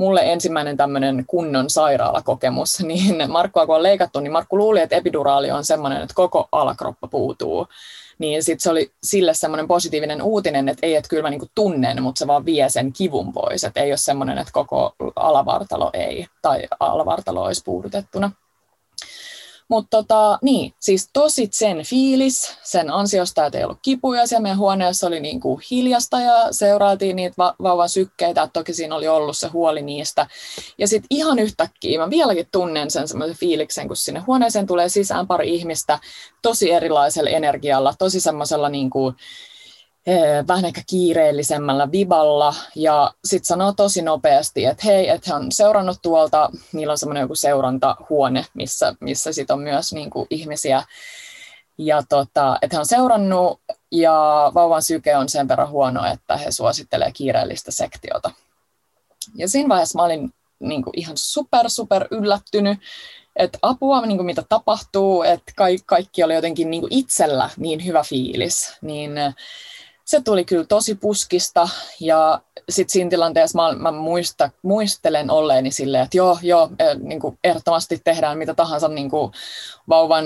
mulle 0.00 0.32
ensimmäinen 0.32 0.76
tämmöinen 0.76 1.24
kunnon 1.26 1.70
sairaalakokemus, 1.70 2.80
niin 2.86 3.30
Markkua 3.30 3.66
kun 3.66 3.76
on 3.76 3.82
leikattu, 3.82 4.20
niin 4.20 4.32
Markku 4.32 4.58
luuli, 4.58 4.80
että 4.80 4.96
epiduraali 4.96 5.50
on 5.50 5.64
semmoinen, 5.64 6.02
että 6.02 6.14
koko 6.14 6.48
alakroppa 6.52 7.08
puutuu 7.08 7.66
niin 8.18 8.42
sitten 8.42 8.60
se 8.60 8.70
oli 8.70 8.92
sille 9.02 9.34
semmoinen 9.34 9.68
positiivinen 9.68 10.22
uutinen, 10.22 10.68
että 10.68 10.86
ei, 10.86 10.96
että 10.96 11.08
kyllä 11.08 11.22
mä 11.22 11.30
niinku 11.30 11.48
tunnen, 11.54 12.02
mutta 12.02 12.18
se 12.18 12.26
vaan 12.26 12.44
vie 12.44 12.68
sen 12.68 12.92
kivun 12.92 13.32
pois, 13.32 13.64
että 13.64 13.80
ei 13.80 13.90
ole 13.90 13.96
semmoinen, 13.96 14.38
että 14.38 14.52
koko 14.52 14.94
alavartalo 15.16 15.90
ei, 15.92 16.26
tai 16.42 16.62
alavartalo 16.80 17.42
olisi 17.42 17.62
puudutettuna. 17.64 18.32
Mutta 19.70 19.96
tota, 19.96 20.38
niin, 20.42 20.74
siis 20.80 21.10
tosi 21.12 21.48
sen 21.52 21.82
fiilis 21.84 22.56
sen 22.62 22.90
ansiosta, 22.90 23.46
että 23.46 23.58
ei 23.58 23.64
ollut 23.64 23.78
kipuja. 23.82 24.26
Siellä 24.26 24.42
meidän 24.42 24.58
huoneessa 24.58 25.06
oli 25.06 25.20
niin 25.20 25.40
kuin 25.40 25.62
hiljasta 25.70 26.20
ja 26.20 26.48
seuraatiin 26.50 27.16
niitä 27.16 27.34
va- 27.38 27.54
vauvan 27.62 27.88
sykkeitä. 27.88 28.48
Toki 28.52 28.72
siinä 28.72 28.94
oli 28.94 29.08
ollut 29.08 29.36
se 29.36 29.48
huoli 29.48 29.82
niistä. 29.82 30.26
Ja 30.78 30.88
sitten 30.88 31.06
ihan 31.10 31.38
yhtäkkiä 31.38 31.98
mä 32.00 32.10
vieläkin 32.10 32.48
tunnen 32.52 32.90
sen 32.90 33.08
semmoisen 33.08 33.36
fiiliksen, 33.36 33.88
kun 33.88 33.96
sinne 33.96 34.20
huoneeseen 34.20 34.66
tulee 34.66 34.88
sisään 34.88 35.26
pari 35.26 35.54
ihmistä 35.54 35.98
tosi 36.42 36.70
erilaisella 36.70 37.30
energialla, 37.30 37.94
tosi 37.98 38.20
semmoisella 38.20 38.68
niin 38.68 38.90
kuin, 38.90 39.14
vähän 40.48 40.64
ehkä 40.64 40.82
kiireellisemmällä 40.86 41.92
viballa. 41.92 42.54
Ja 42.76 43.14
sitten 43.24 43.46
sanoo 43.46 43.72
tosi 43.72 44.02
nopeasti, 44.02 44.64
että 44.64 44.82
hei, 44.84 45.08
että 45.08 45.32
hän 45.32 45.42
on 45.42 45.52
seurannut 45.52 45.98
tuolta, 46.02 46.50
niillä 46.72 46.90
on 46.90 46.98
semmoinen 46.98 47.20
joku 47.20 47.34
seurantahuone, 47.34 48.44
missä, 48.54 48.94
missä 49.00 49.32
sitten 49.32 49.54
on 49.54 49.60
myös 49.60 49.92
niin 49.92 50.10
kuin 50.10 50.26
ihmisiä. 50.30 50.82
Ja 51.78 52.02
tota, 52.08 52.58
että 52.62 52.76
hän 52.76 52.80
on 52.80 52.86
seurannut 52.86 53.60
ja 53.92 54.50
vauvan 54.54 54.82
syke 54.82 55.16
on 55.16 55.28
sen 55.28 55.48
verran 55.48 55.70
huono, 55.70 56.04
että 56.12 56.36
he 56.36 56.50
suosittelee 56.50 57.12
kiireellistä 57.12 57.70
sektiota. 57.70 58.30
Ja 59.36 59.48
siinä 59.48 59.68
vaiheessa 59.68 59.98
mä 59.98 60.04
olin 60.04 60.30
niin 60.60 60.82
kuin 60.82 60.98
ihan 60.98 61.16
super, 61.16 61.70
super 61.70 62.06
yllättynyt, 62.10 62.78
että 63.36 63.58
apua, 63.62 64.06
niin 64.06 64.18
kuin 64.18 64.26
mitä 64.26 64.42
tapahtuu, 64.48 65.22
että 65.22 65.52
kaikki, 65.56 65.84
kaikki 65.86 66.24
oli 66.24 66.34
jotenkin 66.34 66.70
niin 66.70 66.80
kuin 66.80 66.92
itsellä 66.92 67.50
niin 67.56 67.86
hyvä 67.86 68.02
fiilis, 68.02 68.72
niin 68.82 69.12
se 70.10 70.20
tuli 70.20 70.44
kyllä 70.44 70.64
tosi 70.64 70.94
puskista 70.94 71.68
ja 72.00 72.40
sitten 72.68 72.92
siinä 72.92 73.10
tilanteessa 73.10 73.62
mä, 73.62 73.72
mä 73.72 73.90
muista, 73.90 74.50
muistelen 74.62 75.30
olleeni 75.30 75.70
silleen, 75.70 76.04
että 76.04 76.16
joo, 76.16 76.38
joo, 76.42 76.70
e, 76.78 76.84
niin 76.94 77.20
kuin 77.20 77.38
ehdottomasti 77.44 78.00
tehdään 78.04 78.38
mitä 78.38 78.54
tahansa 78.54 78.88
niin 78.88 79.10
kuin 79.10 79.32
vauvan 79.88 80.24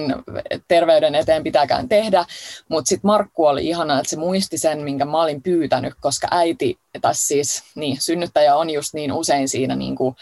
terveyden 0.68 1.14
eteen 1.14 1.42
pitääkään 1.42 1.88
tehdä, 1.88 2.24
mutta 2.68 2.88
sitten 2.88 3.08
Markku 3.08 3.46
oli 3.46 3.68
ihana, 3.68 3.98
että 3.98 4.10
se 4.10 4.16
muisti 4.16 4.58
sen, 4.58 4.80
minkä 4.80 5.04
mä 5.04 5.22
olin 5.22 5.42
pyytänyt, 5.42 5.94
koska 6.00 6.28
äiti, 6.30 6.78
tai 7.00 7.14
siis 7.14 7.62
niin, 7.74 7.96
synnyttäjä 8.00 8.56
on 8.56 8.70
just 8.70 8.94
niin 8.94 9.12
usein 9.12 9.48
siinä 9.48 9.76
niin 9.76 9.96
kuin, 9.96 10.16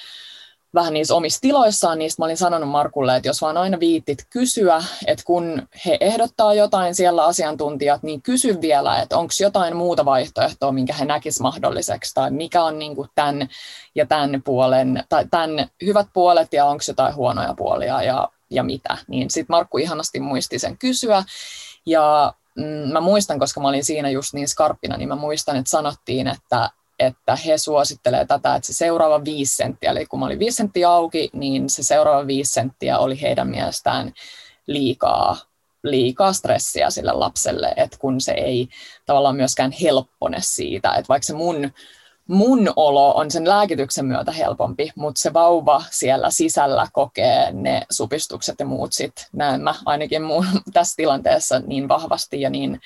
vähän 0.74 0.92
niissä 0.92 1.14
omissa 1.14 1.40
tiloissaan, 1.40 1.98
niin 1.98 2.10
mä 2.18 2.24
olin 2.24 2.36
sanonut 2.36 2.68
Markulle, 2.68 3.16
että 3.16 3.28
jos 3.28 3.42
vaan 3.42 3.56
aina 3.56 3.80
viittit 3.80 4.26
kysyä, 4.30 4.84
että 5.06 5.24
kun 5.24 5.68
he 5.86 5.96
ehdottaa 6.00 6.54
jotain 6.54 6.94
siellä 6.94 7.24
asiantuntijat, 7.24 8.02
niin 8.02 8.22
kysy 8.22 8.60
vielä, 8.60 9.02
että 9.02 9.18
onko 9.18 9.32
jotain 9.40 9.76
muuta 9.76 10.04
vaihtoehtoa, 10.04 10.72
minkä 10.72 10.94
he 10.94 11.04
näkisivät 11.04 11.42
mahdolliseksi, 11.42 12.14
tai 12.14 12.30
mikä 12.30 12.64
on 12.64 12.78
niin 12.78 12.96
kuin 12.96 13.08
tämän 13.14 13.48
ja 13.94 14.06
tämän 14.06 14.42
puolen, 14.42 15.04
tai 15.08 15.24
tämän 15.30 15.66
hyvät 15.84 16.06
puolet, 16.12 16.52
ja 16.52 16.64
onko 16.64 16.84
jotain 16.88 17.14
huonoja 17.14 17.54
puolia, 17.54 18.02
ja, 18.02 18.28
ja 18.50 18.62
mitä. 18.62 18.98
Niin 19.08 19.30
sitten 19.30 19.54
Markku 19.54 19.78
ihanasti 19.78 20.20
muisti 20.20 20.58
sen 20.58 20.78
kysyä, 20.78 21.24
ja 21.86 22.34
mm, 22.56 22.92
mä 22.92 23.00
muistan, 23.00 23.38
koska 23.38 23.60
mä 23.60 23.68
olin 23.68 23.84
siinä 23.84 24.10
just 24.10 24.34
niin 24.34 24.48
skarppina, 24.48 24.96
niin 24.96 25.08
mä 25.08 25.16
muistan, 25.16 25.56
että 25.56 25.70
sanottiin, 25.70 26.26
että 26.26 26.70
että 27.02 27.36
he 27.36 27.58
suosittelee 27.58 28.26
tätä, 28.26 28.54
että 28.54 28.66
se 28.66 28.72
seuraava 28.72 29.24
viisi 29.24 29.56
senttiä, 29.56 29.90
eli 29.90 30.06
kun 30.06 30.20
mä 30.20 30.26
olin 30.26 30.38
viisi 30.38 30.56
senttiä 30.56 30.90
auki, 30.90 31.30
niin 31.32 31.70
se 31.70 31.82
seuraava 31.82 32.26
viisi 32.26 32.52
senttiä 32.52 32.98
oli 32.98 33.20
heidän 33.20 33.48
mielestään 33.48 34.12
liikaa, 34.66 35.36
liikaa 35.82 36.32
stressiä 36.32 36.90
sille 36.90 37.12
lapselle, 37.12 37.74
että 37.76 37.98
kun 38.00 38.20
se 38.20 38.32
ei 38.32 38.68
tavallaan 39.06 39.36
myöskään 39.36 39.72
helppone 39.72 40.38
siitä, 40.40 40.94
että 40.94 41.08
vaikka 41.08 41.26
se 41.26 41.34
mun 41.34 41.72
mun 42.26 42.72
olo 42.76 43.14
on 43.14 43.30
sen 43.30 43.48
lääkityksen 43.48 44.04
myötä 44.04 44.32
helpompi, 44.32 44.92
mutta 44.96 45.20
se 45.22 45.32
vauva 45.32 45.82
siellä 45.90 46.30
sisällä 46.30 46.88
kokee 46.92 47.52
ne 47.52 47.82
supistukset 47.90 48.54
ja 48.58 48.66
muut 48.66 48.92
sitten 48.92 49.24
näen 49.32 49.60
mä 49.62 49.74
ainakin 49.86 50.22
mun 50.22 50.46
tässä 50.72 50.96
tilanteessa 50.96 51.58
niin 51.58 51.88
vahvasti 51.88 52.40
ja 52.40 52.50
niin 52.50 52.80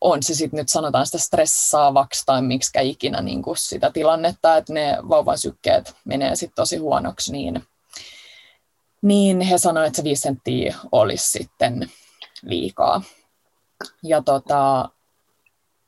on 0.00 0.22
se 0.22 0.34
sitten 0.34 0.58
nyt 0.58 0.68
sanotaan 0.68 1.06
sitä 1.06 1.18
stressaavaksi 1.18 2.22
tai 2.26 2.42
miksi 2.42 2.70
ikinä 2.82 3.22
niin 3.22 3.42
kuin 3.42 3.56
sitä 3.56 3.90
tilannetta, 3.90 4.56
että 4.56 4.72
ne 4.72 4.98
vauvan 5.08 5.38
sykkeet 5.38 5.94
menee 6.04 6.36
sitten 6.36 6.54
tosi 6.54 6.76
huonoksi, 6.76 7.32
niin, 7.32 7.62
niin 9.02 9.40
he 9.40 9.58
sanoivat, 9.58 9.86
että 9.86 9.96
se 9.96 10.04
viisi 10.04 10.22
senttiä 10.22 10.76
olisi 10.92 11.30
sitten 11.30 11.90
liikaa. 12.42 13.02
Ja 14.02 14.22
tota, 14.22 14.88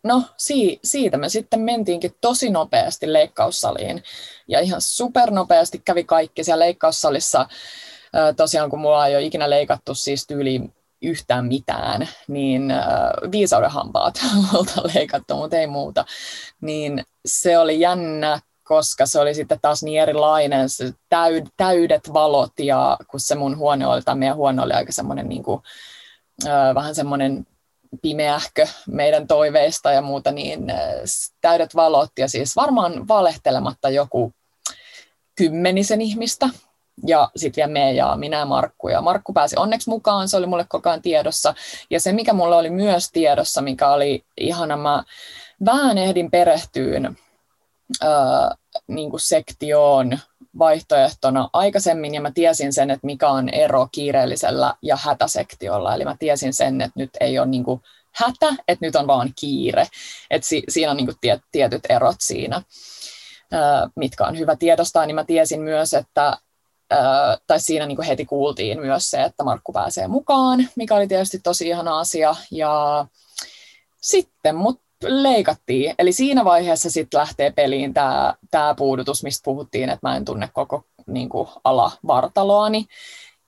no 0.05 0.22
si- 0.37 0.81
siitä 0.85 1.16
me 1.16 1.29
sitten 1.29 1.61
mentiinkin 1.61 2.14
tosi 2.20 2.51
nopeasti 2.51 3.12
leikkaussaliin 3.12 4.03
ja 4.49 4.61
ihan 4.61 4.81
supernopeasti 4.81 5.83
kävi 5.85 6.05
kaikki 6.05 6.45
siellä 6.45 6.64
leikkaussalissa. 6.64 7.49
Tosiaan 8.37 8.70
kun 8.70 8.81
mulla 8.81 9.07
ei 9.07 9.16
ole 9.16 9.25
ikinä 9.25 9.51
leikattu 9.51 9.95
siis 9.95 10.27
tyyli 10.27 10.61
yhtään 11.05 11.46
mitään, 11.46 12.09
niin 12.28 12.70
äh, 12.70 12.80
viisauden 13.30 13.70
hampaat 13.70 14.20
multa 14.52 14.82
leikattu, 14.94 15.36
mutta 15.36 15.57
ei 15.57 15.66
muuta. 15.66 16.05
Niin 16.61 17.05
se 17.26 17.59
oli 17.59 17.80
jännä, 17.80 18.40
koska 18.62 19.07
se 19.07 19.20
oli 19.20 19.34
sitten 19.34 19.59
taas 19.62 19.82
niin 19.82 20.02
erilainen, 20.02 20.68
se 20.68 20.92
täyd, 21.09 21.46
täydet 21.57 22.12
valot 22.12 22.52
ja 22.59 22.96
kun 23.11 23.20
se 23.20 23.34
mun 23.34 23.59
huone 23.59 23.86
oli, 23.86 24.02
tai 24.02 24.16
meidän 24.16 24.36
huone 24.36 24.62
oli 24.62 24.72
aika 24.72 24.92
semmoinen 24.92 25.28
niin 25.28 25.42
kuin, 25.42 25.61
äh, 26.46 26.74
vähän 26.74 26.94
semmoinen 26.94 27.46
pimeähkö 28.02 28.66
meidän 28.86 29.26
toiveista 29.26 29.92
ja 29.92 30.02
muuta, 30.02 30.32
niin 30.32 30.70
äh, 30.70 30.78
täydet 31.40 31.74
valot 31.74 32.11
ja 32.18 32.28
siis 32.28 32.57
varmaan 32.57 33.09
valehtelematta 33.09 33.90
joku 33.90 34.32
kymmenisen 35.36 36.00
ihmistä 36.00 36.48
ja 37.07 37.30
sitten 37.36 37.62
vielä 37.62 37.72
me 37.72 37.92
ja 37.92 38.16
minä 38.16 38.38
ja 38.38 38.45
Markku. 38.45 38.88
Ja 38.88 39.03
Markku 39.03 39.32
pääsi 39.32 39.57
onneksi 39.59 39.90
mukaan, 39.90 40.28
se 40.28 40.36
oli 40.36 40.47
mulle 40.47 40.66
koko 40.68 40.88
ajan 40.88 41.03
tiedossa. 41.03 41.55
Ja 41.90 42.01
se, 42.01 42.12
mikä 42.12 42.32
mulle 42.32 42.57
oli 42.57 42.70
myös 42.70 43.11
tiedossa, 43.12 43.62
mikä 43.62 43.88
oli 43.88 44.24
ihana, 44.36 44.76
mä 44.76 45.05
vähän 45.64 45.99
ehdin 45.99 46.30
perehtyyn 46.30 47.16
äh, 48.05 48.59
niin 48.86 49.11
kuin 49.11 49.20
sektioon 49.20 50.18
vaihtoehtona 50.59 51.49
aikaisemmin, 51.53 52.14
ja 52.14 52.20
mä 52.20 52.30
tiesin 52.30 52.72
sen, 52.72 52.90
että 52.90 53.07
mikä 53.07 53.28
on 53.28 53.49
ero 53.49 53.88
kiireellisellä 53.92 54.74
ja 54.82 54.97
hätäsektiolla. 54.97 55.95
Eli 55.95 56.05
mä 56.05 56.16
tiesin 56.18 56.55
sen, 56.55 56.80
että 56.80 57.01
nyt 57.01 57.11
ei 57.20 57.38
ole 57.38 57.47
niin 57.47 57.64
kuin 57.64 57.82
hätä, 58.12 58.47
että 58.68 58.86
nyt 58.86 58.97
on 58.97 59.07
vaan 59.07 59.32
kiire. 59.40 59.86
Että 60.30 60.49
si- 60.49 60.64
siinä 60.68 60.90
on 60.90 60.97
niin 60.97 61.07
kuin 61.07 61.16
tiet- 61.20 61.49
tietyt 61.53 61.82
erot 61.88 62.16
siinä 62.20 62.62
mitkä 63.97 64.24
on 64.24 64.38
hyvä 64.38 64.57
tiedostaa, 64.57 65.07
niin 65.07 65.14
mä 65.14 65.24
tiesin 65.24 65.61
myös, 65.61 65.95
että 65.95 66.38
tai 67.47 67.61
siinä 67.61 67.87
niin 67.87 67.97
kuin 67.97 68.07
heti 68.07 68.24
kuultiin 68.24 68.80
myös 68.80 69.11
se, 69.11 69.22
että 69.22 69.45
Markku 69.45 69.72
pääsee 69.72 70.09
mukaan, 70.09 70.68
mikä 70.76 70.95
oli 70.95 71.07
tietysti 71.07 71.39
tosi 71.39 71.68
ihana 71.68 71.99
asia. 71.99 72.35
Ja 72.51 73.07
sitten 74.01 74.57
mut 74.57 74.80
leikattiin. 75.05 75.95
Eli 75.99 76.12
siinä 76.12 76.45
vaiheessa 76.45 76.91
sitten 76.91 77.18
lähtee 77.18 77.51
peliin 77.51 77.95
tämä 77.95 78.35
tää 78.51 78.74
puudutus, 78.74 79.22
mistä 79.22 79.45
puhuttiin, 79.45 79.89
että 79.89 80.09
mä 80.09 80.16
en 80.16 80.24
tunne 80.24 80.49
koko 80.53 80.85
niin 81.07 81.28
kuin, 81.28 81.49
alavartaloani. 81.64 82.87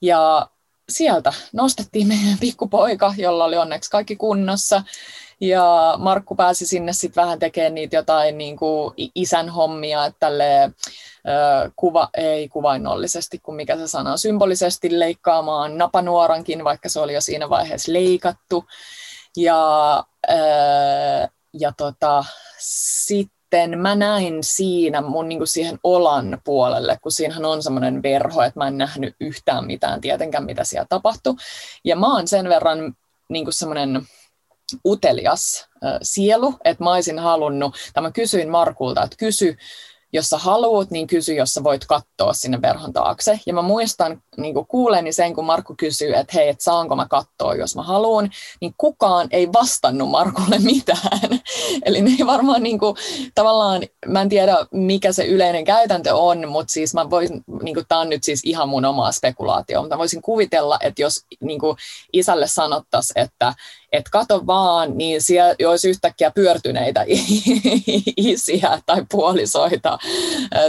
Ja 0.01 0.47
sieltä 0.89 1.33
nostettiin 1.53 2.07
meidän 2.07 2.37
pikkupoika, 2.39 3.13
jolla 3.17 3.45
oli 3.45 3.57
onneksi 3.57 3.91
kaikki 3.91 4.15
kunnossa. 4.15 4.83
Ja 5.41 5.95
Markku 5.97 6.35
pääsi 6.35 6.67
sinne 6.67 6.93
sitten 6.93 7.23
vähän 7.23 7.39
tekemään 7.39 7.75
niitä 7.75 7.95
jotain 7.95 8.37
niin 8.37 8.57
kuin 8.57 8.93
isän 9.15 9.49
hommia, 9.49 10.05
että 10.05 10.19
tälle, 10.19 10.71
kuva, 11.75 12.09
ei 12.17 12.49
kuvainnollisesti, 12.49 13.39
kun 13.39 13.55
mikä 13.55 13.77
se 13.77 13.87
sana 13.87 14.17
symbolisesti 14.17 14.99
leikkaamaan 14.99 15.77
napanuorankin, 15.77 16.63
vaikka 16.63 16.89
se 16.89 16.99
oli 16.99 17.13
jo 17.13 17.21
siinä 17.21 17.49
vaiheessa 17.49 17.93
leikattu. 17.93 18.65
Ja, 19.35 20.03
ja 21.53 21.73
tota, 21.77 22.25
sitten 22.59 23.36
mä 23.77 23.95
näin 23.95 24.37
siinä 24.41 25.01
mun 25.01 25.29
niin 25.29 25.39
kuin 25.39 25.47
siihen 25.47 25.79
olan 25.83 26.41
puolelle, 26.43 26.97
kun 27.01 27.11
siinähän 27.11 27.45
on 27.45 27.63
semmoinen 27.63 28.03
verho, 28.03 28.41
että 28.41 28.59
mä 28.59 28.67
en 28.67 28.77
nähnyt 28.77 29.15
yhtään 29.19 29.65
mitään 29.65 30.01
tietenkään, 30.01 30.45
mitä 30.45 30.63
siellä 30.63 30.85
tapahtui. 30.89 31.35
Ja 31.83 31.95
mä 31.95 32.13
oon 32.15 32.27
sen 32.27 32.49
verran 32.49 32.95
niin 33.29 33.45
kuin 33.45 33.53
semmoinen 33.53 34.01
utelias 34.85 35.67
äh, 35.85 35.99
sielu, 36.01 36.53
että 36.65 36.83
mä 36.83 36.93
olisin 36.93 37.19
halunnut, 37.19 37.75
tai 37.93 38.03
mä 38.03 38.11
kysyin 38.11 38.49
Markulta, 38.49 39.03
että 39.03 39.17
kysy, 39.17 39.57
jos 40.13 40.29
sä 40.29 40.37
haluat, 40.37 40.91
niin 40.91 41.07
kysy, 41.07 41.33
jos 41.33 41.53
sä 41.53 41.63
voit 41.63 41.85
katsoa 41.85 42.33
sinne 42.33 42.61
verhon 42.61 42.93
taakse. 42.93 43.39
Ja 43.45 43.53
mä 43.53 43.61
muistan 43.61 44.21
niin 44.37 44.55
kuuleni 44.67 45.13
sen, 45.13 45.35
kun 45.35 45.45
Markku 45.45 45.75
kysyy, 45.77 46.13
että 46.13 46.33
hei, 46.35 46.49
että 46.49 46.63
saanko 46.63 46.95
mä 46.95 47.07
katsoa, 47.09 47.55
jos 47.55 47.75
mä 47.75 47.83
haluan, 47.83 48.29
niin 48.61 48.73
kukaan 48.77 49.27
ei 49.31 49.53
vastannut 49.53 50.09
Markulle 50.09 50.59
mitään. 50.59 51.29
Eli 51.85 52.01
ne 52.01 52.11
ei 52.19 52.25
varmaan 52.25 52.63
niin 52.63 52.79
kuin, 52.79 52.95
tavallaan, 53.35 53.81
mä 54.07 54.21
en 54.21 54.29
tiedä 54.29 54.57
mikä 54.71 55.11
se 55.11 55.25
yleinen 55.25 55.65
käytäntö 55.65 56.15
on, 56.15 56.49
mutta 56.49 56.71
siis 56.71 56.93
mä 56.93 57.09
voisin, 57.09 57.43
niin 57.61 57.75
kuin, 57.75 57.85
tämä 57.87 58.01
on 58.01 58.09
nyt 58.09 58.23
siis 58.23 58.41
ihan 58.43 58.69
mun 58.69 58.85
omaa 58.85 59.11
spekulaatio, 59.11 59.81
mutta 59.81 59.97
voisin 59.97 60.21
kuvitella, 60.21 60.79
että 60.81 61.01
jos 61.01 61.25
niin 61.41 61.59
kuin, 61.59 61.77
isälle 62.13 62.47
sanottaisiin, 62.47 63.23
että 63.23 63.53
että 63.91 64.09
kato 64.11 64.47
vaan, 64.47 64.97
niin 64.97 65.21
siellä 65.21 65.55
olisi 65.67 65.89
yhtäkkiä 65.89 66.31
pyörtyneitä 66.31 67.05
isiä 68.17 68.79
tai 68.85 69.05
puolisoita 69.11 69.97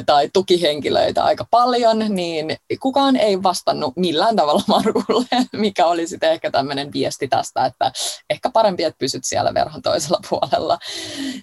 tai 0.06 0.30
tukihenkilöitä 0.32 1.24
aika 1.24 1.46
paljon, 1.50 1.98
niin 2.08 2.56
kukaan 2.80 3.16
ei 3.16 3.42
vastannut 3.42 3.96
millään 3.96 4.36
tavalla 4.36 4.62
Markulle, 4.84 5.46
mikä 5.52 5.86
oli 5.86 6.06
sitten 6.06 6.32
ehkä 6.32 6.50
tämmöinen 6.50 6.92
viesti 6.92 7.28
tästä, 7.28 7.66
että 7.66 7.92
ehkä 8.30 8.50
parempi, 8.50 8.84
että 8.84 8.98
pysyt 8.98 9.24
siellä 9.24 9.54
verhon 9.54 9.82
toisella 9.82 10.20
puolella. 10.30 10.78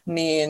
Niin, 0.05 0.49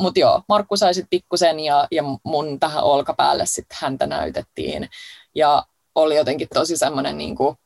Mutta 0.00 0.20
joo, 0.20 0.42
Markku 0.48 0.76
sai 0.76 0.94
sitten 0.94 1.10
pikkusen 1.10 1.60
ja, 1.60 1.88
ja 1.90 2.02
mun 2.24 2.60
tähän 2.60 2.84
olkapäälle 2.84 3.46
sitten 3.46 3.78
häntä 3.80 4.06
näytettiin. 4.06 4.88
Ja 5.34 5.64
oli 5.94 6.16
jotenkin 6.16 6.48
tosi 6.54 6.76
semmoinen 6.76 7.18
niin 7.18 7.36
kuin, 7.36 7.56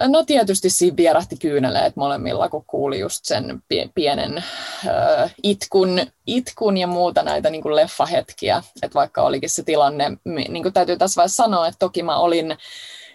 No 0.00 0.24
tietysti 0.24 0.70
siinä 0.70 0.96
vierähti 0.96 1.36
kyyneleet 1.36 1.96
molemmilla, 1.96 2.48
kun 2.48 2.64
kuuli 2.66 2.98
just 2.98 3.24
sen 3.24 3.62
pienen 3.94 4.44
äh, 4.86 5.34
itkun, 5.42 6.00
itkun 6.26 6.76
ja 6.76 6.86
muuta 6.86 7.22
näitä 7.22 7.50
niin 7.50 7.62
kuin 7.62 7.76
leffahetkiä. 7.76 8.62
Että 8.82 8.94
vaikka 8.94 9.22
olikin 9.22 9.50
se 9.50 9.62
tilanne, 9.62 10.16
niin 10.24 10.62
kuin 10.62 10.72
täytyy 10.72 10.96
tässä 10.96 11.16
vaiheessa 11.16 11.42
sanoa, 11.42 11.66
että 11.66 11.78
toki 11.78 12.02
mä 12.02 12.16
olin 12.16 12.56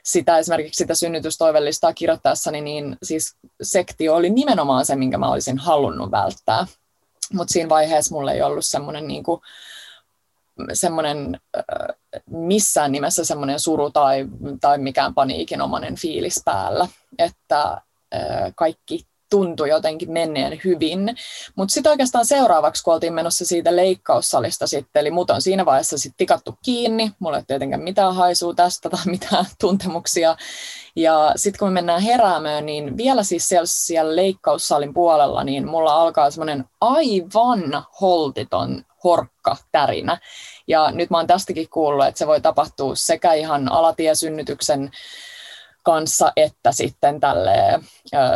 sitä 0.03 0.37
esimerkiksi 0.37 0.77
sitä 0.77 0.95
synnytystoivellistaa 0.95 1.93
kirjoittaessani, 1.93 2.61
niin 2.61 2.97
siis 3.03 3.35
sektio 3.61 4.15
oli 4.15 4.29
nimenomaan 4.29 4.85
se, 4.85 4.95
minkä 4.95 5.17
mä 5.17 5.31
olisin 5.31 5.57
halunnut 5.57 6.11
välttää. 6.11 6.67
Mutta 7.33 7.51
siinä 7.51 7.69
vaiheessa 7.69 8.15
mulla 8.15 8.31
ei 8.31 8.41
ollut 8.41 8.65
semmoinen 8.65 9.07
niin 9.07 9.23
kuin, 9.23 9.41
semmoinen 10.73 11.39
missään 12.29 12.91
nimessä 12.91 13.25
semmoinen 13.25 13.59
suru 13.59 13.89
tai, 13.89 14.25
tai 14.61 14.77
mikään 14.77 15.13
paniikinomainen 15.13 15.95
fiilis 15.95 16.41
päällä, 16.45 16.87
että 17.19 17.81
kaikki 18.55 19.07
tuntui 19.29 19.69
jotenkin 19.69 20.11
menneen 20.11 20.61
hyvin. 20.63 21.17
Mutta 21.55 21.73
sitten 21.73 21.89
oikeastaan 21.89 22.25
seuraavaksi, 22.25 22.83
kun 22.83 22.93
oltiin 22.93 23.13
menossa 23.13 23.45
siitä 23.45 23.75
leikkaussalista 23.75 24.67
sitten, 24.67 24.99
eli 24.99 25.11
mut 25.11 25.29
on 25.29 25.41
siinä 25.41 25.65
vaiheessa 25.65 25.97
sitten 25.97 26.17
tikattu 26.17 26.57
kiinni, 26.65 27.11
mulla 27.19 27.37
ei 27.37 27.43
tietenkään 27.47 27.81
mitään 27.81 28.15
haisua 28.15 28.53
tästä 28.53 28.89
tai 28.89 28.99
mitään 29.05 29.45
tuntemuksia. 29.61 30.35
Ja 30.95 31.31
sitten 31.35 31.59
kun 31.59 31.67
me 31.67 31.73
mennään 31.73 32.01
heräämöön, 32.01 32.65
niin 32.65 32.97
vielä 32.97 33.23
siis 33.23 33.49
siellä, 33.49 33.65
siellä 33.65 34.15
leikkaussalin 34.15 34.93
puolella, 34.93 35.43
niin 35.43 35.67
mulla 35.67 36.01
alkaa 36.01 36.31
semmoinen 36.31 36.65
aivan 36.81 37.83
holtiton 38.01 38.83
horkka 39.03 39.55
tärinä. 39.71 40.17
Ja 40.67 40.91
nyt 40.91 41.09
mä 41.09 41.17
oon 41.17 41.27
tästäkin 41.27 41.69
kuullut, 41.69 42.05
että 42.05 42.19
se 42.19 42.27
voi 42.27 42.41
tapahtua 42.41 42.95
sekä 42.95 43.33
ihan 43.33 43.71
alatiesynnytyksen 43.71 44.91
kanssa, 45.83 46.31
että 46.35 46.71
sitten 46.71 47.19
tälle 47.19 47.79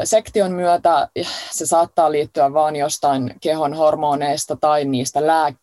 sektion 0.03 0.51
myötä 0.51 1.07
se 1.51 1.65
saattaa 1.65 2.11
liittyä 2.11 2.53
vain 2.53 2.75
jostain 2.75 3.35
kehon 3.41 3.73
hormoneista 3.73 4.55
tai 4.55 4.85
niistä 4.85 5.19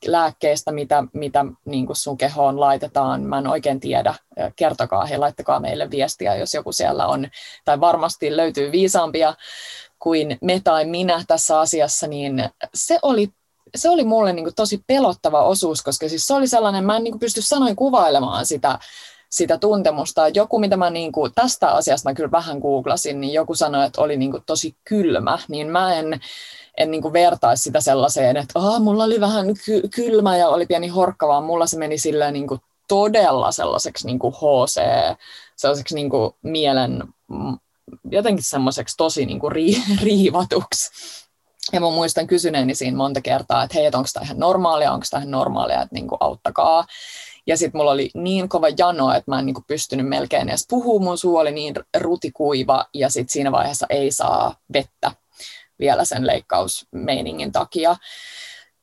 lääkkeistä, 0.07 0.73
mitä, 0.73 1.05
mitä 1.13 1.45
niin 1.65 1.87
kuin 1.87 1.97
sun 1.97 2.19
kehoon 2.19 2.61
laitetaan. 2.61 3.23
Mä 3.23 3.39
en 3.39 3.47
oikein 3.47 3.81
tiedä. 3.81 4.15
Kertokaa 4.57 5.07
he, 5.07 5.17
laittakaa 5.17 5.61
meille 5.61 5.91
viestiä, 5.91 6.37
jos 6.37 6.55
joku 6.55 6.73
siellä 6.73 7.07
on. 7.07 7.29
Tai 7.65 7.81
varmasti 7.81 8.37
löytyy 8.37 8.73
viisaampia 8.73 9.35
kuin 9.99 10.39
me 10.41 10.61
tai 10.65 10.85
minä 10.85 11.25
tässä 11.29 11.61
asiassa, 11.61 12.07
niin 12.07 12.51
se 12.75 12.99
oli 13.03 13.29
se 13.77 13.91
oli 13.91 14.05
mulle 14.05 14.33
niin 14.33 14.45
kuin 14.45 14.55
tosi 14.55 14.85
pelottava 14.87 15.43
osuus, 15.43 15.83
koska 15.83 16.09
siis 16.09 16.27
se 16.27 16.35
oli 16.35 16.49
sellainen, 16.49 16.85
mä 16.85 16.97
en 16.97 17.05
niin 17.05 17.13
kuin 17.13 17.21
pysty 17.21 17.43
sanoin 17.43 17.77
kuvailemaan 17.77 18.47
sitä, 18.47 18.79
sitä 19.31 19.59
tuntemusta. 19.59 20.29
Joku, 20.29 20.59
mitä 20.59 20.77
mä 20.77 20.91
niin 20.91 21.13
kuin, 21.13 21.33
tästä 21.35 21.69
asiasta 21.71 22.11
mä 22.11 22.15
kyllä 22.15 22.31
vähän 22.31 22.59
googlasin, 22.59 23.21
niin 23.21 23.33
joku 23.33 23.55
sanoi, 23.55 23.87
että 23.87 24.01
oli 24.01 24.17
niin 24.17 24.31
kuin 24.31 24.43
tosi 24.47 24.77
kylmä, 24.85 25.39
niin 25.49 25.69
mä 25.69 25.95
en, 25.95 26.21
en 26.79 26.91
niin 26.91 27.03
kuin 27.03 27.13
vertaisi 27.13 27.63
sitä 27.63 27.81
sellaiseen, 27.81 28.37
että 28.37 28.59
oh, 28.59 28.81
mulla 28.81 29.05
oli 29.05 29.21
vähän 29.21 29.47
ky- 29.65 29.89
kylmä 29.95 30.37
ja 30.37 30.49
oli 30.49 30.67
pieni 30.67 30.89
horkka, 30.89 31.29
vaan 31.29 31.45
mulla 31.45 31.67
se 31.67 31.79
meni 31.79 31.99
silleen 31.99 32.33
niin 32.33 32.47
kuin 32.47 32.61
todella 32.89 33.53
sellaiseksi 33.53 34.07
niin 34.07 34.19
kuin 34.19 34.35
HC, 34.35 34.81
sellaiseksi 35.57 35.95
niin 35.95 36.11
kuin 36.11 36.33
mielen 36.43 37.05
jotenkin 38.11 38.45
semmoiseksi 38.45 38.97
tosi 38.97 39.27
niin 39.27 39.39
kuin 39.39 39.53
ri- 39.53 39.83
riivatuksi. 40.05 40.91
Ja 41.73 41.81
mä 41.81 41.91
muistan 41.91 42.27
kysyneeni 42.27 42.75
siinä 42.75 42.97
monta 42.97 43.21
kertaa, 43.21 43.63
että 43.63 43.75
hei, 43.75 43.87
että 43.87 43.99
onko 43.99 44.11
tämä 44.13 44.25
ihan 44.25 44.39
normaalia, 44.39 44.93
onko 44.93 45.07
tämä 45.11 45.21
ihan 45.21 45.31
normaalia, 45.31 45.83
että 45.83 45.95
niin 45.95 46.09
kuin 46.09 46.19
auttakaa. 46.21 46.85
Ja 47.47 47.57
sitten 47.57 47.79
mulla 47.79 47.91
oli 47.91 48.11
niin 48.15 48.49
kova 48.49 48.69
jano, 48.79 49.13
että 49.13 49.31
mä 49.31 49.39
en 49.39 49.47
niin 49.47 49.55
kuin 49.55 49.65
pystynyt 49.67 50.09
melkein 50.09 50.49
edes 50.49 50.67
puhumaan, 50.69 51.05
mun 51.05 51.19
suu 51.19 51.37
oli 51.37 51.53
niin 51.53 51.75
rutikuiva, 51.97 52.85
ja 52.95 53.09
sitten 53.09 53.33
siinä 53.33 53.53
vaiheessa 53.53 53.87
ei 53.91 54.11
saa 54.11 54.55
vettä 54.73 55.13
vielä 55.79 56.05
sen 56.05 56.27
leikkausmeiningin 56.27 57.53
takia 57.53 57.97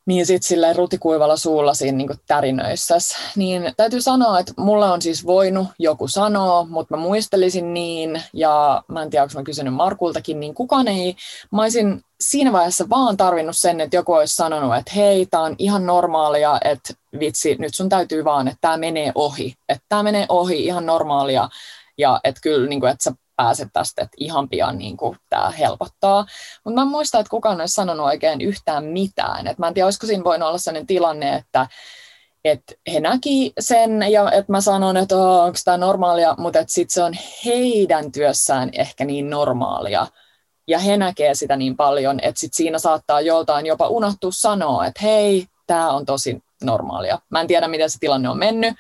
niin 0.06 0.26
sitten 0.26 0.48
sillä 0.48 0.74
rutikuivalla 0.74 1.38
suulla 1.38 1.74
siinä 1.74 1.98
niin 1.98 2.10
tärinöissä. 2.28 2.98
Niin 3.36 3.74
täytyy 3.78 4.02
sanoa, 4.02 4.40
että 4.40 4.54
mulle 4.58 4.90
on 4.90 5.02
siis 5.02 5.26
voinut 5.26 5.68
joku 5.80 6.08
sanoa, 6.08 6.66
mutta 6.70 6.98
mä 6.98 7.04
muistelisin 7.04 7.74
niin, 7.74 8.22
ja 8.34 8.84
mä 8.88 9.02
en 9.02 9.10
tiedä, 9.10 9.24
onko 9.24 9.34
mä 9.36 9.44
kysynyt 9.44 9.74
Markultakin, 9.74 10.40
niin 10.40 10.54
kukaan 10.54 10.88
ei, 10.88 11.16
mä 11.52 11.62
olisin 11.62 12.02
siinä 12.30 12.52
vaiheessa 12.52 12.90
vaan 12.90 13.18
tarvinnut 13.18 13.58
sen, 13.58 13.82
että 13.82 13.96
joku 13.96 14.14
olisi 14.14 14.36
sanonut, 14.36 14.76
että 14.76 14.92
hei, 14.96 15.26
tämä 15.26 15.44
on 15.44 15.56
ihan 15.58 15.86
normaalia, 15.86 16.58
että 16.64 16.94
vitsi, 17.20 17.56
nyt 17.60 17.76
sun 17.76 17.90
täytyy 17.90 18.24
vaan, 18.24 18.48
että 18.48 18.58
tämä 18.62 18.78
menee 18.78 19.12
ohi, 19.16 19.56
että 19.70 19.86
tämä 19.90 20.04
menee 20.04 20.26
ohi 20.30 20.66
ihan 20.66 20.86
normaalia, 20.86 21.50
ja 21.98 22.20
että 22.24 22.42
kyllä, 22.42 22.70
niin 22.70 22.80
kuin, 22.80 22.92
että 22.92 23.04
sä 23.04 23.12
pääset 23.36 23.70
tästä, 23.74 24.02
että 24.02 24.18
ihan 24.18 24.50
pian 24.50 24.78
niin 24.78 24.98
kuin, 24.98 25.18
tämä 25.30 25.52
helpottaa. 25.52 26.26
Mutta 26.64 26.76
mä 26.76 26.82
en 26.82 26.88
muista, 26.88 27.20
että 27.20 27.30
kukaan 27.30 27.62
olisi 27.62 27.74
sanonut 27.74 28.06
oikein 28.06 28.42
yhtään 28.42 28.86
mitään. 28.86 29.48
Et 29.48 29.58
mä 29.58 29.68
en 29.68 29.74
tiedä, 29.74 29.86
olisiko 29.86 30.08
siinä 30.08 30.24
voinut 30.24 30.48
olla 30.48 30.58
sellainen 30.58 30.88
tilanne, 30.88 31.36
että 31.36 31.68
että 32.46 32.74
he 32.94 33.00
näki 33.00 33.54
sen 33.60 34.12
ja 34.12 34.32
että 34.32 34.52
mä 34.52 34.62
sanon, 34.62 34.98
että 34.98 35.18
onko 35.18 35.58
tämä 35.66 35.78
normaalia, 35.78 36.36
mutta 36.38 36.60
sitten 36.68 36.94
se 36.94 37.04
on 37.04 37.14
heidän 37.46 38.12
työssään 38.12 38.70
ehkä 38.74 39.06
niin 39.06 39.30
normaalia. 39.30 40.08
Ja 40.68 40.80
he 40.80 40.98
näkee 40.98 41.36
sitä 41.36 41.56
niin 41.56 41.78
paljon, 41.78 42.20
että 42.22 42.40
sit 42.40 42.54
siinä 42.54 42.80
saattaa 42.80 43.22
joltain 43.22 43.66
jopa 43.66 43.88
unohtua 43.88 44.32
sanoa, 44.32 44.86
että 44.86 45.00
hei, 45.04 45.48
tämä 45.68 45.92
on 45.92 46.06
tosi 46.06 46.44
normaalia. 46.64 47.20
Mä 47.30 47.42
en 47.42 47.48
tiedä, 47.48 47.68
miten 47.68 47.90
se 47.90 48.00
tilanne 48.00 48.30
on 48.30 48.38
mennyt. 48.38 48.76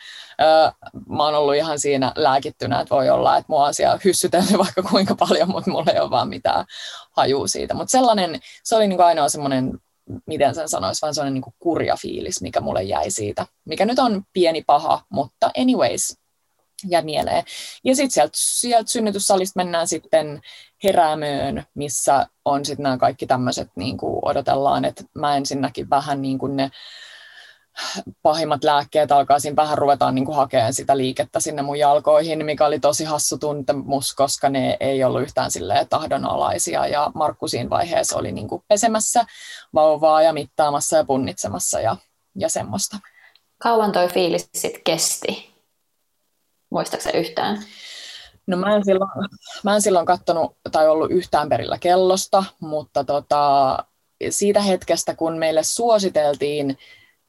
Mä 1.09 1.23
oon 1.23 1.35
ollut 1.35 1.55
ihan 1.55 1.79
siinä 1.79 2.11
lääkittynä, 2.15 2.81
että 2.81 2.95
voi 2.95 3.09
olla, 3.09 3.37
että 3.37 3.45
mua 3.49 3.65
on 3.65 3.73
siellä 3.73 3.99
hyssytellyt 4.05 4.57
vaikka 4.65 4.83
kuinka 4.83 5.15
paljon, 5.15 5.49
mutta 5.51 5.71
mulla 5.71 5.91
ei 5.91 5.99
ole 5.99 6.09
vaan 6.09 6.29
mitään 6.29 6.65
hajua 7.11 7.47
siitä. 7.47 7.73
Mutta 7.73 7.91
sellainen, 7.91 8.39
se 8.63 8.75
oli 8.75 8.87
niin 8.87 8.97
kuin 8.97 9.05
ainoa 9.05 9.29
semmoinen, 9.29 9.79
miten 10.25 10.55
sen 10.55 10.69
sanoisi, 10.69 11.01
vaan 11.01 11.15
sellainen 11.15 11.33
niin 11.33 11.41
kuin 11.41 11.55
kurja 11.59 11.95
fiilis, 12.01 12.41
mikä 12.41 12.61
mulle 12.61 12.83
jäi 12.83 13.11
siitä. 13.11 13.45
Mikä 13.65 13.85
nyt 13.85 13.99
on 13.99 14.23
pieni 14.33 14.63
paha, 14.67 15.01
mutta 15.09 15.51
anyways, 15.57 16.17
ja 16.89 17.01
mieleen. 17.01 17.43
Ja 17.83 17.95
sitten 17.95 18.11
sieltä, 18.11 18.31
sieltä 18.35 18.91
synnytyssalista 18.91 19.59
mennään 19.59 19.87
sitten 19.87 20.41
heräämöön, 20.85 21.63
missä 21.73 22.27
on 22.45 22.65
sitten 22.65 22.83
nämä 22.83 22.97
kaikki 22.97 23.27
tämmöiset, 23.27 23.69
niin 23.75 23.97
kuin 23.97 24.19
odotellaan, 24.21 24.85
että 24.85 25.03
mä 25.13 25.37
ensinnäkin 25.37 25.89
vähän 25.89 26.21
niin 26.21 26.37
kuin 26.37 26.55
ne 26.55 26.71
pahimmat 28.21 28.63
lääkkeet 28.63 29.11
alkaa 29.11 29.37
vähän 29.55 29.77
ruvetaan 29.77 30.15
niin 30.15 30.25
kuin 30.25 30.35
hakemaan 30.35 30.73
sitä 30.73 30.97
liikettä 30.97 31.39
sinne 31.39 31.61
mun 31.61 31.79
jalkoihin, 31.79 32.45
mikä 32.45 32.65
oli 32.65 32.79
tosi 32.79 33.03
hassu 33.03 33.37
tuntemus, 33.37 34.13
koska 34.13 34.49
ne 34.49 34.77
ei 34.79 35.03
ollut 35.03 35.21
yhtään 35.21 35.51
tahdonalaisia. 35.89 36.87
Ja 36.87 37.11
Markku 37.15 37.47
siinä 37.47 37.69
vaiheessa 37.69 38.17
oli 38.17 38.31
niin 38.31 38.47
kuin 38.47 38.63
pesemässä 38.67 39.25
vauvaa 39.73 40.21
ja 40.21 40.33
mittaamassa 40.33 40.97
ja 40.97 41.03
punnitsemassa 41.03 41.79
ja, 41.79 41.95
ja 42.35 42.49
semmoista. 42.49 42.97
Kauan 43.57 43.91
toi 43.91 44.07
fiilis 44.07 44.49
sitten 44.53 44.81
kesti? 44.83 45.55
Muistaakseni 46.69 47.19
yhtään? 47.19 47.63
No 48.47 48.57
mä 48.57 48.75
en 48.75 48.85
silloin, 48.85 49.09
mä 49.63 49.75
en 49.75 49.81
silloin 49.81 50.05
kattonut 50.05 50.57
tai 50.71 50.87
ollut 50.87 51.11
yhtään 51.11 51.49
perillä 51.49 51.77
kellosta, 51.77 52.43
mutta 52.59 53.03
tota, 53.03 53.77
siitä 54.29 54.61
hetkestä, 54.61 55.15
kun 55.15 55.37
meille 55.37 55.63
suositeltiin 55.63 56.77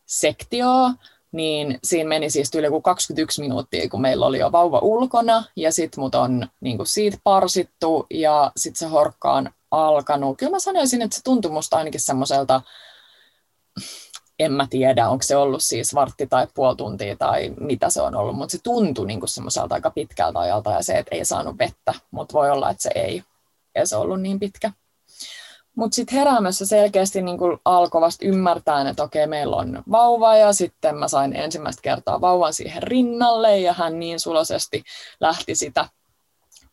sektioa, 0.06 0.90
niin 1.32 1.78
siinä 1.84 2.08
meni 2.08 2.30
siis 2.30 2.54
yli 2.54 2.68
kuin 2.68 2.82
21 2.82 3.40
minuuttia, 3.40 3.88
kun 3.88 4.00
meillä 4.00 4.26
oli 4.26 4.38
jo 4.38 4.52
vauva 4.52 4.78
ulkona, 4.78 5.44
ja 5.56 5.72
sitten 5.72 6.00
mut 6.00 6.14
on 6.14 6.48
niin 6.60 6.76
kuin 6.76 6.86
siitä 6.86 7.18
parsittu, 7.24 8.06
ja 8.10 8.52
sitten 8.56 8.78
se 8.78 8.86
horkka 8.86 9.32
on 9.32 9.50
alkanut. 9.70 10.38
Kyllä 10.38 10.52
mä 10.52 10.58
sanoisin, 10.58 11.02
että 11.02 11.16
se 11.16 11.22
tuntui 11.24 11.50
musta 11.50 11.76
ainakin 11.76 12.00
semmoiselta, 12.00 12.62
en 14.39 14.53
mä 14.53 14.66
tiedä, 14.70 15.09
onko 15.09 15.22
se 15.22 15.37
ollut 15.37 15.62
siis 15.62 15.95
vartti 15.95 16.26
tai 16.26 16.47
puoli 16.55 16.76
tuntia 16.76 17.16
tai 17.16 17.53
mitä 17.61 17.91
se 17.91 18.03
on 18.03 18.14
ollut, 18.14 18.37
mutta 18.37 18.53
se 18.53 18.59
tuntui 18.62 19.07
niin 19.07 19.20
semmoiselta 19.24 19.74
aika 19.74 19.91
pitkältä 19.91 20.39
ajalta, 20.39 20.70
ja 20.70 20.82
se, 20.82 20.99
että 20.99 21.14
ei 21.14 21.24
saanut 21.24 21.59
vettä, 21.59 21.95
mutta 22.11 22.32
voi 22.32 22.51
olla, 22.51 22.70
että 22.70 22.82
se 22.82 22.91
ei, 22.95 23.22
se 23.84 23.97
ollut 23.97 24.20
niin 24.20 24.41
pitkä. 24.41 24.72
Mutta 25.76 25.95
sitten 25.95 26.18
heräämässä 26.18 26.66
selkeästi 26.66 27.22
niin 27.22 27.39
alkoi 27.64 28.01
vasta 28.01 28.26
ymmärtää, 28.26 28.89
että 28.89 29.03
okei, 29.03 29.26
meillä 29.26 29.57
on 29.57 29.82
vauva 29.91 30.37
ja 30.37 30.53
sitten 30.53 30.97
mä 30.97 31.09
sain 31.09 31.37
ensimmäistä 31.37 31.82
kertaa 31.82 32.20
vauvan 32.20 32.53
siihen 32.53 32.82
rinnalle 32.82 33.59
ja 33.59 33.72
hän 33.72 33.99
niin 33.99 34.20
sulosesti 34.20 34.82
lähti 35.20 35.55
sitä 35.55 35.89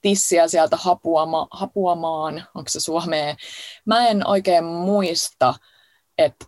tissiä 0.02 0.48
sieltä 0.48 0.78
hapuama, 0.78 1.48
hapuamaan, 1.52 2.44
onko 2.56 2.70
se 2.70 2.80
suomea. 2.80 3.36
Mä 3.86 4.08
en 4.08 4.28
oikein 4.28 4.64
muista, 4.64 5.54
että 6.18 6.46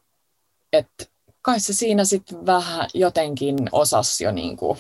et 0.78 1.11
kai 1.41 1.59
se 1.59 1.73
siinä 1.73 2.05
sitten 2.05 2.45
vähän 2.45 2.88
jotenkin 2.93 3.69
osasi 3.71 4.23
jo 4.23 4.32
niin 4.32 4.57
kuin 4.57 4.78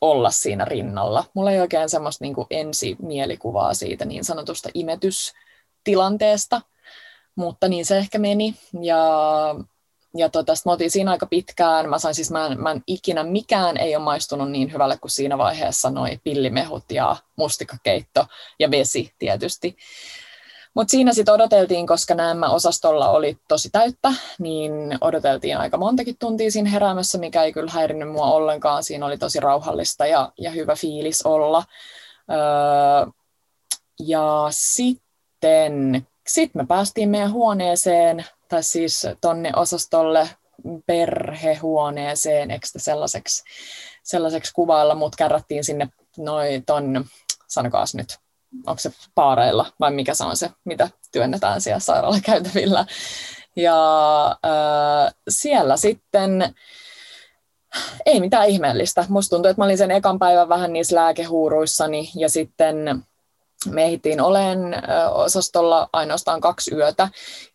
olla 0.00 0.30
siinä 0.30 0.64
rinnalla. 0.64 1.24
Mulla 1.34 1.50
ei 1.50 1.60
oikein 1.60 1.88
semmoista 1.88 2.24
niin 2.24 2.34
ensimielikuvaa 2.50 3.74
siitä 3.74 4.04
niin 4.04 4.24
sanotusta 4.24 4.68
imetystilanteesta, 4.74 6.60
mutta 7.36 7.68
niin 7.68 7.86
se 7.86 7.98
ehkä 7.98 8.18
meni. 8.18 8.54
Ja, 8.82 9.04
ja 10.16 10.28
tota, 10.28 10.52
mä 10.66 10.72
oltiin 10.72 10.90
siinä 10.90 11.10
aika 11.10 11.26
pitkään. 11.26 11.88
Mä 11.88 11.98
sain 11.98 12.14
siis, 12.14 12.30
mä 12.30 12.46
en, 12.46 12.60
mä 12.60 12.70
en 12.70 12.82
ikinä, 12.86 13.24
mikään 13.24 13.76
ei 13.76 13.96
ole 13.96 14.04
maistunut 14.04 14.50
niin 14.50 14.72
hyvälle 14.72 14.98
kuin 14.98 15.10
siinä 15.10 15.38
vaiheessa 15.38 15.90
noi 15.90 16.20
pillimehut 16.24 16.84
ja 16.90 17.16
mustikakeitto 17.36 18.26
ja 18.58 18.70
vesi 18.70 19.14
tietysti. 19.18 19.76
Mutta 20.74 20.90
siinä 20.90 21.12
sitten 21.12 21.34
odoteltiin, 21.34 21.86
koska 21.86 22.14
nämä 22.14 22.50
osastolla 22.50 23.08
oli 23.08 23.38
tosi 23.48 23.70
täyttä, 23.70 24.12
niin 24.38 24.72
odoteltiin 25.00 25.58
aika 25.58 25.76
montakin 25.76 26.16
tuntia 26.18 26.50
siinä 26.50 26.70
heräämässä, 26.70 27.18
mikä 27.18 27.42
ei 27.42 27.52
kyllä 27.52 27.70
häirinnyt 27.70 28.12
mua 28.12 28.26
ollenkaan. 28.32 28.84
Siinä 28.84 29.06
oli 29.06 29.18
tosi 29.18 29.40
rauhallista 29.40 30.06
ja, 30.06 30.32
ja 30.38 30.50
hyvä 30.50 30.76
fiilis 30.76 31.22
olla. 31.22 31.64
Öö, 32.30 33.12
ja 34.00 34.46
sitten 34.50 36.06
sitten 36.26 36.62
me 36.62 36.66
päästiin 36.66 37.08
meidän 37.08 37.32
huoneeseen, 37.32 38.24
tai 38.48 38.62
siis 38.62 39.06
tonne 39.20 39.52
osastolle 39.56 40.28
perhehuoneeseen, 40.86 42.50
eikö 42.50 42.66
sellaiseksi, 42.76 43.42
sellaiseksi 44.02 44.52
kuvailla, 44.54 44.94
mutta 44.94 45.16
kärrättiin 45.16 45.64
sinne 45.64 45.88
noin 46.16 46.64
ton, 46.64 47.04
sanokaas 47.48 47.94
nyt, 47.94 48.18
onko 48.66 48.78
se 48.78 48.90
paareilla 49.14 49.66
vai 49.80 49.90
mikä 49.90 50.14
se 50.14 50.24
on 50.24 50.36
se, 50.36 50.50
mitä 50.64 50.90
työnnetään 51.12 51.60
siellä 51.60 51.80
sairaalakäytävillä. 51.80 52.86
Ja 53.56 54.26
äh, 54.26 55.14
siellä 55.28 55.76
sitten 55.76 56.54
ei 58.06 58.20
mitään 58.20 58.48
ihmeellistä. 58.48 59.04
Musta 59.08 59.36
tuntuu, 59.36 59.50
että 59.50 59.60
mä 59.60 59.64
olin 59.64 59.78
sen 59.78 59.90
ekan 59.90 60.18
päivän 60.18 60.48
vähän 60.48 60.72
niissä 60.72 60.96
lääkehuuruissani 60.96 62.10
ja 62.16 62.28
sitten 62.28 63.04
me 63.70 63.84
ehdittiin 63.84 64.20
olen 64.20 64.58
osastolla 65.12 65.88
ainoastaan 65.92 66.40
kaksi 66.40 66.74
yötä. 66.74 67.08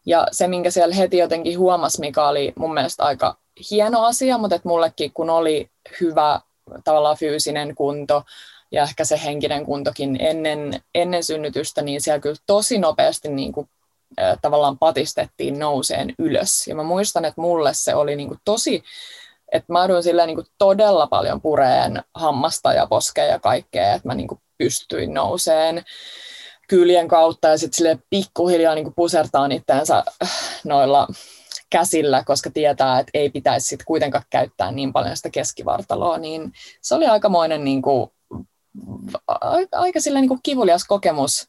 Ja 0.05 0.27
se, 0.31 0.47
minkä 0.47 0.71
siellä 0.71 0.95
heti 0.95 1.17
jotenkin 1.17 1.59
huomasi, 1.59 1.99
mikä 1.99 2.27
oli 2.27 2.53
mun 2.55 2.73
mielestä 2.73 3.03
aika 3.03 3.37
hieno 3.71 4.05
asia, 4.05 4.37
mutta 4.37 4.55
että 4.55 4.67
mullekin 4.69 5.13
kun 5.13 5.29
oli 5.29 5.69
hyvä 6.01 6.41
tavallaan 6.83 7.17
fyysinen 7.17 7.75
kunto 7.75 8.23
ja 8.71 8.83
ehkä 8.83 9.05
se 9.05 9.19
henkinen 9.23 9.65
kuntokin 9.65 10.17
ennen, 10.19 10.81
ennen 10.95 11.23
synnytystä, 11.23 11.81
niin 11.81 12.01
siellä 12.01 12.19
kyllä 12.19 12.39
tosi 12.45 12.77
nopeasti 12.77 13.29
niin 13.29 13.51
kuin, 13.51 13.69
tavallaan 14.41 14.77
patistettiin 14.77 15.59
nouseen 15.59 16.15
ylös. 16.19 16.67
Ja 16.67 16.75
mä 16.75 16.83
muistan, 16.83 17.25
että 17.25 17.41
mulle 17.41 17.73
se 17.73 17.95
oli 17.95 18.15
niin 18.15 18.27
kuin 18.27 18.39
tosi, 18.45 18.83
että 19.51 19.73
mä 19.73 19.81
aduin 19.81 20.03
niin 20.25 20.35
kuin 20.35 20.47
todella 20.57 21.07
paljon 21.07 21.41
pureen 21.41 22.03
hammasta 22.15 22.73
ja 22.73 22.87
poskea 22.87 23.25
ja 23.25 23.39
kaikkea, 23.39 23.93
että 23.93 24.07
mä 24.07 24.15
niin 24.15 24.27
kuin 24.27 24.41
pystyin 24.57 25.13
nouseen 25.13 25.83
kyljen 26.67 27.07
kautta 27.07 27.47
ja 27.47 27.57
sitten 27.57 27.77
sille 27.77 27.99
pikkuhiljaa 28.09 28.75
niin 28.75 28.93
pusertaa 28.95 29.49
itseänsä 29.51 30.03
äh, 30.23 30.31
noilla 30.63 31.07
käsillä, 31.69 32.23
koska 32.23 32.49
tietää, 32.49 32.99
että 32.99 33.11
ei 33.13 33.29
pitäisi 33.29 33.67
sit 33.67 33.83
kuitenkaan 33.85 34.23
käyttää 34.29 34.71
niin 34.71 34.93
paljon 34.93 35.17
sitä 35.17 35.29
keskivartaloa, 35.29 36.17
niin 36.17 36.51
se 36.81 36.95
oli 36.95 37.05
aikamoinen 37.05 37.63
niin 37.63 37.81
kuin, 37.81 38.11
aika 39.71 40.01
sille 40.01 40.21
niin 40.21 40.29
kuin 40.29 40.39
kivulias 40.43 40.85
kokemus. 40.87 41.47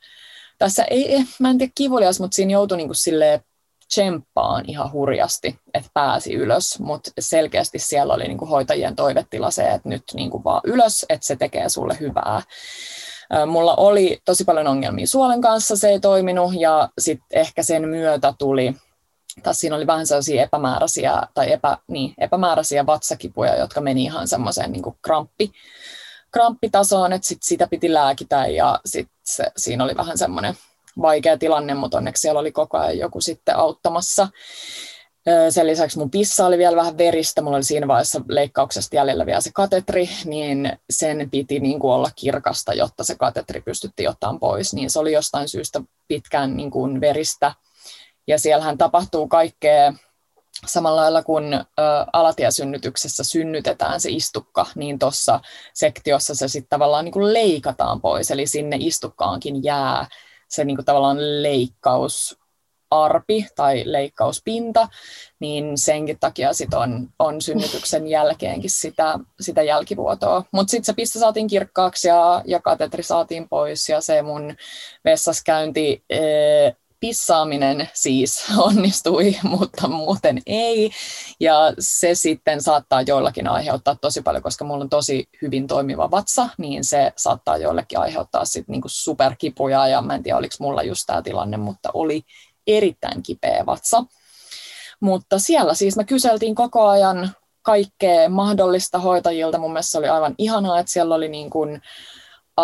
Tässä 0.59 0.85
ei, 0.85 1.25
mä 1.39 1.51
en 1.51 1.59
tiedä 1.59 1.73
kivulias, 1.75 2.21
mutta 2.21 2.35
siinä 2.35 2.53
joutui 2.53 2.77
niin 2.77 2.89
kuin 2.89 3.41
tsemppaan 3.89 4.65
ihan 4.67 4.93
hurjasti, 4.93 5.59
että 5.75 5.91
pääsi 5.95 6.35
ylös, 6.35 6.79
mutta 6.79 7.11
selkeästi 7.21 7.79
siellä 7.79 8.15
oli 8.15 8.29
niin 8.29 8.39
kuin 8.39 8.49
hoitajien 8.49 8.97
toivetila 8.97 9.51
se, 9.51 9.69
että 9.69 9.89
nyt 9.89 10.03
niin 10.15 10.31
kuin 10.31 10.45
vaan 10.45 10.61
ylös, 10.65 11.07
että 11.09 11.27
se 11.27 11.37
tekee 11.37 11.69
sulle 11.69 11.97
hyvää. 12.01 12.43
Mulla 13.47 13.75
oli 13.77 14.19
tosi 14.25 14.45
paljon 14.45 14.67
ongelmia 14.67 15.07
suolen 15.07 15.41
kanssa, 15.41 15.77
se 15.77 15.89
ei 15.89 16.01
toiminut 16.01 16.53
ja 16.59 16.89
sitten 16.99 17.27
ehkä 17.31 17.63
sen 17.63 17.89
myötä 17.89 18.35
tuli, 18.39 18.75
tai 19.43 19.55
siinä 19.55 19.77
oli 19.77 19.87
vähän 19.87 20.07
sellaisia 20.07 20.43
epämääräisiä, 20.43 21.23
tai 21.35 21.53
epä, 21.53 21.79
niin, 21.89 22.15
epämääräisiä 22.19 22.87
vatsakipuja, 22.87 23.57
jotka 23.57 23.81
meni 23.81 24.03
ihan 24.03 24.29
semmoiseen 24.29 24.73
niin 24.73 24.83
kramppi, 25.03 25.53
kramppitasoon, 26.33 27.13
että 27.13 27.29
sit 27.29 27.43
sitä 27.43 27.67
piti 27.67 27.95
lääkitä 27.95 28.47
ja 28.47 28.81
sit 28.87 29.09
se, 29.25 29.45
siinä 29.57 29.85
oli 29.85 29.97
vähän 29.97 30.19
semmoinen 30.19 30.55
vaikea 31.03 31.39
tilanne, 31.39 31.75
mutta 31.75 31.99
onneksi 31.99 32.21
siellä 32.21 32.41
oli 32.41 32.53
koko 32.53 32.79
ajan 32.79 32.99
joku 32.99 33.21
sitten 33.21 33.57
auttamassa. 33.57 34.29
Sen 35.51 35.67
lisäksi 35.67 35.99
mun 35.99 36.11
pissa 36.11 36.47
oli 36.47 36.59
vielä 36.59 36.77
vähän 36.77 36.99
veristä, 36.99 37.43
mulla 37.43 37.57
oli 37.57 37.65
siinä 37.65 37.89
vaiheessa 37.89 38.21
leikkauksesta 38.29 38.97
jäljellä 38.97 39.27
vielä 39.27 39.41
se 39.41 39.51
katetri, 39.55 40.11
niin 40.25 40.79
sen 40.91 41.31
piti 41.31 41.61
niin 41.61 41.79
kuin 41.79 41.93
olla 41.93 42.11
kirkasta, 42.17 42.75
jotta 42.75 43.05
se 43.05 43.15
katetri 43.15 43.61
pystyttiin 43.61 44.09
ottamaan 44.09 44.41
pois, 44.41 44.75
niin 44.75 44.91
se 44.91 44.99
oli 44.99 45.13
jostain 45.13 45.49
syystä 45.49 45.81
pitkään 46.09 46.57
niin 46.57 46.71
kuin 46.71 47.01
veristä. 47.01 47.55
Ja 48.27 48.39
siellähän 48.39 48.79
tapahtuu 48.79 49.29
kaikkea 49.29 49.93
samalla 50.67 51.01
lailla 51.01 51.23
kun 51.23 51.45
alatiesynnytyksessä 52.13 53.25
synnytetään 53.25 54.01
se 54.01 54.11
istukka, 54.11 54.67
niin 54.75 54.99
tuossa 54.99 55.41
sektiossa 55.75 56.35
se 56.35 56.49
sitten 56.49 56.71
tavallaan 56.71 57.05
niin 57.05 57.13
kuin 57.13 57.33
leikataan 57.33 58.01
pois, 58.01 58.31
eli 58.31 58.47
sinne 58.47 58.77
istukkaankin 58.81 59.65
jää 59.65 60.07
se 60.49 60.65
niin 60.65 60.77
kuin 60.77 60.87
tavallaan 60.87 61.43
leikkausarpi 61.43 63.47
tai 63.57 63.83
leikkauspinta, 63.87 64.89
niin 65.41 65.79
senkin 65.79 66.19
takia 66.21 66.53
sit 66.53 66.75
on, 66.75 67.09
on 67.19 67.41
synnytyksen 67.41 68.07
jälkeenkin 68.07 68.71
sitä, 68.71 69.19
sitä 69.41 69.63
jälkivuotoa. 69.63 70.45
Mutta 70.53 70.71
sitten 70.71 70.85
se 70.85 70.93
piste 70.93 71.19
saatiin 71.19 71.47
kirkkaaksi 71.47 72.09
ja, 72.09 72.43
ja 72.47 72.61
katetri 72.61 73.03
saatiin 73.03 73.49
pois 73.49 73.89
ja 73.89 74.01
se 74.01 74.23
mun 74.23 74.57
vessaskäynti 75.05 76.05
ee, 76.11 76.77
pissaaminen 77.01 77.89
siis 77.93 78.45
onnistui, 78.59 79.37
mutta 79.43 79.89
muuten 79.89 80.43
ei. 80.47 80.91
Ja 81.41 81.55
se 81.79 82.15
sitten 82.15 82.63
saattaa 82.63 83.03
joillakin 83.03 83.49
aiheuttaa 83.49 83.95
tosi 83.95 84.23
paljon, 84.23 84.43
koska 84.43 84.65
mulla 84.65 84.85
on 84.85 84.91
tosi 84.91 85.29
hyvin 85.43 85.67
toimiva 85.67 86.11
vatsa, 86.11 86.49
niin 86.59 86.85
se 86.85 87.13
saattaa 87.17 87.57
joillekin 87.57 87.99
aiheuttaa 87.99 88.45
sitten 88.45 88.73
niinku 88.73 88.89
superkipuja. 88.91 89.89
Ja 89.89 90.03
mä 90.03 90.15
en 90.15 90.23
tiedä, 90.23 90.39
oliko 90.39 90.55
mulla 90.61 90.83
just 90.83 91.03
tämä 91.07 91.23
tilanne, 91.23 91.57
mutta 91.57 91.91
oli 91.95 92.23
erittäin 92.67 93.23
kipeä 93.23 93.67
vatsa. 93.67 94.05
Mutta 95.01 95.39
siellä 95.39 95.75
siis 95.75 95.97
me 95.97 96.05
kyseltiin 96.05 96.55
koko 96.55 96.89
ajan 96.89 97.31
kaikkea 97.63 98.29
mahdollista 98.29 98.99
hoitajilta. 98.99 99.59
Mun 99.59 99.73
mielestä 99.73 99.91
se 99.91 99.99
oli 99.99 100.09
aivan 100.09 100.35
ihanaa, 100.39 100.79
että 100.79 100.93
siellä 100.93 101.15
oli 101.15 101.29
niin 101.29 101.51
kuin, 101.51 101.83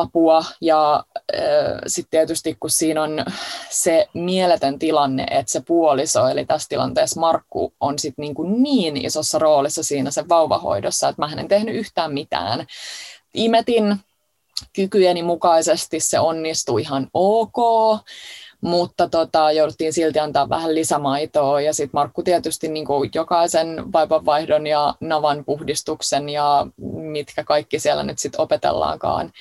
apua 0.00 0.44
ja 0.60 1.04
sitten 1.86 2.10
tietysti 2.10 2.56
kun 2.60 2.70
siinä 2.70 3.02
on 3.02 3.24
se 3.70 4.08
mieletön 4.14 4.78
tilanne, 4.78 5.26
että 5.30 5.52
se 5.52 5.60
puoliso, 5.60 6.28
eli 6.28 6.46
tässä 6.46 6.68
tilanteessa 6.68 7.20
Markku, 7.20 7.72
on 7.80 7.98
sitten 7.98 8.22
niin, 8.22 8.94
niin 8.94 9.06
isossa 9.06 9.38
roolissa 9.38 9.82
siinä 9.82 10.10
sen 10.10 10.28
vauvahoidossa, 10.28 11.08
että 11.08 11.22
mä 11.22 11.32
en 11.40 11.48
tehnyt 11.48 11.74
yhtään 11.74 12.12
mitään. 12.12 12.66
Imetin 13.34 13.96
kykyjeni 14.72 15.22
mukaisesti, 15.22 16.00
se 16.00 16.20
onnistui 16.20 16.80
ihan 16.80 17.08
ok, 17.14 17.56
mutta 18.60 19.08
tota, 19.08 19.52
jouduttiin 19.52 19.92
silti 19.92 20.18
antaa 20.18 20.48
vähän 20.48 20.74
lisämaitoa 20.74 21.60
ja 21.60 21.74
sitten 21.74 21.90
Markku 21.92 22.22
tietysti 22.22 22.68
niin 22.68 22.86
kuin 22.86 23.10
jokaisen 23.14 23.92
vaipanvaihdon 23.92 24.66
ja 24.66 24.94
navan 25.00 25.44
puhdistuksen 25.44 26.28
ja 26.28 26.66
mitkä 26.92 27.44
kaikki 27.44 27.78
siellä 27.78 28.02
nyt 28.02 28.18
sitten 28.18 28.40
opetellaankaan, 28.40 29.32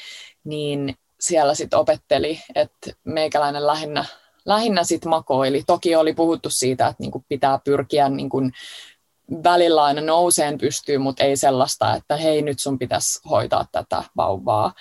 niin 0.46 0.96
siellä 1.20 1.56
sitten 1.56 1.80
opetteli, 1.80 2.42
että 2.56 2.92
meikäläinen 3.04 3.68
lähinnä, 3.68 4.06
lähinnä 4.46 4.84
sitten 4.84 5.10
makoili. 5.10 5.64
Toki 5.68 5.96
oli 5.96 6.14
puhuttu 6.14 6.50
siitä, 6.50 6.88
että 6.88 7.04
niinku 7.04 7.26
pitää 7.30 7.60
pyrkiä 7.64 8.10
niinku 8.10 8.42
välillä 9.44 9.84
aina 9.84 10.02
nouseen 10.02 10.58
pystyyn, 10.58 11.02
mutta 11.02 11.24
ei 11.24 11.38
sellaista, 11.38 11.96
että 11.96 12.18
hei 12.18 12.42
nyt 12.42 12.60
sun 12.60 12.80
pitäisi 12.80 13.20
hoitaa 13.30 13.66
tätä 13.72 14.04
vauvaa. 14.18 14.74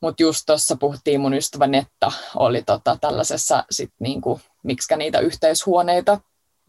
Mutta 0.00 0.22
just 0.22 0.42
tuossa 0.46 0.76
puhuttiin, 0.76 1.20
mun 1.20 1.34
ystävä 1.34 1.66
Netta 1.66 2.12
oli 2.36 2.62
tota 2.62 2.98
tällaisessa, 3.00 3.64
sit 3.70 3.90
niinku, 4.00 4.40
miksi 4.62 4.96
niitä 4.96 5.18
yhteishuoneita 5.18 6.20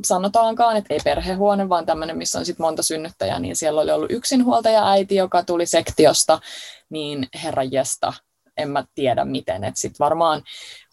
sanotaankaan, 0.04 0.78
että 0.78 0.94
ei 0.94 1.00
perhehuone, 1.04 1.70
vaan 1.70 1.86
tämmöinen, 1.86 2.18
missä 2.18 2.40
on 2.40 2.46
sit 2.46 2.60
monta 2.60 2.84
synnyttäjää, 2.84 3.40
niin 3.40 3.56
siellä 3.56 3.82
oli 3.82 3.92
ollut 3.92 4.12
yksinhuoltaja 4.12 4.90
äiti, 4.90 5.16
joka 5.16 5.44
tuli 5.44 5.66
sektiosta, 5.66 6.40
niin 6.90 7.28
herra 7.44 7.64
jesta, 7.64 8.14
en 8.58 8.70
mä 8.70 8.84
tiedä 8.96 9.26
miten. 9.26 9.64
Että 9.64 9.80
sitten 9.80 10.00
varmaan 10.00 10.44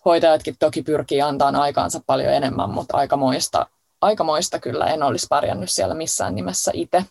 hoitajatkin 0.04 0.56
toki 0.58 0.82
pyrkii 0.82 1.22
antamaan 1.22 1.56
aikaansa 1.56 2.00
paljon 2.06 2.32
enemmän, 2.32 2.70
mutta 2.70 2.96
aikamoista, 2.96 3.66
aikamoista 4.00 4.58
kyllä 4.58 4.86
en 4.86 5.02
olisi 5.02 5.26
pärjännyt 5.30 5.70
siellä 5.70 5.94
missään 5.94 6.34
nimessä 6.34 6.70
itse. 6.74 7.04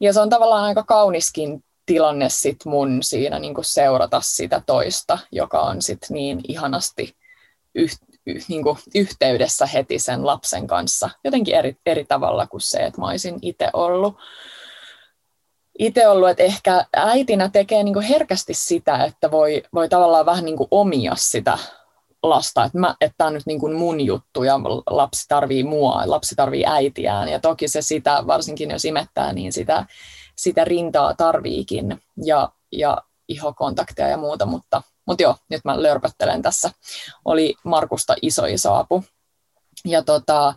Ja 0.00 0.12
se 0.12 0.20
on 0.20 0.30
tavallaan 0.30 0.64
aika 0.64 0.82
kauniskin 0.82 1.64
tilanne 1.86 2.28
sit 2.28 2.64
mun 2.64 3.02
siinä 3.02 3.38
niin 3.38 3.54
seurata 3.60 4.20
sitä 4.24 4.62
toista, 4.66 5.18
joka 5.32 5.60
on 5.60 5.82
sit 5.82 5.98
niin 6.08 6.40
ihanasti 6.48 7.16
yh, 7.74 7.90
niin 8.48 8.64
yhteydessä 8.94 9.66
heti 9.66 9.98
sen 9.98 10.26
lapsen 10.26 10.66
kanssa. 10.66 11.10
Jotenkin 11.24 11.54
eri, 11.54 11.76
eri 11.86 12.04
tavalla 12.04 12.46
kuin 12.46 12.60
se, 12.60 12.78
että 12.78 13.00
mä 13.00 13.06
olisin 13.06 13.38
itse 13.42 13.70
ollut. 13.72 14.16
Itse 15.78 16.08
ollut, 16.08 16.28
että 16.28 16.42
ehkä 16.42 16.86
äitinä 16.96 17.48
tekee 17.48 17.82
niin 17.82 18.00
herkästi 18.00 18.54
sitä, 18.54 19.04
että 19.04 19.30
voi, 19.30 19.62
voi 19.74 19.88
tavallaan 19.88 20.26
vähän 20.26 20.44
niin 20.44 20.56
omia 20.70 21.14
sitä 21.14 21.58
lasta, 22.22 22.64
että, 22.64 22.78
mä, 22.78 22.94
että 23.00 23.14
tämä 23.18 23.28
on 23.28 23.34
nyt 23.34 23.46
niin 23.46 23.60
kuin 23.60 23.72
mun 23.74 24.00
juttu 24.00 24.42
ja 24.42 24.60
lapsi 24.90 25.24
tarvii 25.28 25.64
mua, 25.64 26.02
lapsi 26.06 26.34
tarvii 26.34 26.64
äitiään. 26.66 27.28
Ja 27.28 27.40
toki 27.40 27.68
se 27.68 27.82
sitä, 27.82 28.22
varsinkin 28.26 28.70
jos 28.70 28.84
imettää, 28.84 29.32
niin 29.32 29.52
sitä, 29.52 29.86
sitä 30.36 30.64
rintaa 30.64 31.14
tarviikin. 31.14 32.02
Ja, 32.24 32.48
ja 32.72 32.98
ihokontakteja 33.28 34.08
ja 34.08 34.16
muuta, 34.16 34.46
mutta, 34.46 34.82
mutta 35.10 35.22
joo, 35.22 35.36
nyt 35.48 35.64
mä 35.64 35.82
lörpöttelen 35.82 36.42
tässä. 36.42 36.70
Oli 37.24 37.54
Markusta 37.64 38.14
iso 38.22 38.44
iso 38.44 38.74
apu 38.74 39.04
ja 39.84 40.02
tota, 40.02 40.54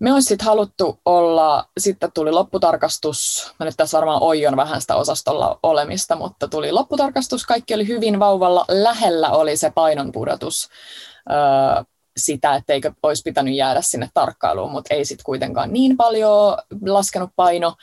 me 0.00 0.12
olisi 0.12 0.28
sitten 0.28 0.46
haluttu 0.46 1.00
olla, 1.04 1.68
sitten 1.80 2.12
tuli 2.12 2.32
lopputarkastus, 2.32 3.52
mä 3.58 3.66
nyt 3.66 3.74
tässä 3.76 3.96
varmaan 3.96 4.22
oion 4.22 4.56
vähän 4.56 4.80
sitä 4.80 4.96
osastolla 4.96 5.58
olemista, 5.62 6.16
mutta 6.16 6.48
tuli 6.48 6.72
lopputarkastus, 6.72 7.46
kaikki 7.46 7.74
oli 7.74 7.88
hyvin 7.88 8.20
vauvalla, 8.20 8.64
lähellä 8.68 9.30
oli 9.30 9.56
se 9.56 9.70
painonpudotus, 9.70 10.68
öö, 11.30 11.84
sitä, 12.16 12.54
etteikö 12.54 12.92
olisi 13.02 13.22
pitänyt 13.24 13.54
jäädä 13.54 13.82
sinne 13.82 14.08
tarkkailuun, 14.14 14.70
mutta 14.70 14.94
ei 14.94 15.04
sitten 15.04 15.24
kuitenkaan 15.24 15.72
niin 15.72 15.96
paljon 15.96 16.56
laskenut 16.86 17.30
paino. 17.36 17.74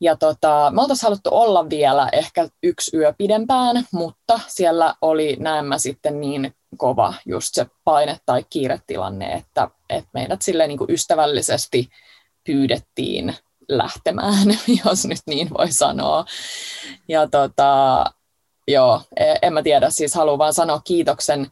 Ja 0.00 0.16
tota, 0.16 0.70
me 0.74 0.80
oltaisiin 0.80 1.06
haluttu 1.06 1.30
olla 1.32 1.70
vielä 1.70 2.08
ehkä 2.12 2.48
yksi 2.62 2.96
yö 2.96 3.14
pidempään, 3.18 3.84
mutta 3.92 4.40
siellä 4.46 4.94
oli 5.02 5.36
näemmä 5.40 5.78
sitten 5.78 6.20
niin 6.20 6.54
kova 6.76 7.14
just 7.26 7.48
se 7.52 7.66
paine 7.84 8.18
tai 8.26 8.44
kiiretilanne, 8.50 9.32
että, 9.32 9.68
että 9.90 10.10
meidät 10.14 10.42
silleen 10.42 10.68
niin 10.68 10.78
kuin 10.78 10.90
ystävällisesti 10.90 11.88
pyydettiin 12.46 13.34
lähtemään, 13.68 14.48
jos 14.84 15.04
nyt 15.06 15.20
niin 15.26 15.48
voi 15.58 15.72
sanoa. 15.72 16.24
Ja 17.08 17.28
tota, 17.28 18.04
joo, 18.68 19.02
e, 19.16 19.34
en 19.42 19.52
mä 19.52 19.62
tiedä, 19.62 19.90
siis 19.90 20.14
haluan 20.14 20.38
vaan 20.38 20.54
sanoa 20.54 20.80
kiitoksen, 20.84 21.50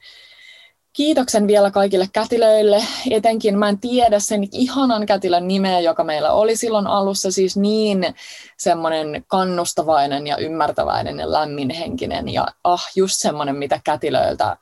kiitoksen 0.94 1.46
vielä 1.46 1.70
kaikille 1.70 2.08
kätilöille. 2.12 2.84
Etenkin 3.10 3.58
mä 3.58 3.68
en 3.68 3.78
tiedä 3.78 4.18
sen 4.18 4.48
ihanan 4.52 5.06
kätilön 5.06 5.48
nimeä, 5.48 5.80
joka 5.80 6.04
meillä 6.04 6.32
oli 6.32 6.56
silloin 6.56 6.86
alussa, 6.86 7.30
siis 7.30 7.56
niin 7.56 8.14
semmoinen 8.56 9.24
kannustavainen 9.26 10.26
ja 10.26 10.36
ymmärtäväinen 10.36 11.18
ja 11.18 11.32
lämminhenkinen 11.32 12.28
ja 12.28 12.46
ah, 12.64 12.86
just 12.96 13.14
semmoinen, 13.18 13.56
mitä 13.56 13.80
kätilöiltä 13.84 14.56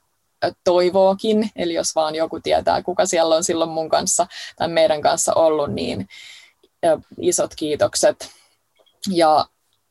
toivookin, 0.64 1.50
eli 1.56 1.74
jos 1.74 1.94
vaan 1.94 2.14
joku 2.14 2.40
tietää, 2.40 2.82
kuka 2.82 3.06
siellä 3.06 3.36
on 3.36 3.44
silloin 3.44 3.70
mun 3.70 3.88
kanssa 3.88 4.26
tai 4.56 4.68
meidän 4.68 5.00
kanssa 5.00 5.34
ollut, 5.34 5.72
niin 5.72 6.08
isot 7.20 7.54
kiitokset. 7.56 8.30
Ja 9.10 9.46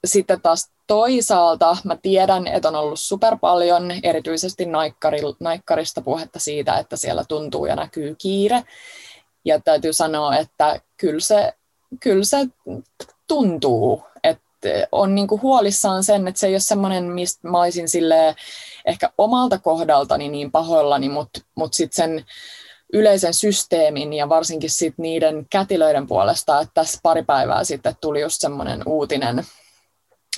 sitten 0.05 0.41
taas 0.41 0.69
toisaalta 0.87 1.77
mä 1.83 1.97
tiedän, 2.01 2.47
että 2.47 2.67
on 2.67 2.75
ollut 2.75 2.99
super 2.99 3.37
paljon 3.41 3.91
erityisesti 4.03 4.65
naikkari, 4.65 5.19
naikkarista 5.39 6.01
puhetta 6.01 6.39
siitä, 6.39 6.77
että 6.77 6.95
siellä 6.95 7.23
tuntuu 7.27 7.65
ja 7.65 7.75
näkyy 7.75 8.15
kiire. 8.17 8.63
Ja 9.45 9.59
täytyy 9.59 9.93
sanoa, 9.93 10.37
että 10.37 10.81
kyllä 10.97 11.19
se, 11.19 11.53
kyllä 11.99 12.23
se 12.23 12.37
tuntuu, 13.27 14.03
on 14.91 15.15
niinku 15.15 15.39
huolissaan 15.41 16.03
sen, 16.03 16.27
että 16.27 16.39
se 16.39 16.47
ei 16.47 16.53
ole 16.53 16.59
semmoinen, 16.59 17.03
mistä 17.03 17.47
mä 17.47 17.59
olisin 17.59 17.87
ehkä 18.85 19.09
omalta 19.17 19.59
kohdaltani 19.59 20.29
niin 20.29 20.51
pahoillani, 20.51 21.09
mutta 21.09 21.39
mut 21.55 21.73
sitten 21.73 21.95
sen 21.95 22.25
yleisen 22.93 23.33
systeemin 23.33 24.13
ja 24.13 24.29
varsinkin 24.29 24.69
sit 24.69 24.93
niiden 24.97 25.45
kätilöiden 25.49 26.07
puolesta, 26.07 26.61
että 26.61 26.73
tässä 26.73 26.99
pari 27.03 27.23
päivää 27.23 27.63
sitten 27.63 27.95
tuli 28.01 28.21
just 28.21 28.41
semmoinen 28.41 28.83
uutinen, 28.85 29.45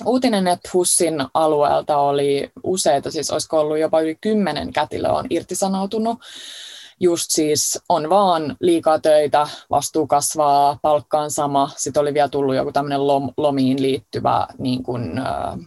uutinen, 0.04 0.46
että 0.46 0.70
Hussin 0.74 1.14
alueelta 1.34 1.96
oli 1.96 2.50
useita, 2.62 3.10
siis 3.10 3.30
olisiko 3.30 3.60
ollut 3.60 3.78
jopa 3.78 4.00
yli 4.00 4.14
kymmenen 4.20 4.72
kätilöä 4.72 5.12
on 5.12 5.26
irtisanoutunut. 5.30 6.18
Just 7.00 7.26
siis 7.28 7.78
on 7.88 8.10
vaan 8.10 8.56
liikaa 8.60 8.98
töitä, 8.98 9.48
vastuu 9.70 10.06
kasvaa, 10.06 10.78
palkka 10.82 11.20
on 11.20 11.30
sama. 11.30 11.70
Sitten 11.76 12.00
oli 12.00 12.14
vielä 12.14 12.28
tullut 12.28 12.54
joku 12.54 12.72
tämmöinen 12.72 13.06
lom, 13.06 13.30
lomiin 13.36 13.82
liittyvä 13.82 14.46
niin 14.58 14.82
kuin, 14.82 15.02
uh, 15.02 15.64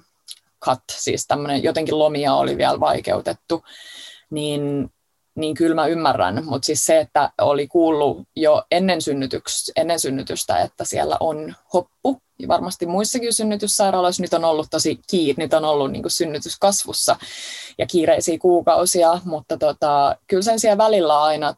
cut, 0.65 0.79
siis 0.91 1.27
tämmöinen 1.27 1.63
jotenkin 1.63 1.99
lomia 1.99 2.33
oli 2.33 2.57
vielä 2.57 2.79
vaikeutettu. 2.79 3.63
Niin 4.29 4.91
niin 5.35 5.55
kyllä 5.55 5.75
mä 5.75 5.87
ymmärrän, 5.87 6.45
mutta 6.45 6.65
siis 6.65 6.85
se, 6.85 6.99
että 6.99 7.31
oli 7.41 7.67
kuullut 7.67 8.27
jo 8.35 8.63
ennen, 8.71 9.01
synnytyks, 9.01 9.71
ennen 9.75 9.99
synnytystä, 9.99 10.57
että 10.57 10.85
siellä 10.85 11.17
on 11.19 11.55
hoppu, 11.73 12.21
ja 12.39 12.47
varmasti 12.47 12.85
muissakin 12.85 13.33
synnytyssairaaloissa 13.33 14.21
nyt 14.21 14.33
on 14.33 14.45
ollut 14.45 14.67
tosi 14.69 14.99
kiire, 15.09 15.43
nyt 15.43 15.53
on 15.53 15.65
ollut 15.65 15.91
niin 15.91 16.03
synnytyskasvussa 16.07 17.15
ja 17.77 17.85
kiireisiä 17.85 18.37
kuukausia, 18.37 19.19
mutta 19.25 19.57
tota, 19.57 20.15
kyllä 20.27 20.43
sen 20.43 20.59
siellä 20.59 20.77
välillä 20.77 21.23
aina 21.23 21.53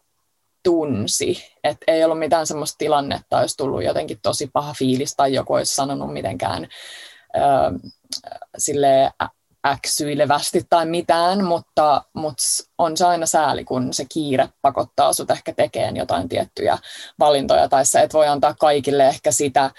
tunsi, 0.64 1.44
että 1.64 1.84
ei 1.88 2.04
ollut 2.04 2.20
mitään 2.20 2.48
sellaista 2.48 2.78
tilannetta, 2.78 3.40
olisi 3.40 3.58
tullut 3.58 3.84
jotenkin 3.84 4.20
tosi 4.22 4.50
paha 4.54 4.74
fiilis 4.74 5.16
tai 5.16 5.34
joku 5.34 5.54
olisi 5.54 5.76
sanonut 5.76 6.14
mitenkään 6.14 6.68
sille 8.58 9.12
äksyilevästi 9.68 10.66
tai 10.70 10.86
mitään, 10.86 11.44
mutta, 11.44 12.04
mutta 12.14 12.44
on 12.78 12.98
se 12.98 13.06
aina 13.06 13.26
sääli, 13.26 13.64
kun 13.64 13.94
se 13.94 14.06
kiire 14.14 14.50
pakottaa 14.62 15.14
sut 15.14 15.32
ehkä 15.32 15.54
tekemään 15.54 15.96
jotain 15.96 16.30
tiettyjä 16.30 16.78
valintoja, 17.20 17.70
tai 17.70 17.86
sä 17.86 18.02
et 18.02 18.14
voi 18.14 18.28
antaa 18.28 18.54
kaikille 18.60 19.08
ehkä 19.08 19.32
sitä, 19.32 19.72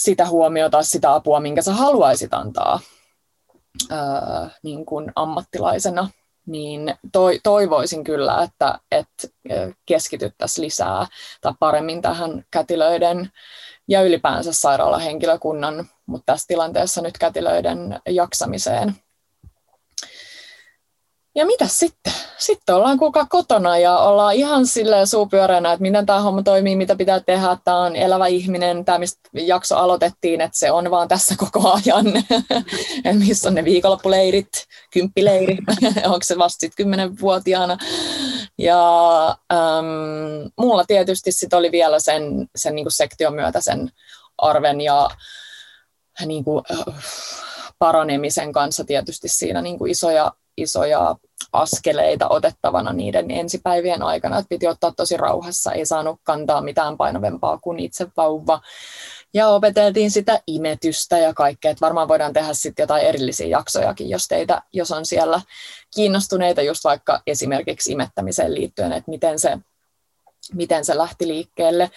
sitä 0.00 0.26
huomiota, 0.26 0.82
sitä 0.82 1.14
apua, 1.14 1.40
minkä 1.40 1.62
sä 1.62 1.72
haluaisit 1.72 2.34
antaa 2.34 2.80
öö, 3.92 3.98
niin 4.62 4.86
kuin 4.86 5.12
ammattilaisena, 5.16 6.08
niin 6.46 6.94
toi, 7.12 7.40
toivoisin 7.42 8.04
kyllä, 8.04 8.42
että, 8.42 8.78
että 8.90 9.28
keskityttäisiin 9.86 10.64
lisää 10.64 11.06
tai 11.40 11.52
paremmin 11.60 12.02
tähän 12.02 12.44
kätilöiden 12.50 13.30
ja 13.88 14.02
ylipäänsä 14.02 14.52
sairaalahenkilökunnan, 14.52 15.88
mutta 16.06 16.32
tässä 16.32 16.46
tilanteessa 16.48 17.02
nyt 17.02 17.18
kätilöiden 17.18 18.00
jaksamiseen. 18.08 18.96
Ja 21.34 21.46
mitä 21.46 21.66
sitten? 21.66 22.12
Sitten 22.38 22.74
ollaan 22.74 22.98
kuka 22.98 23.26
kotona 23.26 23.78
ja 23.78 23.98
ollaan 23.98 24.34
ihan 24.34 24.66
silleen 24.66 25.06
suupyöreänä, 25.06 25.72
että 25.72 25.82
miten 25.82 26.06
tämä 26.06 26.20
homma 26.20 26.42
toimii, 26.42 26.76
mitä 26.76 26.96
pitää 26.96 27.20
tehdä. 27.20 27.56
Tämä 27.64 27.78
on 27.78 27.96
elävä 27.96 28.26
ihminen, 28.26 28.84
tämä 28.84 28.98
mistä 28.98 29.20
jakso 29.32 29.76
aloitettiin, 29.76 30.40
että 30.40 30.58
se 30.58 30.72
on 30.72 30.90
vaan 30.90 31.08
tässä 31.08 31.34
koko 31.38 31.72
ajan. 31.72 32.04
missä 33.26 33.48
on 33.48 33.54
ne 33.54 33.64
viikonloppuleirit, 33.64 34.48
kymppileiri, 34.92 35.58
onko 36.04 36.20
se 36.22 36.38
vasta 36.38 36.60
sitten 36.60 36.76
kymmenenvuotiaana. 36.76 37.78
Ja 38.58 39.28
äm, 39.28 40.50
mulla 40.60 40.84
tietysti 40.84 41.32
sit 41.32 41.54
oli 41.54 41.72
vielä 41.72 42.00
sen, 42.00 42.48
sen 42.56 42.74
niin 42.74 42.90
sektion 42.90 43.34
myötä 43.34 43.60
sen 43.60 43.90
arven 44.38 44.80
ja 44.80 45.08
niin 46.26 46.44
kuin, 46.44 46.64
äh, 46.70 46.94
paranemisen 47.78 48.52
kanssa 48.52 48.84
tietysti 48.84 49.28
siinä 49.28 49.62
niin 49.62 49.78
kuin 49.78 49.90
isoja, 49.90 50.32
isoja 50.62 51.16
askeleita 51.52 52.28
otettavana 52.28 52.92
niiden 52.92 53.30
ensipäivien 53.30 54.02
aikana, 54.02 54.38
että 54.38 54.48
piti 54.48 54.66
ottaa 54.66 54.92
tosi 54.96 55.16
rauhassa, 55.16 55.72
ei 55.72 55.86
saanut 55.86 56.20
kantaa 56.22 56.60
mitään 56.60 56.96
painavempaa 56.96 57.58
kuin 57.58 57.78
itse 57.78 58.06
vauva. 58.16 58.60
Ja 59.34 59.48
opeteltiin 59.48 60.10
sitä 60.10 60.40
imetystä 60.46 61.18
ja 61.18 61.34
kaikkea, 61.34 61.70
että 61.70 61.80
varmaan 61.80 62.08
voidaan 62.08 62.32
tehdä 62.32 62.52
sitten 62.52 62.82
jotain 62.82 63.06
erillisiä 63.06 63.46
jaksojakin, 63.46 64.08
jos 64.08 64.28
teitä, 64.28 64.62
jos 64.72 64.90
on 64.90 65.06
siellä 65.06 65.40
kiinnostuneita 65.94 66.62
just 66.62 66.84
vaikka 66.84 67.22
esimerkiksi 67.26 67.92
imettämiseen 67.92 68.54
liittyen, 68.54 68.92
että 68.92 69.10
miten 69.10 69.38
se, 69.38 69.58
miten 70.54 70.84
se 70.84 70.96
lähti 70.96 71.28
liikkeelle. 71.28 71.90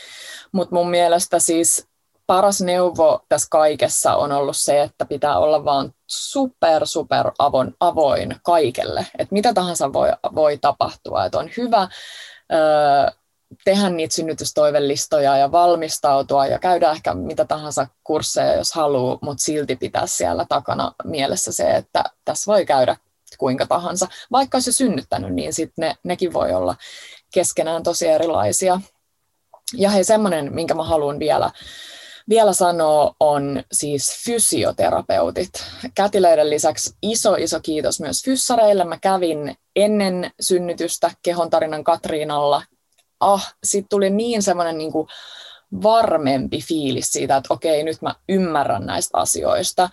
Mutta 0.52 0.76
mun 0.76 0.90
mielestä 0.90 1.40
siis 1.40 1.88
paras 2.28 2.62
neuvo 2.62 3.26
tässä 3.30 3.48
kaikessa 3.52 4.16
on 4.16 4.32
ollut 4.32 4.58
se, 4.58 4.82
että 4.82 5.06
pitää 5.06 5.38
olla 5.38 5.66
vaan 5.66 5.94
super, 6.08 6.86
super 6.86 7.32
avoin, 7.40 7.76
avoin 7.80 8.36
kaikelle. 8.44 9.08
Että 9.20 9.34
mitä 9.34 9.54
tahansa 9.54 9.94
voi, 9.94 10.10
voi 10.36 10.58
tapahtua. 10.58 11.26
Että 11.26 11.40
on 11.40 11.50
hyvä 11.58 11.88
ö, 12.54 13.12
tehdä 13.64 13.90
niitä 13.90 14.16
synnytystoivelistoja 14.16 15.38
ja 15.38 15.52
valmistautua 15.52 16.46
ja 16.46 16.60
käydä 16.60 16.92
ehkä 16.92 17.14
mitä 17.14 17.46
tahansa 17.46 17.88
kursseja, 18.04 18.56
jos 18.56 18.74
haluaa, 18.74 19.18
mutta 19.22 19.44
silti 19.44 19.76
pitää 19.76 20.08
siellä 20.08 20.46
takana 20.50 20.92
mielessä 21.04 21.52
se, 21.52 21.72
että 21.72 22.04
tässä 22.26 22.52
voi 22.52 22.66
käydä 22.66 22.98
kuinka 23.38 23.66
tahansa. 23.66 24.08
Vaikka 24.32 24.56
olisi 24.56 24.74
synnyttänyt, 24.74 25.34
niin 25.34 25.54
sitten 25.54 25.84
ne, 25.84 25.96
nekin 26.04 26.34
voi 26.34 26.54
olla 26.54 26.76
keskenään 27.34 27.84
tosi 27.84 28.08
erilaisia. 28.08 28.82
Ja 29.74 29.90
hei, 29.90 30.04
semmoinen, 30.04 30.54
minkä 30.54 30.74
mä 30.74 30.84
haluan 30.84 31.20
vielä 31.20 31.52
vielä 32.30 32.54
sanoa, 32.54 33.16
on 33.20 33.64
siis 33.72 34.24
fysioterapeutit. 34.26 35.52
Kätilöiden 35.96 36.50
lisäksi 36.50 36.96
iso, 37.02 37.36
iso 37.36 37.60
kiitos 37.60 38.00
myös 38.00 38.24
fyssareille. 38.26 38.84
Mä 38.84 38.98
kävin 39.02 39.56
ennen 39.76 40.32
synnytystä 40.40 41.12
Kehon 41.24 41.50
tarinan 41.50 41.84
Katriinalla. 41.84 42.64
Ah, 43.20 43.56
sitten 43.64 43.90
tuli 43.90 44.10
niin 44.10 44.44
semmoinen 44.44 44.78
niin 44.78 44.92
varmempi 45.84 46.62
fiilis 46.62 47.12
siitä, 47.12 47.38
että 47.38 47.54
okei, 47.54 47.84
nyt 47.84 48.02
mä 48.02 48.16
ymmärrän 48.30 48.86
näistä 48.86 49.18
asioista. 49.18 49.90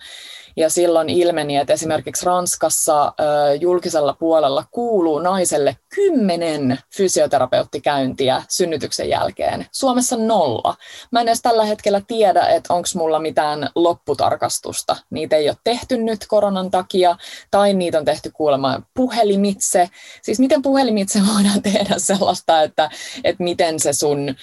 Ja 0.55 0.69
silloin 0.69 1.09
ilmeni, 1.09 1.57
että 1.57 1.73
esimerkiksi 1.73 2.25
Ranskassa 2.25 3.13
julkisella 3.59 4.13
puolella 4.19 4.65
kuuluu 4.71 5.19
naiselle 5.19 5.77
kymmenen 5.95 6.79
fysioterapeuttikäyntiä 6.95 8.43
synnytyksen 8.49 9.09
jälkeen. 9.09 9.65
Suomessa 9.71 10.17
nolla. 10.17 10.75
Mä 11.11 11.21
en 11.21 11.27
edes 11.27 11.41
tällä 11.41 11.65
hetkellä 11.65 12.01
tiedä, 12.07 12.47
että 12.47 12.73
onko 12.73 12.87
mulla 12.95 13.19
mitään 13.19 13.69
lopputarkastusta. 13.75 14.95
Niitä 15.09 15.35
ei 15.35 15.49
ole 15.49 15.57
tehty 15.63 15.97
nyt 15.97 16.25
koronan 16.27 16.71
takia, 16.71 17.15
tai 17.51 17.73
niitä 17.73 17.97
on 17.97 18.05
tehty 18.05 18.31
kuulemma 18.33 18.81
puhelimitse. 18.93 19.89
Siis 20.21 20.39
miten 20.39 20.61
puhelimitse 20.61 21.19
voidaan 21.35 21.61
tehdä 21.73 21.95
sellaista, 21.97 22.61
että, 22.61 22.89
että 23.23 23.43
miten 23.43 23.79
se 23.79 23.93
sun 23.93 24.35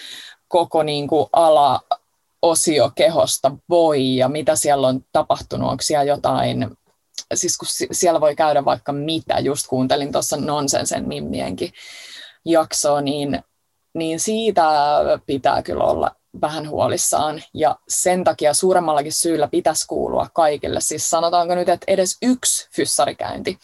koko 0.48 0.82
niin 0.82 1.08
kuin 1.08 1.26
ala 1.32 1.80
osio 2.42 2.90
kehosta 2.94 3.52
voi 3.68 4.16
ja 4.16 4.28
mitä 4.28 4.56
siellä 4.56 4.88
on 4.88 5.00
tapahtunut, 5.12 5.70
onko 5.70 5.82
siellä 5.82 6.04
jotain, 6.04 6.76
siis 7.34 7.58
kun 7.58 7.68
siellä 7.92 8.20
voi 8.20 8.36
käydä 8.36 8.64
vaikka 8.64 8.92
mitä, 8.92 9.38
just 9.38 9.66
kuuntelin 9.66 10.12
tuossa 10.12 10.36
Nonsensen 10.36 11.08
Mimmienkin 11.08 11.72
jaksoa, 12.44 13.00
niin, 13.00 13.42
niin 13.94 14.20
siitä 14.20 14.70
pitää 15.26 15.62
kyllä 15.62 15.84
olla 15.84 16.10
vähän 16.40 16.68
huolissaan 16.68 17.42
ja 17.54 17.76
sen 17.88 18.24
takia 18.24 18.54
suuremmallakin 18.54 19.12
syyllä 19.12 19.48
pitäisi 19.48 19.86
kuulua 19.86 20.28
kaikille. 20.34 20.80
Siis 20.80 21.10
sanotaanko 21.10 21.54
nyt, 21.54 21.68
että 21.68 21.84
edes 21.88 22.16
yksi 22.22 22.68
fyssarikäynti. 22.72 23.58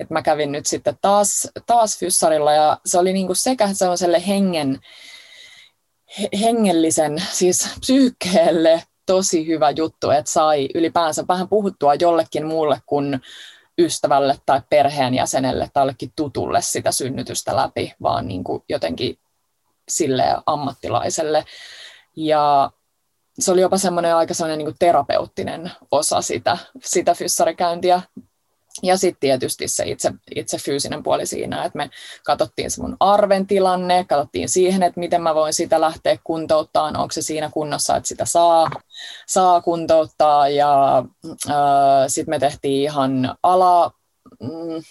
Et 0.00 0.10
mä 0.10 0.22
kävin 0.22 0.52
nyt 0.52 0.66
sitten 0.66 0.98
taas, 1.00 1.48
taas 1.66 1.98
fyssarilla 1.98 2.52
ja 2.52 2.78
se 2.86 2.98
oli 2.98 3.12
niinku 3.12 3.34
sekä 3.34 3.74
sellaiselle 3.74 4.26
hengen, 4.26 4.78
hengellisen, 6.40 7.22
siis 7.30 7.68
psyykkeelle 7.80 8.82
tosi 9.06 9.46
hyvä 9.46 9.70
juttu, 9.70 10.10
että 10.10 10.30
sai 10.30 10.68
ylipäänsä 10.74 11.24
vähän 11.28 11.48
puhuttua 11.48 11.94
jollekin 11.94 12.46
muulle 12.46 12.82
kuin 12.86 13.20
ystävälle 13.78 14.38
tai 14.46 14.60
perheenjäsenelle 14.70 15.70
tai 15.72 15.80
jollekin 15.80 16.12
tutulle 16.16 16.62
sitä 16.62 16.92
synnytystä 16.92 17.56
läpi, 17.56 17.94
vaan 18.02 18.28
niin 18.28 18.44
kuin 18.44 18.62
jotenkin 18.68 19.18
sille 19.88 20.24
ammattilaiselle. 20.46 21.44
Ja 22.16 22.70
se 23.38 23.52
oli 23.52 23.60
jopa 23.60 23.78
semmoinen 23.78 24.16
aika 24.16 24.34
semmoinen 24.34 24.66
niin 24.66 24.76
terapeuttinen 24.78 25.72
osa 25.90 26.22
sitä, 26.22 26.58
sitä 26.84 27.14
fyssarikäyntiä 27.14 28.02
ja 28.82 28.96
sitten 28.96 29.20
tietysti 29.20 29.68
se 29.68 29.84
itse, 29.86 30.12
itse 30.36 30.58
fyysinen 30.58 31.02
puoli 31.02 31.26
siinä, 31.26 31.64
että 31.64 31.76
me 31.76 31.90
katsottiin 32.24 32.70
se 32.70 32.82
mun 32.82 32.96
arven 33.00 33.46
tilanne, 33.46 34.04
katsottiin 34.04 34.48
siihen, 34.48 34.82
että 34.82 35.00
miten 35.00 35.22
mä 35.22 35.34
voin 35.34 35.52
sitä 35.52 35.80
lähteä 35.80 36.18
kuntouttamaan, 36.24 36.96
onko 36.96 37.12
se 37.12 37.22
siinä 37.22 37.50
kunnossa, 37.50 37.96
että 37.96 38.08
sitä 38.08 38.24
saa, 38.24 38.70
saa 39.26 39.60
kuntouttaa. 39.60 40.48
Ja 40.48 41.04
äh, 41.50 41.54
sitten 42.06 42.32
me 42.32 42.38
tehtiin 42.38 42.82
ihan 42.82 43.36
ala, 43.42 43.90
mm, 44.40 44.82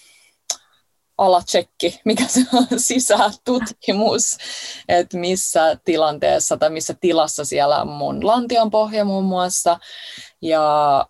alatsekki, 1.17 1.99
mikä 2.05 2.27
se 2.27 2.39
on, 2.53 2.67
sisätutkimus, 2.79 4.38
että 4.89 5.17
missä 5.17 5.77
tilanteessa 5.86 6.57
tai 6.57 6.69
missä 6.69 6.93
tilassa 7.01 7.45
siellä 7.45 7.82
on 7.82 7.88
mun 7.88 8.27
lantion 8.27 8.71
pohja 8.71 9.05
muun 9.05 9.25
muassa. 9.25 9.79
Ja 10.41 11.05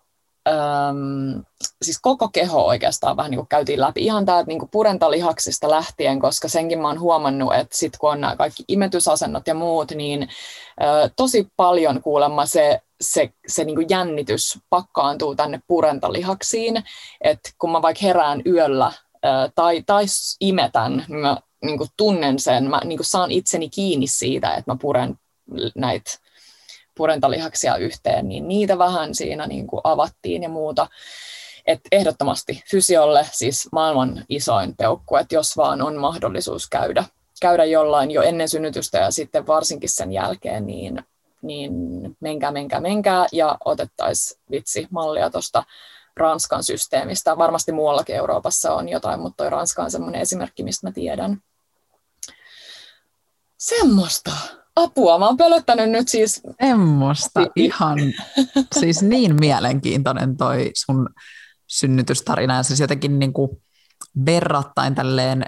äm, 0.48 1.44
siis 1.82 2.00
koko 2.00 2.28
keho 2.28 2.66
oikeastaan 2.66 3.16
vähän 3.16 3.30
niin 3.30 3.46
käytiin 3.48 3.80
läpi. 3.80 4.04
Ihan 4.04 4.26
täältä 4.26 4.48
niin 4.48 4.68
purentalihaksista 4.70 5.70
lähtien, 5.70 6.20
koska 6.20 6.48
senkin 6.48 6.78
mä 6.78 6.88
oon 6.88 7.00
huomannut, 7.00 7.54
että 7.54 7.76
sit 7.76 7.96
kun 7.96 8.10
on 8.10 8.20
nämä 8.20 8.36
kaikki 8.36 8.64
imetysasennot 8.68 9.46
ja 9.46 9.54
muut, 9.54 9.90
niin 9.90 10.22
ä, 10.22 11.10
tosi 11.16 11.48
paljon 11.56 12.02
kuulemma 12.02 12.46
se, 12.46 12.80
se, 13.00 13.32
se 13.46 13.64
niin 13.64 13.88
jännitys 13.88 14.58
pakkaantuu 14.70 15.34
tänne 15.34 15.60
purentalihaksiin. 15.66 16.82
Että 17.20 17.50
kun 17.58 17.72
mä 17.72 17.82
vaikka 17.82 18.02
herään 18.02 18.42
yöllä 18.46 18.86
ä, 18.86 18.92
tai, 19.54 19.82
tai 19.86 20.04
imetän, 20.40 21.04
niin 21.08 21.20
mä 21.20 21.36
niin 21.64 21.78
tunnen 21.96 22.38
sen, 22.38 22.70
mä 22.70 22.80
niin 22.84 22.98
saan 23.02 23.30
itseni 23.30 23.68
kiinni 23.68 24.06
siitä, 24.06 24.54
että 24.54 24.70
mä 24.72 24.76
puren 24.80 25.14
näitä 25.74 26.10
purentalihaksia 26.94 27.76
yhteen, 27.76 28.28
niin 28.28 28.48
niitä 28.48 28.78
vähän 28.78 29.14
siinä 29.14 29.46
niin 29.46 29.66
kuin 29.66 29.80
avattiin 29.84 30.42
ja 30.42 30.48
muuta. 30.48 30.88
Et 31.66 31.80
ehdottomasti 31.92 32.62
fysiolle 32.70 33.26
siis 33.32 33.68
maailman 33.72 34.24
isoin 34.28 34.76
peukku, 34.76 35.16
että 35.16 35.34
jos 35.34 35.56
vaan 35.56 35.82
on 35.82 35.96
mahdollisuus 35.96 36.68
käydä, 36.68 37.04
käydä 37.40 37.64
jollain 37.64 38.10
jo 38.10 38.22
ennen 38.22 38.48
synnytystä 38.48 38.98
ja 38.98 39.10
sitten 39.10 39.46
varsinkin 39.46 39.90
sen 39.90 40.12
jälkeen, 40.12 40.66
niin, 40.66 41.02
niin 41.42 41.72
menkää, 42.20 42.52
menkää, 42.52 42.80
menkää 42.80 43.26
ja 43.32 43.58
otettaisiin 43.64 44.40
vitsi 44.50 44.86
mallia 44.90 45.30
tuosta 45.30 45.64
Ranskan 46.16 46.64
systeemistä. 46.64 47.38
Varmasti 47.38 47.72
muuallakin 47.72 48.16
Euroopassa 48.16 48.74
on 48.74 48.88
jotain, 48.88 49.20
mutta 49.20 49.36
toi 49.36 49.50
Ranska 49.50 49.82
on 49.82 49.90
semmoinen 49.90 50.20
esimerkki, 50.20 50.62
mistä 50.62 50.86
mä 50.86 50.92
tiedän. 50.92 51.42
Semmoista 53.58 54.30
apua. 54.76 55.18
Mä 55.18 55.26
oon 55.26 55.36
pölöttänyt 55.36 55.90
nyt 55.90 56.08
siis... 56.08 56.40
Semmoista 56.62 57.46
ihan, 57.56 57.98
siis 58.78 59.02
niin 59.02 59.36
mielenkiintoinen 59.40 60.36
toi 60.36 60.70
sun 60.74 61.08
synnytystarina 61.66 62.56
ja 62.56 62.62
siis 62.62 62.80
jotenkin 62.80 63.18
niin 63.18 63.32
kuin 63.32 63.50
verrattain 64.26 64.94
tälleen 64.94 65.44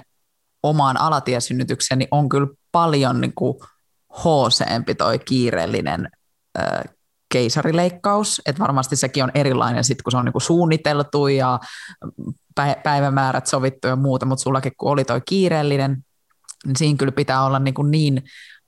omaan 0.63 0.99
alatiesynnytykseen, 0.99 1.99
niin 1.99 2.07
on 2.11 2.29
kyllä 2.29 2.47
paljon 2.71 3.21
niin 3.21 3.33
kuin 3.35 3.57
hooseempi 4.23 4.95
toi 4.95 5.19
kiireellinen 5.19 6.09
äh, 6.59 6.83
keisarileikkaus, 7.31 8.41
että 8.45 8.59
varmasti 8.61 8.95
sekin 8.95 9.23
on 9.23 9.31
erilainen 9.35 9.83
sitten, 9.83 10.03
kun 10.03 10.11
se 10.11 10.17
on 10.17 10.25
niin 10.25 10.33
kuin 10.33 10.41
suunniteltu 10.41 11.27
ja 11.27 11.59
päivämäärät 12.83 13.47
sovittu 13.47 13.87
ja 13.87 13.95
muuta, 13.95 14.25
mutta 14.25 14.43
sullakin 14.43 14.71
kun 14.77 14.91
oli 14.91 15.05
toi 15.05 15.21
kiireellinen, 15.25 16.05
niin 16.65 16.75
siinä 16.75 16.97
kyllä 16.97 17.11
pitää 17.11 17.45
olla 17.45 17.59
niin, 17.59 17.73
kuin 17.73 17.91
niin 17.91 18.23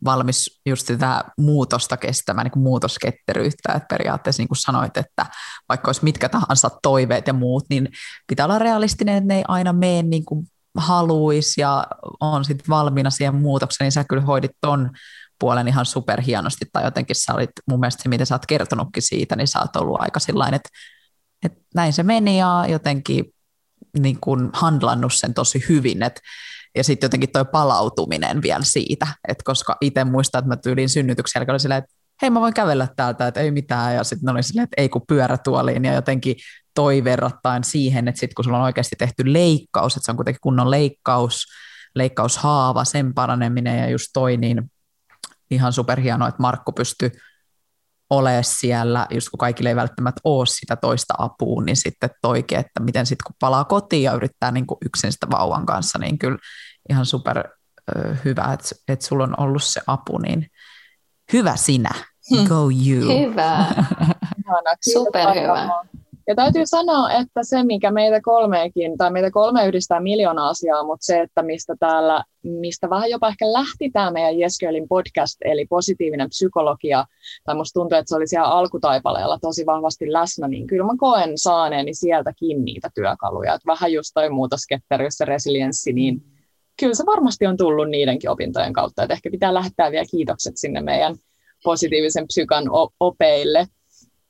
valmis 0.05 0.61
just 0.65 0.87
sitä 0.87 1.23
muutosta 1.37 1.97
kestämään, 1.97 2.45
niin 2.45 2.51
kuin 2.51 2.63
muutosketteryyttä, 2.63 3.73
että 3.73 3.87
periaatteessa 3.89 4.41
niin 4.41 4.47
kuin 4.47 4.57
sanoit, 4.57 4.97
että 4.97 5.25
vaikka 5.69 5.89
olisi 5.89 6.03
mitkä 6.03 6.29
tahansa 6.29 6.69
toiveet 6.83 7.27
ja 7.27 7.33
muut, 7.33 7.65
niin 7.69 7.89
pitää 8.27 8.45
olla 8.45 8.59
realistinen, 8.59 9.15
että 9.15 9.27
ne 9.27 9.37
ei 9.37 9.43
aina 9.47 9.73
mene 9.73 10.03
niin 10.03 10.25
kuin 10.25 10.47
haluaisi 10.77 11.61
ja 11.61 11.87
on 12.19 12.45
sitten 12.45 12.69
valmiina 12.69 13.09
siihen 13.09 13.35
muutokseen, 13.35 13.85
niin 13.85 13.91
sä 13.91 14.03
kyllä 14.03 14.21
hoidit 14.21 14.51
ton 14.61 14.91
puolen 15.39 15.67
ihan 15.67 15.85
superhienosti, 15.85 16.65
tai 16.73 16.83
jotenkin 16.83 17.15
sä 17.15 17.33
olit 17.33 17.49
mun 17.69 17.79
mielestä 17.79 18.03
se, 18.03 18.09
mitä 18.09 18.25
sä 18.25 18.35
oot 18.35 18.45
kertonutkin 18.45 19.03
siitä, 19.03 19.35
niin 19.35 19.47
sä 19.47 19.59
oot 19.59 19.75
ollut 19.75 20.01
aika 20.01 20.19
sillain, 20.19 20.53
että, 20.53 20.69
että 21.45 21.59
näin 21.75 21.93
se 21.93 22.03
meni 22.03 22.39
ja 22.39 22.65
jotenkin 22.69 23.25
niin 23.99 24.17
kuin 24.21 24.49
handlannut 24.53 25.13
sen 25.13 25.33
tosi 25.33 25.65
hyvin, 25.69 26.03
että 26.03 26.21
ja 26.75 26.83
sitten 26.83 27.07
jotenkin 27.07 27.31
toi 27.31 27.45
palautuminen 27.45 28.41
vielä 28.41 28.63
siitä, 28.63 29.07
että 29.27 29.43
koska 29.43 29.77
itse 29.81 30.03
muistan, 30.03 30.39
että 30.39 30.49
mä 30.49 30.57
tyylin 30.57 30.89
synnytyksen 30.89 31.39
jälkeen 31.39 31.53
oli 31.53 31.59
silleen, 31.59 31.83
että 31.83 31.95
hei 32.21 32.29
mä 32.29 32.41
voin 32.41 32.53
kävellä 32.53 32.87
täältä, 32.95 33.27
että 33.27 33.39
ei 33.39 33.51
mitään, 33.51 33.95
ja 33.95 34.03
sitten 34.03 34.29
oli 34.29 34.43
silleen, 34.43 34.63
että 34.63 34.81
ei 34.81 34.89
kun 34.89 35.01
pyörätuoliin, 35.07 35.85
ja 35.85 35.93
jotenkin 35.93 36.35
toi 36.73 37.03
verrattain 37.03 37.63
siihen, 37.63 38.07
että 38.07 38.19
sitten 38.19 38.35
kun 38.35 38.45
sulla 38.45 38.57
on 38.57 38.63
oikeasti 38.63 38.95
tehty 38.95 39.33
leikkaus, 39.33 39.97
että 39.97 40.05
se 40.05 40.11
on 40.11 40.15
kuitenkin 40.15 40.41
kunnon 40.41 40.71
leikkaus, 40.71 41.45
leikkaushaava, 41.95 42.85
sen 42.85 43.13
paraneminen 43.13 43.79
ja 43.79 43.89
just 43.89 44.07
toi, 44.13 44.37
niin 44.37 44.71
ihan 45.51 45.73
superhienoa, 45.73 46.27
että 46.27 46.41
Markku 46.41 46.71
pystyi 46.71 47.11
ole 48.09 48.39
siellä, 48.41 49.07
just 49.11 49.29
kun 49.29 49.37
kaikille 49.37 49.69
ei 49.69 49.75
välttämättä 49.75 50.21
ole 50.23 50.45
sitä 50.45 50.75
toista 50.75 51.13
apua, 51.17 51.63
niin 51.63 51.75
sitten 51.75 52.09
toikin, 52.21 52.59
että 52.59 52.79
miten 52.79 53.05
sitten 53.05 53.23
kun 53.27 53.35
palaa 53.39 53.65
kotiin 53.65 54.03
ja 54.03 54.13
yrittää 54.13 54.51
niin 54.51 54.67
kuin 54.67 54.77
yksin 54.85 55.11
sitä 55.11 55.27
vauvan 55.31 55.65
kanssa, 55.65 55.99
niin 55.99 56.17
kyllä 56.17 56.37
ihan 56.89 57.05
super 57.05 57.43
hyvä, 58.25 58.53
että, 58.53 58.75
että 58.87 59.05
sulla 59.05 59.23
on 59.23 59.39
ollut 59.39 59.63
se 59.63 59.81
apu, 59.87 60.17
niin 60.17 60.47
hyvä 61.33 61.55
sinä, 61.55 61.89
hmm. 62.35 62.47
go 62.47 62.55
you. 62.55 63.29
Hyvä, 63.29 63.65
super 64.93 65.29
hyvä. 65.33 65.69
Ja 66.27 66.35
täytyy 66.35 66.61
sanoa, 66.65 67.11
että 67.11 67.43
se, 67.43 67.63
mikä 67.63 67.91
meitä 67.91 68.21
kolmeekin, 68.21 68.97
tai 68.97 69.11
meitä 69.11 69.31
kolme 69.31 69.67
yhdistää 69.67 69.99
miljoona 69.99 70.49
asiaa, 70.49 70.83
mutta 70.83 71.05
se, 71.05 71.21
että 71.21 71.43
mistä 71.43 71.75
täällä, 71.79 72.23
mistä 72.43 72.89
vähän 72.89 73.09
jopa 73.09 73.27
ehkä 73.27 73.53
lähti 73.53 73.89
tämä 73.93 74.11
meidän 74.11 74.39
Jeskölin 74.39 74.87
podcast, 74.87 75.37
eli 75.45 75.65
positiivinen 75.65 76.29
psykologia, 76.29 77.05
tai 77.45 77.55
musta 77.55 77.79
tuntuu, 77.79 77.97
että 77.97 78.09
se 78.09 78.15
oli 78.15 78.27
siellä 78.27 78.47
alkutaipaleella 78.47 79.39
tosi 79.41 79.65
vahvasti 79.65 80.13
läsnä, 80.13 80.47
niin 80.47 80.67
kyllä 80.67 80.85
mä 80.85 80.93
koen 80.97 81.37
saaneeni 81.37 81.93
sieltäkin 81.93 82.65
niitä 82.65 82.89
työkaluja. 82.95 83.53
Että 83.53 83.67
vähän 83.67 83.93
just 83.93 84.11
toi 84.13 84.29
muutosketteryys 84.29 85.19
ja 85.19 85.25
resilienssi, 85.25 85.93
niin 85.93 86.21
kyllä 86.79 86.93
se 86.93 87.05
varmasti 87.05 87.47
on 87.47 87.57
tullut 87.57 87.89
niidenkin 87.89 88.29
opintojen 88.29 88.73
kautta, 88.73 89.03
että 89.03 89.13
ehkä 89.13 89.31
pitää 89.31 89.53
lähettää 89.53 89.91
vielä 89.91 90.05
kiitokset 90.11 90.57
sinne 90.57 90.81
meidän 90.81 91.15
positiivisen 91.63 92.27
psykan 92.27 92.63
opeille. 92.99 93.67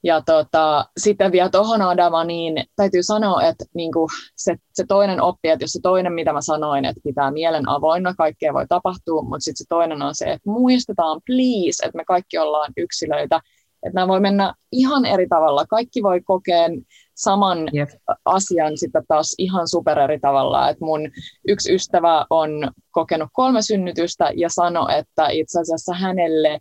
Ja 0.08 0.22
tota, 0.22 0.86
sitten 0.98 1.32
vielä 1.32 1.50
tuohon 1.50 1.82
Adama, 1.82 2.24
niin 2.24 2.64
täytyy 2.76 3.04
sanoa, 3.04 3.44
että 3.44 3.66
niinku 3.74 4.08
se, 4.36 4.56
se 4.74 4.84
toinen 4.88 5.22
oppi, 5.22 5.50
että 5.50 5.64
jos 5.64 5.72
se 5.72 5.80
toinen, 5.84 6.14
mitä 6.14 6.34
mä 6.34 6.42
sanoin, 6.42 6.86
että 6.86 7.02
pitää 7.04 7.32
mielen 7.32 7.70
avoinna, 7.70 8.14
kaikkea 8.14 8.54
voi 8.54 8.66
tapahtua, 8.70 9.22
mutta 9.22 9.40
sitten 9.40 9.58
se 9.58 9.66
toinen 9.70 10.02
on 10.02 10.16
se, 10.16 10.26
että 10.26 10.50
muistetaan 10.50 11.22
please, 11.26 11.86
että 11.86 11.98
me 11.98 12.06
kaikki 12.06 12.38
ollaan 12.38 12.74
yksilöitä, 12.78 13.42
että 13.84 13.96
nämä 13.96 14.08
voi 14.08 14.20
mennä 14.20 14.54
ihan 14.72 15.06
eri 15.06 15.28
tavalla. 15.28 15.66
Kaikki 15.66 16.04
voi 16.04 16.22
kokea 16.22 16.68
saman 17.16 17.58
yep. 17.76 17.90
asian 18.26 18.78
sitten 18.78 19.04
taas 19.08 19.36
ihan 19.38 19.68
super 19.68 20.00
eri 20.00 20.20
tavalla. 20.20 20.70
Et 20.70 20.78
mun 20.82 21.02
yksi 21.48 21.76
ystävä 21.76 22.26
on 22.30 22.50
kokenut 22.92 23.30
kolme 23.34 23.62
synnytystä 23.62 24.32
ja 24.36 24.50
sanoi, 24.50 24.98
että 24.98 25.28
itse 25.30 25.60
asiassa 25.60 25.94
hänelle 25.94 26.60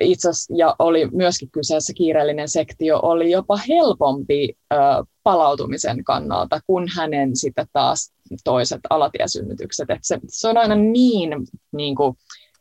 itse 0.00 0.28
ja 0.56 0.76
oli 0.78 1.08
myöskin 1.12 1.50
kyseessä 1.50 1.92
kiireellinen 1.92 2.48
sektio, 2.48 3.00
oli 3.02 3.30
jopa 3.30 3.58
helpompi 3.68 4.56
ö, 4.72 4.76
palautumisen 5.22 6.04
kannalta 6.04 6.60
kuin 6.66 6.86
hänen 6.96 7.36
sitten 7.36 7.66
taas 7.72 8.12
toiset 8.44 8.80
alatiesynnytykset. 8.90 9.90
Et 9.90 9.98
se, 10.02 10.18
se 10.28 10.48
on 10.48 10.56
aina 10.56 10.74
niin, 10.74 11.30
niin 11.72 11.94
kuin, 11.94 12.14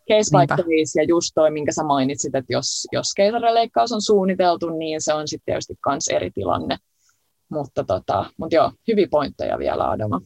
case 0.09 0.31
by 0.31 0.47
case, 0.47 1.01
ja 1.01 1.03
just 1.03 1.31
toi, 1.35 1.51
minkä 1.51 1.71
sä 1.71 1.83
mainitsit, 1.83 2.35
että 2.35 2.53
jos, 2.53 2.87
jos 2.91 3.07
keisarileikkaus 3.15 3.91
on 3.91 4.01
suunniteltu, 4.01 4.69
niin 4.69 5.01
se 5.01 5.13
on 5.13 5.27
sitten 5.27 5.45
tietysti 5.45 5.73
myös 5.89 6.07
eri 6.07 6.31
tilanne. 6.31 6.77
Mutta, 7.49 7.83
tota, 7.83 8.25
mutta 8.37 8.55
joo, 8.55 8.71
hyviä 8.87 9.07
pointteja 9.11 9.57
vielä 9.57 9.89
Adama. 9.89 10.21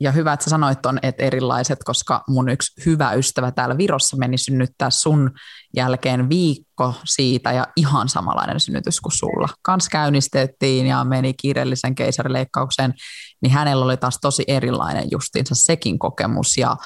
Ja 0.00 0.12
hyvä, 0.12 0.32
että 0.32 0.44
sä 0.44 0.50
sanoit 0.50 0.82
ton, 0.82 0.98
että 1.02 1.22
erilaiset, 1.22 1.78
koska 1.84 2.24
mun 2.28 2.48
yksi 2.48 2.86
hyvä 2.86 3.12
ystävä 3.12 3.50
täällä 3.50 3.78
Virossa 3.78 4.16
meni 4.16 4.38
synnyttää 4.38 4.90
sun 4.90 5.30
jälkeen 5.76 6.28
viikko 6.28 6.94
siitä 7.04 7.52
ja 7.52 7.66
ihan 7.76 8.08
samanlainen 8.08 8.60
synnytys 8.60 9.00
kuin 9.00 9.12
sulla. 9.12 9.48
Kans 9.62 9.88
käynnistettiin 9.88 10.86
ja 10.86 11.04
meni 11.04 11.34
kiireellisen 11.34 11.94
keisarileikkaukseen, 11.94 12.94
niin 13.42 13.52
hänellä 13.52 13.84
oli 13.84 13.96
taas 13.96 14.18
tosi 14.20 14.44
erilainen 14.46 15.04
justiinsa 15.10 15.54
sekin 15.54 15.98
kokemus 15.98 16.58
ja 16.58 16.76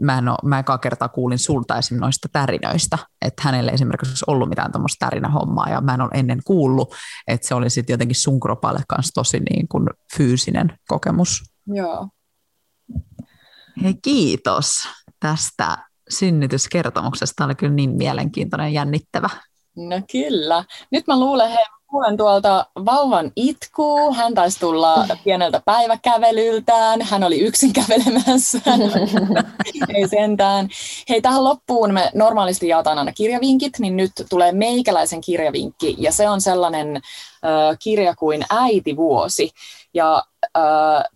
mä, 0.00 0.18
en 0.18 0.28
ole, 0.28 0.38
mä 0.44 0.58
ekaa 0.58 0.78
kertaa 0.78 1.08
kuulin 1.08 1.38
sulta 1.38 1.78
esimerkiksi 1.78 2.00
noista 2.00 2.28
tärinöistä, 2.32 2.98
että 3.22 3.42
hänelle 3.44 3.70
esimerkiksi 3.70 4.24
ollut 4.26 4.48
mitään 4.48 4.72
tuommoista 4.72 5.06
tärinähommaa 5.06 5.68
ja 5.68 5.80
mä 5.80 5.94
en 5.94 6.00
ole 6.00 6.10
ennen 6.14 6.40
kuullut, 6.44 6.94
että 7.26 7.48
se 7.48 7.54
oli 7.54 7.70
sitten 7.70 7.94
jotenkin 7.94 8.16
sun 8.16 8.40
kropalle 8.40 8.82
kanssa 8.88 9.14
tosi 9.14 9.40
niin 9.40 9.68
kuin 9.68 9.86
fyysinen 10.16 10.78
kokemus. 10.88 11.55
Joo. 11.66 12.08
Hei 13.82 13.94
kiitos 14.02 14.88
tästä 15.20 15.78
synnytyskertomuksesta. 16.08 17.34
Tämä 17.36 17.46
oli 17.46 17.54
kyllä 17.54 17.74
niin 17.74 17.90
mielenkiintoinen 17.90 18.66
ja 18.66 18.80
jännittävä. 18.80 19.28
No 19.76 20.00
kyllä. 20.12 20.64
Nyt 20.90 21.06
mä 21.06 21.20
luulen, 21.20 21.48
hei, 21.50 21.64
kuulen 21.86 22.16
tuolta 22.16 22.66
vauvan 22.84 23.32
itkuu. 23.36 24.14
Hän 24.14 24.34
taisi 24.34 24.60
tulla 24.60 25.06
pieneltä 25.24 25.62
päiväkävelyltään. 25.64 27.02
Hän 27.02 27.24
oli 27.24 27.40
yksin 27.40 27.72
kävelemässä. 27.72 28.60
Ei 29.94 30.08
sentään. 30.08 30.68
Hei, 31.08 31.20
tähän 31.20 31.44
loppuun 31.44 31.94
me 31.94 32.10
normaalisti 32.14 32.68
jaetaan 32.68 32.98
aina 32.98 33.12
kirjavinkit, 33.12 33.78
niin 33.78 33.96
nyt 33.96 34.12
tulee 34.30 34.52
meikäläisen 34.52 35.20
kirjavinkki. 35.20 35.96
Ja 35.98 36.12
se 36.12 36.28
on 36.28 36.40
sellainen 36.40 36.96
äh, 36.96 37.76
kirja 37.82 38.14
kuin 38.14 38.44
Äitivuosi. 38.50 39.50
Ja 39.94 40.22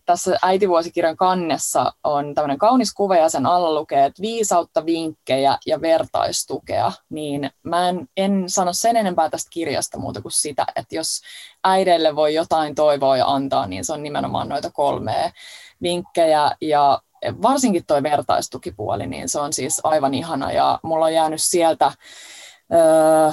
tässä 0.05 0.39
äitivuosikirjan 0.43 1.17
kannessa 1.17 1.93
on 2.05 2.35
tämmöinen 2.35 2.59
kaunis 2.59 2.95
kuva 2.95 3.17
ja 3.17 3.29
sen 3.29 3.47
alla 3.47 3.75
lukee, 3.75 4.05
että 4.05 4.23
viisautta, 4.23 4.87
vinkkejä 4.87 5.59
ja 5.67 5.81
vertaistukea. 5.81 6.93
Niin 7.11 7.51
mä 7.63 7.89
en, 7.89 8.09
en 8.17 8.45
sano 8.47 8.73
sen 8.73 8.97
enempää 8.97 9.31
tästä 9.31 9.51
kirjasta 9.53 9.99
muuta 9.99 10.23
kuin 10.23 10.33
sitä, 10.33 10.67
että 10.77 10.95
jos 10.95 11.21
äideille 11.65 12.17
voi 12.17 12.35
jotain 12.35 12.75
toivoa 12.75 13.17
ja 13.17 13.27
antaa, 13.27 13.67
niin 13.67 13.85
se 13.85 13.93
on 13.93 14.03
nimenomaan 14.03 14.49
noita 14.49 14.71
kolmea 14.71 15.31
vinkkejä 15.83 16.51
ja 16.61 17.01
varsinkin 17.43 17.87
tuo 17.87 18.03
vertaistukipuoli, 18.03 19.07
niin 19.07 19.29
se 19.29 19.41
on 19.41 19.53
siis 19.53 19.81
aivan 19.85 20.15
ihana 20.15 20.53
ja 20.53 20.79
mulla 20.83 21.05
on 21.05 21.15
jäänyt 21.15 21.43
sieltä 21.43 21.93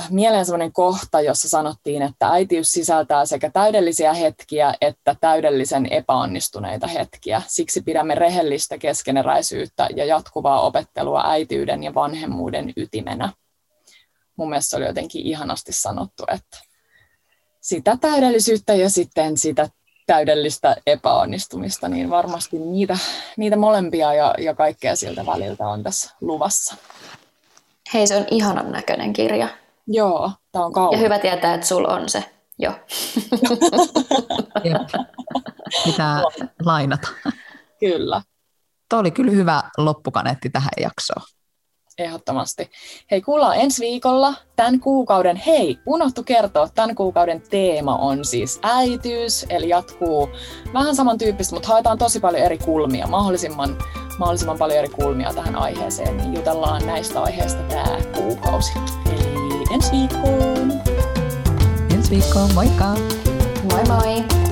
mieleen 0.09 0.45
sellainen 0.45 0.73
kohta, 0.73 1.21
jossa 1.21 1.49
sanottiin, 1.49 2.01
että 2.01 2.27
äitiys 2.27 2.71
sisältää 2.71 3.25
sekä 3.25 3.49
täydellisiä 3.49 4.13
hetkiä 4.13 4.73
että 4.81 5.15
täydellisen 5.21 5.87
epäonnistuneita 5.91 6.87
hetkiä. 6.87 7.41
Siksi 7.47 7.81
pidämme 7.81 8.15
rehellistä 8.15 8.77
keskeneräisyyttä 8.77 9.89
ja 9.95 10.05
jatkuvaa 10.05 10.61
opettelua 10.61 11.23
äityyden 11.29 11.83
ja 11.83 11.93
vanhemmuuden 11.93 12.73
ytimenä. 12.77 13.33
Mun 14.35 14.49
mielestä 14.49 14.69
se 14.69 14.77
oli 14.77 14.85
jotenkin 14.85 15.21
ihanasti 15.21 15.73
sanottu, 15.73 16.23
että 16.27 16.57
sitä 17.61 17.97
täydellisyyttä 18.01 18.73
ja 18.73 18.89
sitten 18.89 19.37
sitä 19.37 19.69
täydellistä 20.07 20.75
epäonnistumista, 20.85 21.89
niin 21.89 22.09
varmasti 22.09 22.59
niitä, 22.59 22.97
niitä 23.37 23.55
molempia 23.55 24.13
ja, 24.13 24.35
ja 24.37 24.55
kaikkea 24.55 24.95
siltä 24.95 25.25
väliltä 25.25 25.67
on 25.67 25.83
tässä 25.83 26.15
luvassa. 26.21 26.75
Hei, 27.93 28.07
se 28.07 28.17
on 28.17 28.25
ihanan 28.31 28.71
näköinen 28.71 29.13
kirja. 29.13 29.47
Joo, 29.87 30.31
tämä 30.51 30.65
on 30.65 30.73
kaunis. 30.73 30.99
Ja 30.99 31.03
hyvä 31.03 31.19
tietää, 31.19 31.53
että 31.53 31.67
sulla 31.67 31.87
on 31.93 32.09
se. 32.09 32.23
Joo. 32.59 32.73
Pitää 35.85 36.21
lainata. 36.65 37.07
Kyllä. 37.79 38.21
Tuo 38.89 38.99
oli 38.99 39.11
kyllä 39.11 39.31
hyvä 39.31 39.63
loppukaneetti 39.77 40.49
tähän 40.49 40.69
jaksoon. 40.81 41.21
Ehdottomasti. 41.97 42.69
Hei, 43.11 43.21
kuullaan 43.21 43.57
ensi 43.57 43.81
viikolla 43.81 44.33
tämän 44.55 44.79
kuukauden, 44.79 45.35
hei, 45.35 45.79
unohtu 45.85 46.23
kertoa, 46.23 46.69
tämän 46.75 46.95
kuukauden 46.95 47.41
teema 47.49 47.97
on 47.97 48.25
siis 48.25 48.59
äityys, 48.63 49.45
eli 49.49 49.69
jatkuu 49.69 50.29
vähän 50.73 50.95
samantyyppistä, 50.95 51.55
mutta 51.55 51.67
haetaan 51.67 51.97
tosi 51.97 52.19
paljon 52.19 52.43
eri 52.43 52.57
kulmia, 52.57 53.07
mahdollisimman, 53.07 53.77
mahdollisimman 54.19 54.57
paljon 54.57 54.79
eri 54.79 54.89
kulmia 54.89 55.33
tähän 55.33 55.55
aiheeseen, 55.55 56.17
niin 56.17 56.33
jutellaan 56.33 56.85
näistä 56.85 57.21
aiheista 57.21 57.63
tämä 57.63 57.97
kuukausi. 58.15 58.71
Eli 59.05 59.63
ensi 59.73 59.91
viikkoon! 59.91 60.73
Ensi 61.93 62.11
viikkoon, 62.11 62.53
moikka! 62.53 62.85
Moi 63.71 63.83
moi! 63.87 64.46